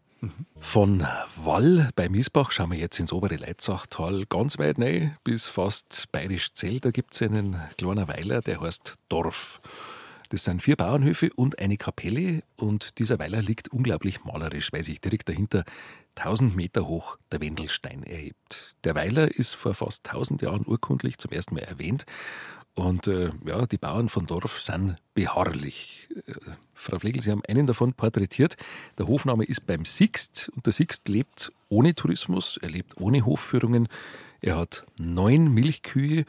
Von 0.60 1.06
Wall 1.36 1.90
bei 1.96 2.10
Miesbach 2.10 2.52
schauen 2.52 2.72
wir 2.72 2.78
jetzt 2.78 3.00
ins 3.00 3.14
obere 3.14 3.36
Leitzachtal 3.36 4.26
ganz 4.26 4.58
weit 4.58 4.80
rein, 4.80 5.16
bis 5.24 5.46
fast 5.46 6.12
bayerisch 6.12 6.54
Zell. 6.54 6.80
Da 6.80 6.92
gibt 6.92 7.14
es 7.14 7.22
einen 7.22 7.62
kleinen 7.78 8.08
Weiler, 8.08 8.42
der 8.42 8.62
heißt 8.62 8.96
Dorf. 9.10 9.60
Das 10.30 10.44
sind 10.44 10.62
vier 10.62 10.76
Bauernhöfe 10.76 11.30
und 11.36 11.60
eine 11.60 11.78
Kapelle 11.78 12.44
und 12.58 13.00
dieser 13.00 13.18
Weiler 13.18 13.42
liegt 13.42 13.70
unglaublich 13.70 14.26
malerisch, 14.26 14.74
weil 14.74 14.84
sich 14.84 15.00
direkt 15.00 15.30
dahinter 15.30 15.64
1000 16.18 16.56
Meter 16.56 16.86
hoch 16.88 17.18
der 17.32 17.40
Wendelstein 17.40 18.04
erhebt. 18.04 18.76
Der 18.84 18.96
Weiler 18.96 19.30
ist 19.30 19.56
vor 19.56 19.74
fast 19.74 20.06
1000 20.10 20.42
Jahren 20.42 20.66
urkundlich 20.66 21.18
zum 21.18 21.32
ersten 21.32 21.56
Mal 21.56 21.62
erwähnt 21.62 22.06
und 22.78 23.08
äh, 23.08 23.32
ja, 23.44 23.66
die 23.66 23.80
Bauern 23.80 24.08
von 24.08 24.28
Dorf 24.28 24.62
sind 24.62 24.98
beharrlich. 25.16 26.08
Äh, 26.28 26.34
Frau 26.76 27.00
Flegel, 27.00 27.24
Sie 27.24 27.32
haben 27.32 27.42
einen 27.48 27.66
davon 27.66 27.94
porträtiert. 27.94 28.56
Der 29.00 29.08
Hofname 29.08 29.46
ist 29.46 29.66
beim 29.66 29.84
Sixt 29.84 30.52
und 30.56 30.68
der 30.68 30.74
Sixt 30.74 31.08
lebt 31.08 31.52
ohne 31.70 31.96
Tourismus, 31.96 32.58
er 32.62 32.70
lebt 32.70 33.02
ohne 33.02 33.26
Hofführungen. 33.26 33.88
Er 34.42 34.58
hat 34.58 34.86
neun 35.00 35.52
Milchkühe 35.52 36.26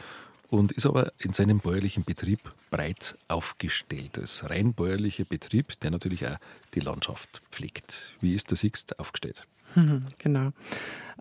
und 0.49 0.72
ist 0.72 0.86
aber 0.86 1.12
in 1.18 1.34
seinem 1.34 1.59
bäuerlichen 1.59 2.05
Betrieb 2.05 2.40
breit 2.70 3.18
aufgestellt. 3.28 4.12
Das 4.12 4.49
rein 4.49 4.72
bäuerliche 4.72 5.26
Betrieb, 5.26 5.78
der 5.80 5.90
natürlich 5.90 6.26
auch 6.26 6.38
die 6.74 6.80
Landschaft 6.80 7.42
pflegt. 7.51 8.14
Wie 8.20 8.34
ist 8.34 8.49
der 8.49 8.57
Sixt 8.57 8.99
aufgestellt? 8.99 9.46
genau. 10.18 10.53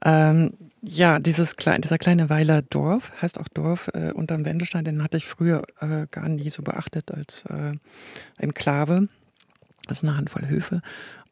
Ähm, 0.06 0.54
ja, 0.82 1.20
dieses 1.20 1.56
klein, 1.56 1.82
dieser 1.82 1.98
kleine 1.98 2.30
Weiler 2.30 2.62
Dorf, 2.62 3.12
heißt 3.22 3.40
auch 3.40 3.48
Dorf 3.48 3.90
äh, 3.94 4.12
unterm 4.12 4.46
Wendelstein, 4.46 4.86
den 4.86 5.04
hatte 5.04 5.18
ich 5.18 5.26
früher 5.26 5.64
äh, 5.82 6.08
gar 6.12 6.30
nie 6.30 6.50
so 6.50 6.62
beachtet 6.62 7.12
als 7.12 7.46
äh, 7.46 7.74
Enklave. 8.38 9.08
Das 9.88 10.00
ist 10.00 10.04
eine 10.04 10.18
Handvoll 10.18 10.48
Höfe. 10.48 10.82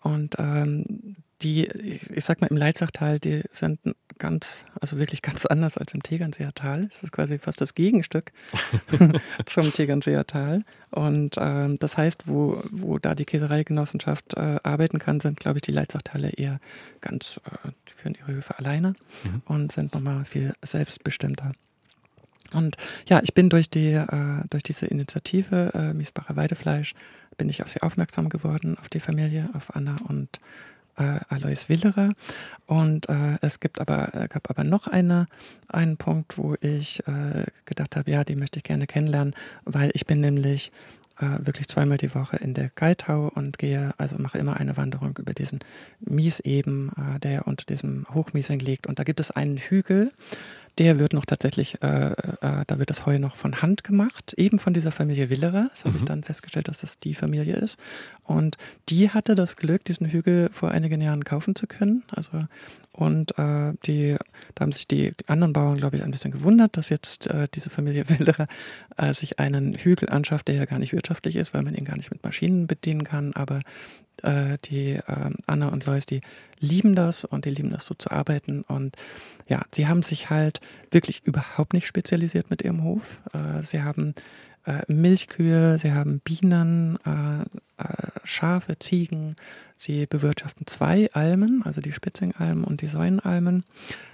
Und 0.06 0.36
ähm, 0.38 1.16
die, 1.41 1.66
ich 1.66 2.26
sag 2.26 2.39
mal, 2.39 2.47
im 2.47 2.58
Leitzachtal, 2.58 3.20
die 3.20 3.41
sind 3.51 3.80
ganz, 4.20 4.64
also 4.80 4.99
wirklich 4.99 5.24
ganz 5.24 5.45
anders 5.47 5.80
als 5.80 5.95
im 5.95 6.03
Tegernseer 6.03 6.53
Tal. 6.53 6.89
Das 6.89 7.01
ist 7.01 7.12
quasi 7.12 7.39
fast 7.39 7.60
das 7.60 7.74
Gegenstück 7.74 8.32
zum 9.47 9.74
Tegernseer 9.74 10.28
Tal. 10.28 10.64
Und 10.91 11.38
ähm, 11.39 11.80
das 11.80 11.97
heißt, 11.97 12.28
wo, 12.28 12.62
wo 12.72 12.99
da 12.99 13.16
die 13.16 13.26
Käsereigenossenschaft 13.26 14.36
äh, 14.36 14.58
arbeiten 14.62 14.99
kann, 14.99 15.20
sind, 15.20 15.39
glaube 15.39 15.58
ich, 15.58 15.64
die 15.64 15.72
Leitzachtaler 15.72 16.38
eher 16.38 16.60
ganz, 17.01 17.41
äh, 17.45 17.70
die 17.89 17.93
führen 17.93 18.14
ihre 18.14 18.34
Höfe 18.34 18.60
alleine 18.60 18.89
mhm. 19.24 19.41
und 19.45 19.72
sind 19.72 19.95
nochmal 19.95 20.24
viel 20.24 20.53
selbstbestimmter. 20.64 21.51
Und 22.53 22.78
ja, 23.08 23.22
ich 23.24 23.34
bin 23.34 23.49
durch 23.49 23.72
die 23.72 23.93
äh, 23.93 24.43
durch 24.51 24.62
diese 24.62 24.86
Initiative 24.86 25.72
äh, 25.74 25.93
Miesbacher 25.93 26.36
Weidefleisch 26.36 26.93
bin 27.38 27.49
ich 27.49 27.61
auf 27.61 27.69
sie 27.69 27.81
aufmerksam 27.81 28.29
geworden, 28.29 28.77
auf 28.79 28.89
die 28.89 28.99
Familie, 28.99 29.49
auf 29.53 29.75
Anna 29.75 29.95
und 30.07 30.39
äh, 30.97 31.19
Alois 31.29 31.67
Willerer. 31.67 32.09
Und 32.65 33.09
äh, 33.09 33.38
es 33.41 33.59
gibt 33.59 33.79
aber, 33.79 34.13
äh, 34.13 34.27
gab 34.27 34.49
aber 34.49 34.63
noch 34.63 34.88
eine, 34.88 35.27
einen 35.67 35.97
Punkt, 35.97 36.38
wo 36.38 36.55
ich 36.61 37.05
äh, 37.07 37.45
gedacht 37.65 37.95
habe, 37.95 38.09
ja, 38.11 38.23
die 38.23 38.36
möchte 38.36 38.57
ich 38.57 38.63
gerne 38.63 38.88
kennenlernen, 38.88 39.36
weil 39.65 39.91
ich 39.93 40.05
bin 40.05 40.21
nämlich 40.21 40.71
äh, 41.19 41.45
wirklich 41.45 41.67
zweimal 41.67 41.97
die 41.97 42.13
Woche 42.13 42.38
in 42.38 42.53
der 42.53 42.71
Geitau 42.75 43.31
und 43.33 43.57
gehe, 43.57 43.93
also 43.97 44.17
mache 44.17 44.38
immer 44.38 44.57
eine 44.57 44.75
Wanderung 44.77 45.17
über 45.17 45.33
diesen 45.33 45.59
Mieseben, 45.99 46.91
äh, 46.97 47.19
der 47.19 47.47
unter 47.47 47.65
diesem 47.65 48.05
Hochmiesing 48.13 48.59
liegt. 48.59 48.88
Und 48.88 48.99
da 48.99 49.03
gibt 49.03 49.19
es 49.19 49.31
einen 49.31 49.57
Hügel, 49.57 50.11
der 50.78 50.99
wird 50.99 51.13
noch 51.13 51.26
tatsächlich, 51.26 51.82
äh, 51.82 52.11
äh, 52.11 52.63
da 52.67 52.80
wird 52.80 52.89
das 52.89 53.05
Heu 53.05 53.17
noch 53.19 53.36
von 53.36 53.61
Hand 53.61 53.84
gemacht, 53.84 54.34
eben 54.38 54.59
von 54.59 54.73
dieser 54.73 54.91
Familie 54.91 55.30
Willerer. 55.30 55.69
Das 55.71 55.86
habe 55.86 55.91
mhm. 55.91 55.97
ich 55.97 56.05
dann 56.05 56.23
festgestellt, 56.23 56.67
dass 56.67 56.80
das 56.80 56.99
die 56.99 57.13
Familie 57.13 57.55
ist. 57.55 57.78
Und 58.23 58.57
die 58.89 59.09
hatte 59.09 59.36
das 59.36 59.55
Glück, 59.55 59.86
diesen 59.86 60.07
Hügel 60.07 60.49
vor 60.51 60.71
einigen 60.71 61.01
Jahren 61.01 61.23
kaufen 61.23 61.55
zu 61.55 61.67
können. 61.67 62.03
Also 62.11 62.45
und 62.95 63.38
äh, 63.38 63.73
die, 63.86 64.15
da 64.55 64.61
haben 64.61 64.71
sich 64.71 64.88
die 64.88 65.13
anderen 65.28 65.51
Bauern, 65.51 65.78
glaube 65.78 65.97
ich, 65.97 66.03
ein 66.03 66.11
bisschen 66.11 66.32
gewundert, 66.32 66.78
dass 66.78 66.88
jetzt 66.88 67.28
äh, 67.28 67.47
diese 67.53 67.69
Familie 67.69 68.07
Wilderer 68.09 68.47
äh, 68.95 69.13
sich 69.13 69.38
einen 69.39 69.76
Hügel 69.76 70.09
anschafft, 70.09 70.47
der 70.47 70.55
ja 70.55 70.65
gar 70.65 70.80
nicht 70.80 70.93
wirtschaftlich 70.93 71.36
ist, 71.36 71.53
weil 71.53 71.63
man 71.63 71.76
ihn 71.76 71.86
gar 71.86 71.97
nicht 71.97 72.11
mit 72.11 72.23
Maschinen 72.23 72.67
bedienen 72.67 73.03
kann. 73.03 73.34
Aber 73.34 73.59
äh, 74.26 74.57
die 74.65 74.93
äh, 74.93 75.32
Anna 75.45 75.67
und 75.69 75.86
Lois, 75.86 76.05
die 76.05 76.21
lieben 76.59 76.95
das 76.95 77.26
und 77.26 77.45
die 77.45 77.49
lieben 77.49 77.69
das 77.69 77.86
so 77.86 77.93
zu 77.93 78.11
arbeiten. 78.11 78.63
Und 78.63 78.95
ja, 79.47 79.63
sie 79.73 79.88
haben 79.88 80.03
sich 80.03 80.30
halt 80.30 80.59
wirklich 80.91 81.23
überhaupt 81.26 81.73
nicht 81.73 81.88
spezialisiert 81.88 82.49
mit 82.49 82.61
ihrem 82.61 82.84
Hof. 82.84 83.21
Äh, 83.34 83.63
sie 83.63 83.84
haben 83.84 84.15
äh, 84.65 84.82
Milchkühe, 84.88 85.78
sie 85.80 85.91
haben 85.91 86.19
Bienen, 86.19 86.97
äh, 87.05 87.41
äh, 87.82 87.86
Schafe, 88.23 88.80
Ziegen. 88.80 89.36
Sie 89.76 90.05
bewirtschaften 90.05 90.65
zwei 90.67 91.09
Almen, 91.13 91.61
also 91.63 91.82
die 91.82 91.91
Spitzingalmen 91.91 92.63
und 92.63 92.82
die 92.82 92.88
Säunenalmen. 92.88 93.63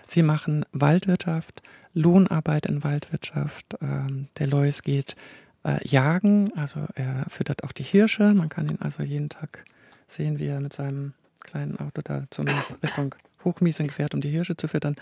Sie 0.07 0.24
machen 0.24 0.66
Waldwirtschaft, 0.74 1.62
Lohnarbeit 1.93 2.66
in 2.66 2.84
Waldwirtschaft. 2.84 3.78
Ähm, 3.82 4.28
der 4.38 4.47
Lois 4.47 4.82
geht 4.84 5.16
äh, 5.64 5.86
jagen, 5.88 6.51
also 6.55 6.86
er 6.95 7.26
füttert 7.30 7.64
auch 7.64 7.72
die 7.72 7.84
Hirsche. 7.84 8.34
Man 8.34 8.49
kann 8.49 8.68
ihn 8.68 8.80
also 8.82 9.03
jeden 9.03 9.30
Tag 9.30 9.64
sehen, 10.12 10.39
wie 10.39 10.47
er 10.47 10.59
mit 10.59 10.74
seinem 10.74 11.14
kleinen 11.39 11.78
Auto 11.80 12.01
da 12.03 12.26
zum 12.30 12.47
Richtung 12.84 13.16
Hochmiesing 13.43 13.89
fährt, 13.91 14.14
um 14.14 14.22
die 14.22 14.30
Hirsche 14.30 14.55
zu 14.55 14.68
füttern. 14.68 14.95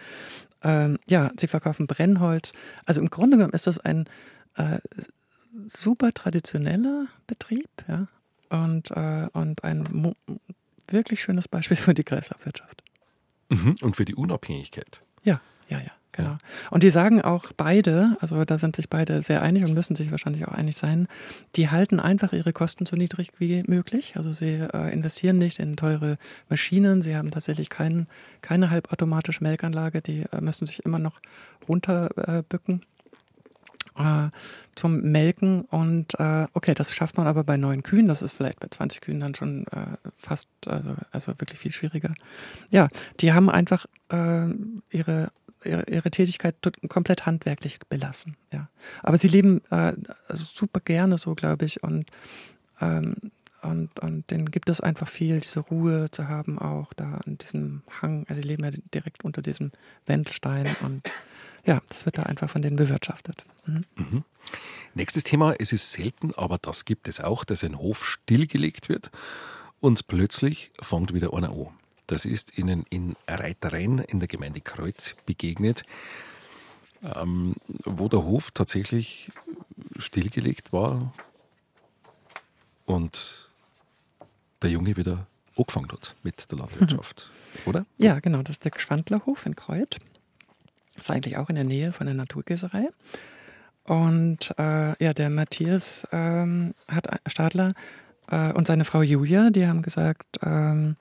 Ähm, 0.64 0.98
ja, 1.08 1.32
sie 1.40 1.48
verkaufen 1.48 1.88
Brennholz. 1.88 2.54
Also 2.86 3.02
im 3.02 3.10
Grunde 3.10 3.38
genommen 3.38 3.54
ist 3.54 3.68
das 3.68 3.80
ein 3.80 4.06
äh, 4.56 4.80
super 5.68 6.14
traditioneller 6.14 7.08
Betrieb, 7.28 7.70
ja, 7.88 8.08
und, 8.50 8.92
äh, 8.92 9.28
und 9.34 9.64
ein 9.64 10.16
wirklich 10.88 11.22
schönes 11.22 11.48
Beispiel 11.48 11.78
für 11.78 11.94
die 11.94 12.04
Kreislaufwirtschaft. 12.04 12.84
Mhm, 13.50 13.76
und 13.82 13.96
für 13.96 14.06
die 14.06 14.16
Unabhängigkeit. 14.16 15.04
Ja, 15.24 15.42
ja, 15.68 15.80
ja, 15.80 15.92
genau. 16.24 16.38
Und 16.70 16.84
die 16.84 16.90
sagen 16.90 17.22
auch 17.22 17.52
beide, 17.56 18.18
also 18.20 18.44
da 18.46 18.60
sind 18.60 18.76
sich 18.76 18.90
beide 18.90 19.22
sehr 19.22 19.42
einig 19.42 19.64
und 19.64 19.74
müssen 19.74 19.96
sich 19.96 20.12
wahrscheinlich 20.12 20.48
auch 20.48 20.54
einig 20.54 20.78
sein, 20.78 21.08
die 21.56 21.70
halten 21.70 22.00
einfach 22.00 22.34
ihre 22.34 22.54
Kosten 22.54 22.86
so 22.86 22.96
niedrig 22.96 23.32
wie 23.38 23.64
möglich. 23.68 24.14
Also 24.16 24.32
sie 24.32 24.56
äh, 24.56 24.94
investieren 24.94 25.38
nicht 25.38 25.60
in 25.60 25.76
teure 25.76 26.18
Maschinen, 26.50 27.02
sie 27.02 27.16
haben 27.16 27.32
tatsächlich 27.32 27.70
kein, 27.70 28.08
keine 28.42 28.70
halbautomatische 28.70 29.44
Melkanlage, 29.44 30.02
die 30.02 30.26
äh, 30.32 30.42
müssen 30.42 30.66
sich 30.66 30.86
immer 30.86 31.00
noch 31.00 31.20
runterbücken. 31.68 32.82
Äh, 32.82 32.86
äh, 34.00 34.30
zum 34.76 35.02
Melken. 35.02 35.64
Und 35.66 36.18
äh, 36.20 36.48
okay, 36.54 36.74
das 36.74 36.96
schafft 36.96 37.18
man 37.18 37.28
aber 37.28 37.44
bei 37.44 37.58
neun 37.58 37.84
Kühen. 37.84 38.08
Das 38.08 38.22
ist 38.22 38.32
vielleicht 38.32 38.60
bei 38.62 38.68
20 38.70 39.02
Kühen 39.02 39.20
dann 39.20 39.36
schon 39.36 39.68
äh, 39.68 39.98
fast, 40.14 40.48
also, 40.66 40.96
also 41.12 41.34
wirklich 41.40 41.60
viel 41.60 41.74
schwieriger. 41.74 42.14
Ja, 42.70 42.88
die 43.20 43.34
haben 43.34 43.50
einfach 43.50 43.86
ihre 44.12 45.32
ihre, 45.64 45.84
ihre 45.90 46.12
Tätigkeit 46.12 46.56
komplett 46.88 47.26
handwerklich 47.26 47.80
belassen. 47.90 48.36
Ja. 48.54 48.70
Aber 49.04 49.18
sie 49.18 49.28
leben 49.28 49.62
äh, 49.72 49.94
super 50.34 50.80
gerne 50.80 51.18
so, 51.18 51.36
glaube 51.36 51.66
ich, 51.66 51.84
und, 51.84 52.10
ähm, 52.82 53.16
und, 53.62 54.00
und 54.00 54.32
denen 54.32 54.52
gibt 54.52 54.70
es 54.70 54.80
einfach 54.80 55.08
viel, 55.08 55.42
diese 55.42 55.60
Ruhe 55.60 56.10
zu 56.12 56.28
haben, 56.28 56.60
auch 56.60 56.94
da 56.94 57.20
an 57.26 57.38
diesem 57.38 57.84
Hang. 58.02 58.26
Also 58.30 58.42
die 58.42 58.48
leben 58.48 58.64
ja 58.64 58.72
direkt 58.94 59.26
unter 59.26 59.42
diesem 59.42 59.72
Wendelstein 60.06 60.76
und 60.82 61.10
ja, 61.66 61.82
das 61.90 62.06
wird 62.06 62.18
da 62.18 62.24
einfach 62.24 62.50
von 62.50 62.62
denen 62.62 62.78
bewirtschaftet. 62.78 63.44
Mhm. 63.66 63.84
Mhm. 63.96 64.24
Nächstes 64.94 65.24
Thema, 65.24 65.54
es 65.60 65.74
ist 65.74 65.92
selten, 65.92 66.34
aber 66.36 66.58
das 66.58 66.86
gibt 66.86 67.08
es 67.08 67.20
auch, 67.20 67.44
dass 67.44 67.64
ein 67.64 67.78
Hof 67.78 68.06
stillgelegt 68.06 68.90
wird 68.90 69.12
und 69.80 70.08
plötzlich 70.08 70.72
fängt 70.82 71.14
wieder 71.14 71.34
einer 71.34 71.50
an. 71.50 71.68
Das 72.10 72.26
ist 72.26 72.58
Ihnen 72.58 72.86
in 72.90 73.16
Reitereien 73.28 74.00
in 74.00 74.20
der 74.20 74.28
Gemeinde 74.28 74.62
Kreuz 74.62 75.16
begegnet. 75.26 75.84
ähm, 77.04 77.56
wo 77.86 78.08
der 78.08 78.24
Hof 78.24 78.52
tatsächlich 78.52 79.32
stillgelegt 79.98 80.74
war 80.74 81.14
und 82.86 83.50
der 84.62 84.70
Junge 84.70 84.98
wieder 84.98 85.28
angefangen 85.56 85.92
hat 85.92 86.16
mit 86.24 86.52
der 86.52 86.58
Landwirtschaft, 86.60 87.32
mhm. 87.64 87.70
oder? 87.70 87.86
Ja, 87.98 88.20
genau, 88.20 88.42
das 88.42 88.56
ist 88.56 88.64
der 88.64 88.72
Gschwandlerhof 88.72 89.46
in 89.46 89.56
Kreuth. 89.56 89.98
Das 90.96 91.06
ist 91.06 91.12
eigentlich 91.12 91.38
auch 91.38 91.50
in 91.50 91.56
der 91.56 91.64
Nähe 91.64 91.94
von 91.94 92.08
der 92.08 92.16
Naturgießerei. 92.16 92.90
Und 93.84 94.54
äh, 94.58 95.04
ja, 95.04 95.14
der 95.14 95.30
Matthias 95.30 96.08
ähm, 96.12 96.74
hat 96.88 97.08
Stadler 97.28 97.74
äh, 98.30 98.52
und 98.54 98.68
seine 98.68 98.86
Frau 98.86 99.02
Julia, 99.02 99.50
die 99.50 99.66
haben 99.66 99.82
gesagt, 99.82 100.38
ähm, 100.44 100.96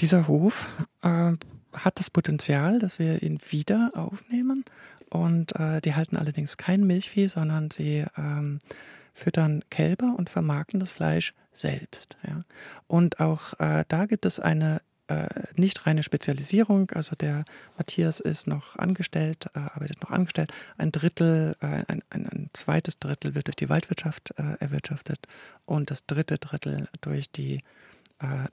dieser 0.00 0.28
Hof 0.28 0.68
äh, 1.02 1.32
hat 1.72 1.98
das 1.98 2.10
Potenzial, 2.10 2.78
dass 2.78 2.98
wir 2.98 3.22
ihn 3.22 3.40
wieder 3.50 3.90
aufnehmen. 3.94 4.64
Und 5.10 5.54
äh, 5.56 5.80
die 5.80 5.94
halten 5.94 6.16
allerdings 6.16 6.56
kein 6.56 6.86
Milchvieh, 6.86 7.28
sondern 7.28 7.70
sie 7.70 8.04
ähm, 8.16 8.60
füttern 9.14 9.64
Kälber 9.70 10.14
und 10.16 10.30
vermarkten 10.30 10.80
das 10.80 10.92
Fleisch 10.92 11.34
selbst. 11.52 12.16
Ja. 12.26 12.44
Und 12.86 13.20
auch 13.20 13.58
äh, 13.58 13.84
da 13.88 14.06
gibt 14.06 14.26
es 14.26 14.38
eine 14.38 14.80
äh, 15.08 15.26
nicht 15.56 15.86
reine 15.86 16.02
Spezialisierung. 16.02 16.90
Also 16.90 17.16
der 17.16 17.44
Matthias 17.78 18.20
ist 18.20 18.46
noch 18.46 18.76
angestellt, 18.76 19.46
äh, 19.54 19.60
arbeitet 19.60 20.02
noch 20.02 20.10
angestellt. 20.10 20.52
Ein 20.76 20.92
Drittel, 20.92 21.56
äh, 21.60 21.84
ein, 21.88 22.02
ein, 22.10 22.26
ein, 22.26 22.50
zweites 22.52 22.98
Drittel 22.98 23.34
wird 23.34 23.46
durch 23.46 23.56
die 23.56 23.70
Waldwirtschaft 23.70 24.34
erwirtschaftet 24.60 25.26
und 25.64 25.90
das 25.90 26.04
dritte 26.06 26.36
Drittel 26.36 26.88
durch 27.00 27.30
die, 27.30 27.54
äh, 27.54 27.60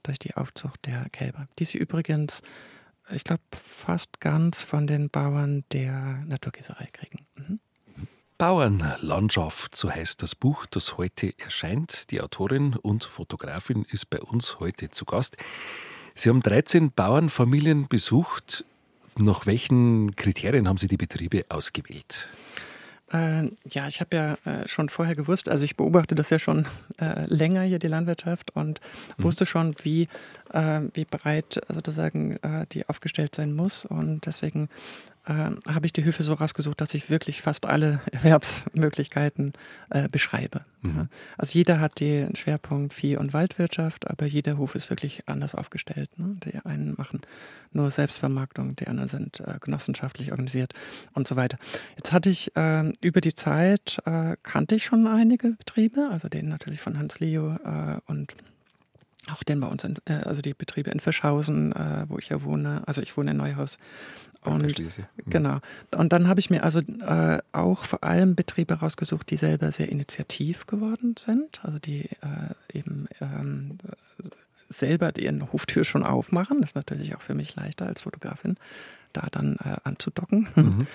durch 0.02 0.18
die 0.18 0.34
Aufzucht 0.34 0.86
der 0.86 1.08
Kälber. 1.10 1.48
Die 1.58 1.64
sie 1.64 1.78
übrigens, 1.78 2.42
ich 3.10 3.24
glaube, 3.24 3.42
fast 3.52 4.20
ganz 4.20 4.62
von 4.62 4.86
den 4.86 5.10
Bauern 5.10 5.64
der 5.72 6.24
Naturgießerei 6.26 6.88
kriegen. 6.92 7.26
Mhm. 7.36 7.60
Bauernlandschaft, 8.38 9.74
so 9.74 9.90
heißt 9.90 10.22
das 10.22 10.34
Buch, 10.34 10.66
das 10.66 10.98
heute 10.98 11.32
erscheint. 11.38 12.10
Die 12.10 12.20
Autorin 12.20 12.76
und 12.76 13.04
Fotografin 13.04 13.86
ist 13.88 14.10
bei 14.10 14.20
uns 14.20 14.60
heute 14.60 14.90
zu 14.90 15.06
Gast. 15.06 15.38
Sie 16.14 16.28
haben 16.28 16.42
13 16.42 16.92
Bauernfamilien 16.92 17.88
besucht. 17.88 18.64
Nach 19.16 19.46
welchen 19.46 20.16
Kriterien 20.16 20.68
haben 20.68 20.76
Sie 20.76 20.88
die 20.88 20.98
Betriebe 20.98 21.46
ausgewählt? 21.48 22.28
Äh, 23.12 23.50
ja, 23.68 23.86
ich 23.86 24.00
habe 24.00 24.16
ja 24.16 24.34
äh, 24.44 24.66
schon 24.66 24.88
vorher 24.88 25.14
gewusst, 25.14 25.48
also 25.48 25.64
ich 25.64 25.76
beobachte 25.76 26.14
das 26.14 26.30
ja 26.30 26.38
schon 26.38 26.66
äh, 27.00 27.24
länger 27.26 27.62
hier, 27.62 27.78
die 27.78 27.86
Landwirtschaft, 27.86 28.50
und 28.56 28.80
mhm. 29.16 29.24
wusste 29.24 29.46
schon, 29.46 29.76
wie, 29.82 30.08
äh, 30.52 30.80
wie 30.94 31.04
breit 31.04 31.60
sozusagen 31.72 32.32
äh, 32.42 32.66
die 32.72 32.88
aufgestellt 32.88 33.34
sein 33.34 33.54
muss. 33.54 33.84
Und 33.84 34.26
deswegen 34.26 34.68
äh, 35.26 35.50
habe 35.72 35.86
ich 35.86 35.92
die 35.92 36.04
Höfe 36.04 36.22
so 36.22 36.34
rausgesucht, 36.34 36.80
dass 36.80 36.94
ich 36.94 37.10
wirklich 37.10 37.42
fast 37.42 37.66
alle 37.66 38.00
Erwerbsmöglichkeiten 38.12 39.52
äh, 39.90 40.08
beschreibe. 40.08 40.64
Mhm. 40.82 40.96
Ja. 40.96 41.08
Also 41.36 41.52
jeder 41.52 41.80
hat 41.80 42.00
den 42.00 42.34
Schwerpunkt 42.36 42.94
Vieh- 42.94 43.16
und 43.16 43.32
Waldwirtschaft, 43.32 44.08
aber 44.08 44.26
jeder 44.26 44.56
Hof 44.58 44.74
ist 44.74 44.88
wirklich 44.90 45.28
anders 45.28 45.54
aufgestellt. 45.54 46.18
Ne? 46.18 46.36
Die 46.44 46.58
einen 46.64 46.94
machen 46.96 47.20
nur 47.72 47.90
Selbstvermarktung, 47.90 48.76
die 48.76 48.86
anderen 48.86 49.08
sind 49.08 49.40
äh, 49.40 49.58
genossenschaftlich 49.60 50.30
organisiert 50.30 50.72
und 51.12 51.26
so 51.28 51.36
weiter. 51.36 51.58
Jetzt 51.96 52.12
hatte 52.12 52.30
ich 52.30 52.52
ähm, 52.54 52.92
über 53.00 53.20
die 53.20 53.34
Zeit, 53.34 53.98
äh, 54.06 54.36
kannte 54.42 54.76
ich 54.76 54.84
schon 54.84 55.06
einige 55.06 55.50
Betriebe, 55.50 56.08
also 56.10 56.28
den 56.28 56.48
natürlich 56.48 56.80
von 56.80 56.98
Hans 56.98 57.18
Leo 57.18 57.56
äh, 57.64 57.98
und 58.06 58.34
auch 59.30 59.42
den 59.42 59.60
bei 59.60 59.66
uns, 59.66 59.84
in, 59.84 59.96
äh, 60.06 60.14
also 60.24 60.42
die 60.42 60.54
Betriebe 60.54 60.90
in 60.90 61.00
Fischhausen, 61.00 61.72
äh, 61.72 62.06
wo 62.08 62.18
ich 62.18 62.28
ja 62.28 62.42
wohne. 62.42 62.82
Also 62.86 63.02
ich 63.02 63.16
wohne 63.16 63.32
in 63.32 63.36
Neuhaus. 63.36 63.78
Und, 64.44 64.78
mhm. 64.78 64.86
genau. 65.26 65.58
Und 65.94 66.12
dann 66.12 66.28
habe 66.28 66.40
ich 66.40 66.50
mir 66.50 66.62
also 66.62 66.80
äh, 66.80 67.38
auch 67.52 67.84
vor 67.84 68.04
allem 68.04 68.34
Betriebe 68.36 68.74
rausgesucht, 68.74 69.30
die 69.30 69.36
selber 69.36 69.72
sehr 69.72 69.88
initiativ 69.88 70.66
geworden 70.66 71.14
sind, 71.18 71.60
also 71.64 71.78
die 71.78 72.04
äh, 72.04 72.78
eben 72.78 73.08
ähm, 73.20 73.78
selber 74.68 75.16
ihren 75.18 75.52
Hoftür 75.52 75.84
schon 75.84 76.04
aufmachen. 76.04 76.60
Das 76.60 76.70
ist 76.70 76.76
natürlich 76.76 77.14
auch 77.16 77.22
für 77.22 77.34
mich 77.34 77.54
leichter 77.56 77.86
als 77.86 78.02
Fotografin, 78.02 78.56
da 79.12 79.28
dann 79.30 79.56
äh, 79.64 79.76
anzudocken. 79.84 80.48
Mhm. 80.54 80.86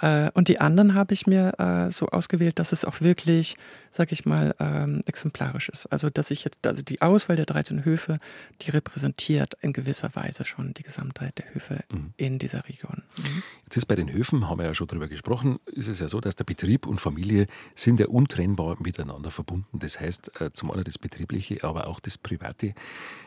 Äh, 0.00 0.30
und 0.34 0.48
die 0.48 0.60
anderen 0.60 0.94
habe 0.94 1.14
ich 1.14 1.26
mir 1.26 1.58
äh, 1.58 1.90
so 1.90 2.08
ausgewählt, 2.08 2.58
dass 2.58 2.72
es 2.72 2.84
auch 2.84 3.00
wirklich, 3.00 3.56
sag 3.92 4.12
ich 4.12 4.24
mal, 4.24 4.54
ähm, 4.58 5.02
exemplarisch 5.06 5.68
ist. 5.68 5.86
Also, 5.86 6.10
dass 6.10 6.30
ich 6.30 6.44
jetzt, 6.44 6.66
also 6.66 6.82
die 6.82 7.02
Auswahl 7.02 7.36
der 7.36 7.46
13 7.46 7.84
Höfe, 7.84 8.18
die 8.62 8.70
repräsentiert 8.70 9.54
in 9.60 9.72
gewisser 9.72 10.14
Weise 10.14 10.44
schon 10.44 10.74
die 10.74 10.82
Gesamtheit 10.82 11.38
der 11.38 11.54
Höfe 11.54 11.84
mhm. 11.92 12.12
in 12.16 12.38
dieser 12.38 12.68
Region. 12.68 13.02
Mhm. 13.16 13.42
Jetzt 13.64 13.76
ist 13.76 13.86
bei 13.86 13.94
den 13.94 14.12
Höfen, 14.12 14.48
haben 14.48 14.58
wir 14.58 14.66
ja 14.66 14.74
schon 14.74 14.88
darüber 14.88 15.08
gesprochen, 15.08 15.58
ist 15.66 15.88
es 15.88 16.00
ja 16.00 16.08
so, 16.08 16.20
dass 16.20 16.36
der 16.36 16.44
Betrieb 16.44 16.86
und 16.86 17.00
Familie 17.00 17.46
sind 17.74 18.00
ja 18.00 18.06
untrennbar 18.06 18.76
miteinander 18.80 19.30
verbunden. 19.30 19.78
Das 19.78 20.00
heißt, 20.00 20.40
äh, 20.40 20.52
zum 20.52 20.70
einen 20.70 20.84
das 20.84 20.98
Betriebliche, 20.98 21.62
aber 21.62 21.86
auch 21.86 22.00
das 22.00 22.18
Private 22.18 22.74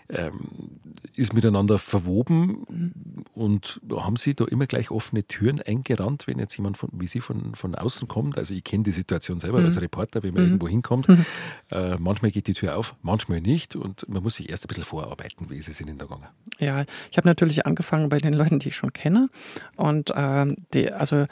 ähm, 0.10 0.80
ist 1.16 1.34
miteinander 1.34 1.80
verwoben. 1.80 2.66
Mhm. 2.70 3.26
Und 3.34 3.82
haben 3.92 4.16
Sie 4.16 4.34
da 4.34 4.46
immer 4.46 4.68
gleich 4.68 4.90
offene 4.90 5.24
Türen 5.24 5.62
eingerannt, 5.62 6.28
wenn 6.28 6.40
jetzt 6.40 6.57
jemand 6.58 6.78
von, 6.78 6.90
wie 6.94 7.08
Sie 7.08 7.22
von, 7.22 7.56
von 7.56 7.76
außen 7.76 8.08
kommt? 8.08 8.38
Also 8.38 8.54
ich 8.54 8.64
kenne 8.64 8.84
die 8.84 8.92
Situation 8.92 9.40
selber 9.40 9.60
mhm. 9.60 9.66
als 9.66 9.82
Reporter, 9.82 10.24
wenn 10.24 10.34
man 10.34 10.44
mhm. 10.44 10.50
irgendwo 10.50 10.68
hinkommt. 10.68 11.08
Mhm. 11.08 11.26
Äh, 11.70 11.98
manchmal 12.00 12.32
geht 12.32 12.48
die 12.48 12.54
Tür 12.54 12.78
auf, 12.78 12.96
manchmal 13.02 13.42
nicht. 13.42 13.76
Und 13.76 14.08
man 14.08 14.24
muss 14.24 14.36
sich 14.36 14.50
erst 14.50 14.64
ein 14.64 14.68
bisschen 14.70 14.86
vorarbeiten, 14.86 15.50
wie 15.50 15.58
ist 15.58 15.68
es 15.68 15.82
Ihnen 15.82 15.98
da 15.98 16.06
gegangen? 16.06 16.28
Ja, 16.60 16.86
ich 17.12 17.18
habe 17.18 17.28
natürlich 17.28 17.66
angefangen 17.66 18.08
bei 18.08 18.20
den 18.20 18.34
Leuten, 18.34 18.60
die 18.60 18.70
ich 18.70 18.76
schon 18.78 18.94
kenne. 18.94 19.30
Und 19.76 20.14
ähm, 20.16 20.56
die, 20.74 20.92
also 20.92 21.26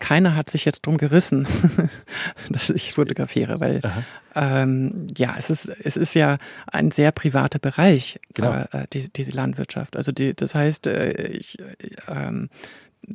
keiner 0.00 0.34
hat 0.34 0.50
sich 0.50 0.64
jetzt 0.64 0.84
drum 0.86 0.98
gerissen, 0.98 1.46
dass 2.50 2.70
ich 2.70 2.94
fotografiere, 2.94 3.60
weil 3.60 3.80
ähm, 4.34 5.06
ja, 5.16 5.36
es 5.38 5.50
ist, 5.50 5.66
es 5.66 5.96
ist 5.96 6.14
ja 6.14 6.38
ein 6.66 6.90
sehr 6.90 7.12
privater 7.12 7.58
Bereich, 7.58 8.20
genau. 8.34 8.64
äh, 8.72 8.86
die, 8.92 9.08
diese 9.12 9.32
Landwirtschaft. 9.32 9.96
Also 9.96 10.12
die, 10.12 10.34
das 10.34 10.54
heißt, 10.54 10.86
äh, 10.86 11.28
ich, 11.28 11.58
äh, 11.60 12.48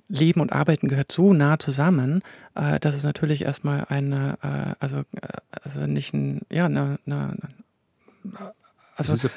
Leben 0.08 0.42
und 0.42 0.54
Arbeiten 0.54 0.88
gehört 0.88 1.12
so 1.12 1.34
nah 1.34 1.60
zusammen, 1.60 2.22
äh, 2.56 2.80
dass 2.80 2.96
es 2.96 3.04
natürlich 3.04 3.44
erstmal 3.44 3.86
eine, 3.90 4.38
äh, 4.42 4.76
also, 4.80 5.00
äh, 5.00 5.38
also 5.64 5.86
nicht 5.86 6.14
ein, 6.14 6.42
ja, 6.52 6.66
eine, 6.66 7.00
eine, 7.06 7.38
also 9.00 9.30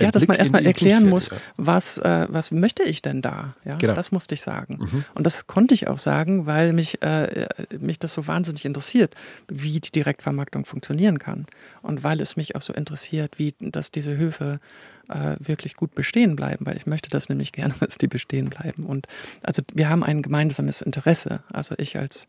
ja, 0.00 0.10
dass 0.10 0.26
man 0.26 0.36
erstmal 0.36 0.64
erklären 0.64 1.08
muss, 1.08 1.30
was, 1.56 1.98
äh, 1.98 2.26
was 2.30 2.50
möchte 2.50 2.82
ich 2.82 3.02
denn 3.02 3.22
da? 3.22 3.54
Ja, 3.64 3.76
genau. 3.76 3.94
das 3.94 4.12
musste 4.12 4.34
ich 4.34 4.42
sagen. 4.42 4.78
Mhm. 4.80 5.04
Und 5.14 5.26
das 5.26 5.46
konnte 5.46 5.74
ich 5.74 5.88
auch 5.88 5.98
sagen, 5.98 6.46
weil 6.46 6.72
mich, 6.72 7.02
äh, 7.02 7.46
mich 7.78 7.98
das 7.98 8.14
so 8.14 8.26
wahnsinnig 8.26 8.64
interessiert, 8.64 9.14
wie 9.48 9.80
die 9.80 9.90
Direktvermarktung 9.90 10.64
funktionieren 10.64 11.18
kann. 11.18 11.46
Und 11.82 12.02
weil 12.04 12.20
es 12.20 12.36
mich 12.36 12.56
auch 12.56 12.62
so 12.62 12.72
interessiert, 12.72 13.38
wie, 13.38 13.54
dass 13.60 13.90
diese 13.90 14.16
Höfe 14.16 14.60
äh, 15.08 15.36
wirklich 15.38 15.76
gut 15.76 15.94
bestehen 15.94 16.36
bleiben, 16.36 16.64
weil 16.66 16.76
ich 16.76 16.86
möchte 16.86 17.10
das 17.10 17.28
nämlich 17.28 17.52
gerne, 17.52 17.74
dass 17.80 17.98
die 17.98 18.08
bestehen 18.08 18.50
bleiben. 18.50 18.86
Und 18.86 19.06
also 19.42 19.62
wir 19.74 19.88
haben 19.88 20.02
ein 20.02 20.22
gemeinsames 20.22 20.80
Interesse. 20.80 21.40
Also 21.52 21.74
ich 21.78 21.98
als 21.98 22.26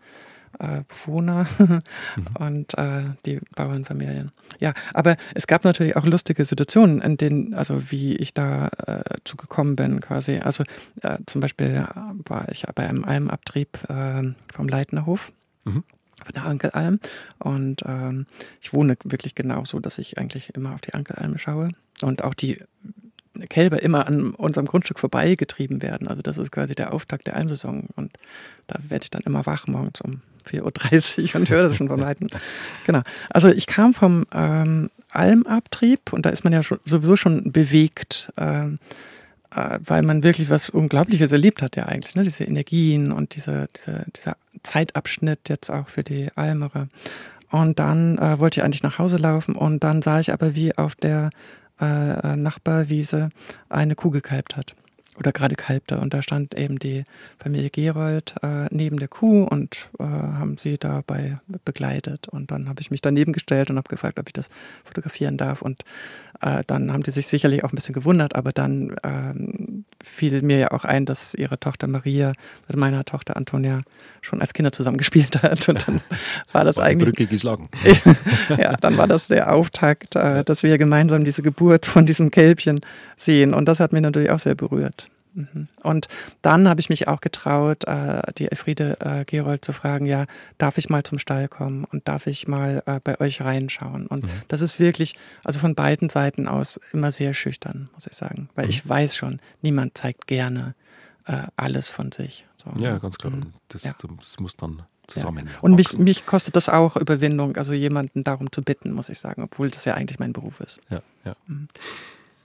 äh, 0.60 0.84
Bewohner 0.88 1.48
mhm. 1.58 1.82
und 2.40 2.78
äh, 2.78 3.04
die 3.26 3.40
Bauernfamilien. 3.56 4.32
Ja, 4.60 4.74
aber 4.94 5.18
es 5.34 5.48
gab 5.48 5.64
natürlich 5.64 5.96
auch 5.96 6.06
lustige 6.06 6.46
Situationen, 6.46 7.02
in 7.02 7.18
denen, 7.18 7.54
also 7.54 7.92
wie 7.92 8.16
ich 8.16 8.34
da 8.34 8.68
äh, 8.86 9.04
zu 9.24 9.38
gekommen 9.38 9.76
bin 9.76 10.00
quasi. 10.02 10.38
Also 10.38 10.64
äh, 11.02 11.18
zum 11.26 11.42
Beispiel 11.42 11.86
war 12.26 12.50
ich 12.50 12.66
bei 12.76 12.88
einem 12.88 13.04
Almabtrieb 13.04 13.78
äh, 13.90 14.34
vom 14.52 14.68
Leitnerhof. 14.68 15.32
Mhm 15.66 15.84
von 16.24 16.34
der 16.34 16.46
Ankelalm. 16.46 17.00
Und 17.40 17.82
ähm, 17.86 18.28
ich 18.62 18.72
wohne 18.72 18.96
wirklich 19.04 19.36
genau 19.36 19.66
so, 19.66 19.80
dass 19.80 19.98
ich 19.98 20.18
eigentlich 20.18 20.56
immer 20.56 20.74
auf 20.74 20.80
die 20.80 20.94
Ankelalm 20.94 21.38
schaue. 21.38 21.72
Und 22.02 22.24
auch 22.24 22.34
die 22.34 22.60
Kälber 23.50 23.82
immer 23.82 24.08
an 24.08 24.32
unserem 24.32 24.68
Grundstück 24.68 25.00
vorbeigetrieben 25.00 25.82
werden. 25.82 26.08
Also 26.08 26.22
das 26.22 26.38
ist 26.38 26.52
quasi 26.52 26.76
der 26.76 26.94
Auftakt 26.94 27.28
der 27.28 27.36
Almsaison. 27.36 27.88
Und 27.96 28.12
da 28.68 28.76
werde 28.88 29.04
ich 29.04 29.12
dann 29.12 29.24
immer 29.24 29.46
wach 29.46 29.68
morgens 29.68 30.02
um 30.02 30.22
4.30 30.50 31.34
Uhr 31.34 31.42
und 31.42 31.50
höre 31.50 31.64
das 31.64 31.78
schon 31.78 31.88
von 31.88 32.02
Weitem. 32.02 32.30
Genau. 32.86 33.02
Also 33.30 33.50
ich 33.50 33.66
kam 33.66 33.94
vom 33.94 34.26
ähm, 34.34 34.90
Almabtrieb 35.10 36.12
und 36.12 36.26
da 36.26 36.30
ist 36.30 36.44
man 36.44 36.54
ja 36.54 36.64
schon, 36.64 36.80
sowieso 36.86 37.16
schon 37.16 37.52
bewegt, 37.52 38.32
ähm, 38.38 38.80
äh, 39.56 39.80
weil 39.86 40.02
man 40.02 40.24
wirklich 40.24 40.50
was 40.50 40.70
Unglaubliches 40.70 41.32
erlebt 41.32 41.62
hat 41.62 41.76
ja 41.76 41.86
eigentlich. 41.86 42.16
Ne? 42.16 42.24
Diese 42.24 42.44
Energien 42.44 43.12
und 43.12 43.36
diese, 43.36 43.70
diese, 43.76 44.06
dieser 44.16 44.36
Zeitabschnitt 44.64 45.50
jetzt 45.50 45.70
auch 45.70 45.88
für 45.88 46.04
die 46.04 46.30
Almerer. 46.36 46.88
Und 47.50 47.80
dann 47.80 48.18
äh, 48.18 48.40
wollte 48.40 48.60
ich 48.60 48.64
eigentlich 48.64 48.84
nach 48.84 48.98
Hause 48.98 49.18
laufen 49.18 49.56
und 49.56 49.84
dann 49.84 50.02
sah 50.02 50.20
ich 50.20 50.34
aber, 50.34 50.56
wie 50.56 50.76
auf 50.76 50.96
der 50.96 51.30
äh, 51.82 52.34
äh 52.34 52.36
Nachbarwiese 52.36 53.30
eine 53.70 53.96
Kuh 53.96 54.10
gekalbt 54.10 54.56
hat. 54.56 54.76
Oder 55.18 55.32
gerade 55.32 55.56
kalbte. 55.56 56.00
Und 56.00 56.14
da 56.14 56.22
stand 56.22 56.56
eben 56.58 56.80
die 56.80 57.04
Familie 57.38 57.70
Gerold 57.70 58.36
äh, 58.42 58.68
neben 58.72 58.98
der 58.98 59.08
Kuh 59.08 59.44
und 59.44 59.90
äh, 60.00 60.04
haben 60.04 60.58
sie 60.58 60.78
dabei 60.78 61.38
begleitet. 61.66 62.28
Und 62.28 62.52
dann 62.52 62.70
habe 62.70 62.82
ich 62.82 62.92
mich 62.92 63.02
daneben 63.02 63.34
gestellt 63.34 63.70
und 63.70 63.78
habe 63.78 63.90
gefragt, 63.90 64.20
ob 64.20 64.28
ich 64.28 64.34
das 64.34 64.50
fotografieren 64.84 65.38
darf. 65.38 65.62
Und 65.62 65.84
äh, 66.42 66.64
dann 66.68 66.92
haben 66.92 67.04
die 67.04 67.12
sich 67.12 67.28
sicherlich 67.28 67.64
auch 67.64 67.72
ein 67.72 67.76
bisschen 67.76 67.94
gewundert, 67.94 68.36
aber 68.36 68.52
dann 68.52 68.96
ähm, 69.04 69.86
fiel 70.04 70.42
mir 70.42 70.58
ja 70.58 70.72
auch 70.72 70.84
ein, 70.84 71.06
dass 71.06 71.34
ihre 71.34 71.60
Tochter 71.60 71.88
Maria 71.88 72.34
mit 72.68 72.78
meiner 72.78 73.06
Tochter 73.06 73.38
Antonia 73.38 73.82
schon 74.22 74.42
als 74.42 74.54
Kinder 74.54 74.72
zusammen 74.72 74.98
gespielt 74.98 75.42
hat. 75.44 75.68
Und 75.70 75.88
dann 75.88 76.02
war 76.52 76.66
das 76.66 76.78
War 76.78 76.86
eigentlich. 76.86 77.10
Brücke 77.10 77.28
geschlagen. 77.28 77.70
ja, 78.50 78.76
dann 78.78 78.98
war 78.98 79.08
das 79.08 79.28
der 79.28 79.54
Auftakt, 79.54 80.16
äh, 80.16 80.44
dass 80.44 80.64
wir 80.64 80.78
gemeinsam 80.78 81.24
diese 81.24 81.42
Geburt 81.42 81.86
von 81.86 82.06
diesem 82.06 82.32
Kälbchen 82.32 82.82
sehen. 83.18 83.54
Und 83.54 83.66
das 83.66 83.80
hat 83.80 83.94
mich 83.94 84.02
natürlich 84.02 84.32
auch 84.32 84.40
sehr 84.40 84.56
berührt. 84.56 85.03
Mhm. 85.34 85.68
Und 85.82 86.08
dann 86.42 86.68
habe 86.70 86.80
ich 86.80 86.90
mich 86.90 87.08
auch 87.08 87.22
getraut, 87.22 87.84
äh, 87.86 88.22
die 88.38 88.50
Elfriede 88.52 88.98
äh, 89.00 89.26
Gerold 89.26 89.66
zu 89.66 89.74
fragen, 89.74 90.06
ja, 90.06 90.26
darf 90.58 90.78
ich 90.78 90.90
mal 90.90 91.04
zum 91.04 91.20
Stall 91.20 91.48
kommen 91.48 91.86
und 91.86 92.08
darf 92.08 92.28
ich 92.28 92.48
mal 92.48 92.84
äh, 92.86 93.00
bei 93.04 93.20
euch 93.20 93.42
reinschauen? 93.42 94.08
Und 94.08 94.24
Mhm. 94.26 94.30
das 94.48 94.62
ist 94.62 94.80
wirklich, 94.80 95.16
also 95.44 95.60
von 95.60 95.76
beiden 95.76 96.10
Seiten 96.10 96.48
aus 96.48 96.80
immer 96.92 97.12
sehr 97.12 97.34
schüchtern, 97.34 97.90
muss 97.94 98.06
ich 98.08 98.14
sagen. 98.14 98.50
Weil 98.56 98.66
Mhm. 98.66 98.70
ich 98.72 98.88
weiß 98.88 99.16
schon, 99.16 99.40
niemand 99.62 99.98
zeigt 99.98 100.28
gerne 100.28 100.76
alles 101.56 101.88
von 101.88 102.12
sich. 102.12 102.46
So. 102.58 102.70
Ja, 102.78 102.98
ganz 102.98 103.18
klar. 103.18 103.32
Mhm. 103.32 103.54
Das, 103.70 103.84
Ja. 103.86 103.94
das 104.20 104.40
muss 104.42 104.58
dann 104.58 104.84
zusammen. 105.08 105.48
Ja. 105.48 105.60
Und 105.62 105.76
mich, 105.76 105.98
mich 105.98 106.26
kostet 106.26 106.58
das 106.58 106.68
auch 106.68 106.98
Überwindung, 106.98 107.56
also 107.56 107.72
jemanden 107.72 108.26
darum 108.26 108.52
zu 108.52 108.62
bitten, 108.62 108.92
muss 108.92 109.08
ich 109.08 109.20
sagen, 109.22 109.42
obwohl 109.42 109.70
das 109.72 109.86
ja 109.86 109.94
eigentlich 109.94 110.20
mein 110.20 110.34
Beruf 110.34 110.60
ist. 110.60 110.82
Ja, 110.90 111.02
ja. 111.24 111.36
Mhm. 111.48 111.70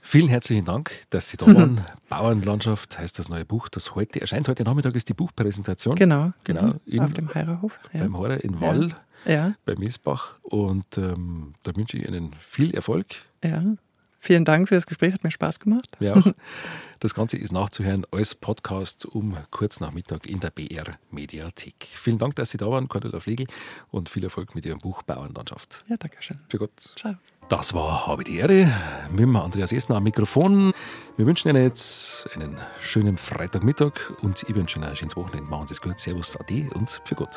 Vielen 0.01 0.27
herzlichen 0.29 0.65
Dank, 0.65 0.91
dass 1.11 1.27
Sie 1.29 1.37
da 1.37 1.45
waren. 1.45 1.85
Bauernlandschaft 2.09 2.97
heißt 2.97 3.19
das 3.19 3.29
neue 3.29 3.45
Buch, 3.45 3.69
das 3.69 3.95
heute 3.95 4.21
erscheint. 4.21 4.47
Heute 4.47 4.63
Nachmittag 4.63 4.95
ist 4.95 5.07
die 5.09 5.13
Buchpräsentation. 5.13 5.95
Genau. 5.95 6.31
Genau, 6.43 6.63
Mhm. 6.67 6.79
in- 6.85 6.99
Auf 7.01 7.13
dem 7.13 7.33
Heirerhof. 7.33 7.79
Ja. 7.93 7.99
Beim 8.01 8.17
Horror 8.17 8.37
in 8.43 8.59
Wall, 8.61 8.95
ja, 9.25 9.53
bei 9.65 9.75
Miesbach. 9.75 10.35
Und 10.41 10.97
ähm, 10.97 11.53
da 11.63 11.75
wünsche 11.75 11.97
ich 11.97 12.07
Ihnen 12.07 12.35
viel 12.39 12.73
Erfolg. 12.73 13.07
ja. 13.43 13.63
Vielen 14.21 14.43
Dank 14.43 14.67
für 14.67 14.75
das 14.75 14.85
Gespräch, 14.85 15.13
hat 15.13 15.23
mir 15.23 15.31
Spaß 15.31 15.61
gemacht. 15.61 15.95
Ja, 16.01 16.13
auch. 16.13 16.25
das 16.99 17.13
Ganze 17.15 17.37
ist 17.37 17.53
nachzuhören 17.53 18.05
als 18.11 18.35
Podcast 18.35 19.05
um 19.05 19.37
kurz 19.49 19.79
nach 19.79 19.93
Mittag 19.93 20.27
in 20.27 20.41
der 20.41 20.49
BR 20.49 20.97
Mediathek. 21.09 21.87
Vielen 21.93 22.17
Dank, 22.17 22.35
dass 22.35 22.49
Sie 22.49 22.57
da 22.57 22.69
waren, 22.69 22.89
Cordula 22.89 23.21
Flegel, 23.21 23.47
und 23.91 24.09
viel 24.09 24.25
Erfolg 24.25 24.55
mit 24.55 24.65
Ihrem 24.65 24.79
Buch 24.79 25.03
Bauernlandschaft. 25.03 25.85
Ja, 25.87 25.95
danke 25.95 26.17
schön. 26.19 26.37
Für 26.49 26.57
Gott. 26.57 26.71
Ciao. 26.97 27.15
Das 27.49 27.73
war 27.73 28.05
Habe 28.05 28.23
die 28.23 28.37
Ehre 28.37 28.71
mit 29.11 29.35
Andreas 29.35 29.71
Essner 29.71 29.95
am 29.95 30.03
Mikrofon. 30.03 30.71
Wir 31.17 31.25
wünschen 31.25 31.49
Ihnen 31.49 31.63
jetzt 31.63 32.29
einen 32.35 32.59
schönen 32.79 33.17
Freitagmittag 33.17 33.93
und 34.21 34.43
ich 34.43 34.53
wünsche 34.53 34.77
Ihnen 34.77 34.87
ein 34.87 34.95
schönes 34.95 35.15
Wochenende. 35.15 35.49
Machen 35.49 35.65
Sie 35.65 35.73
es 35.73 35.81
gut. 35.81 35.97
Servus, 35.97 36.37
Ade 36.39 36.69
und 36.75 37.01
für 37.05 37.15
Gott. 37.15 37.31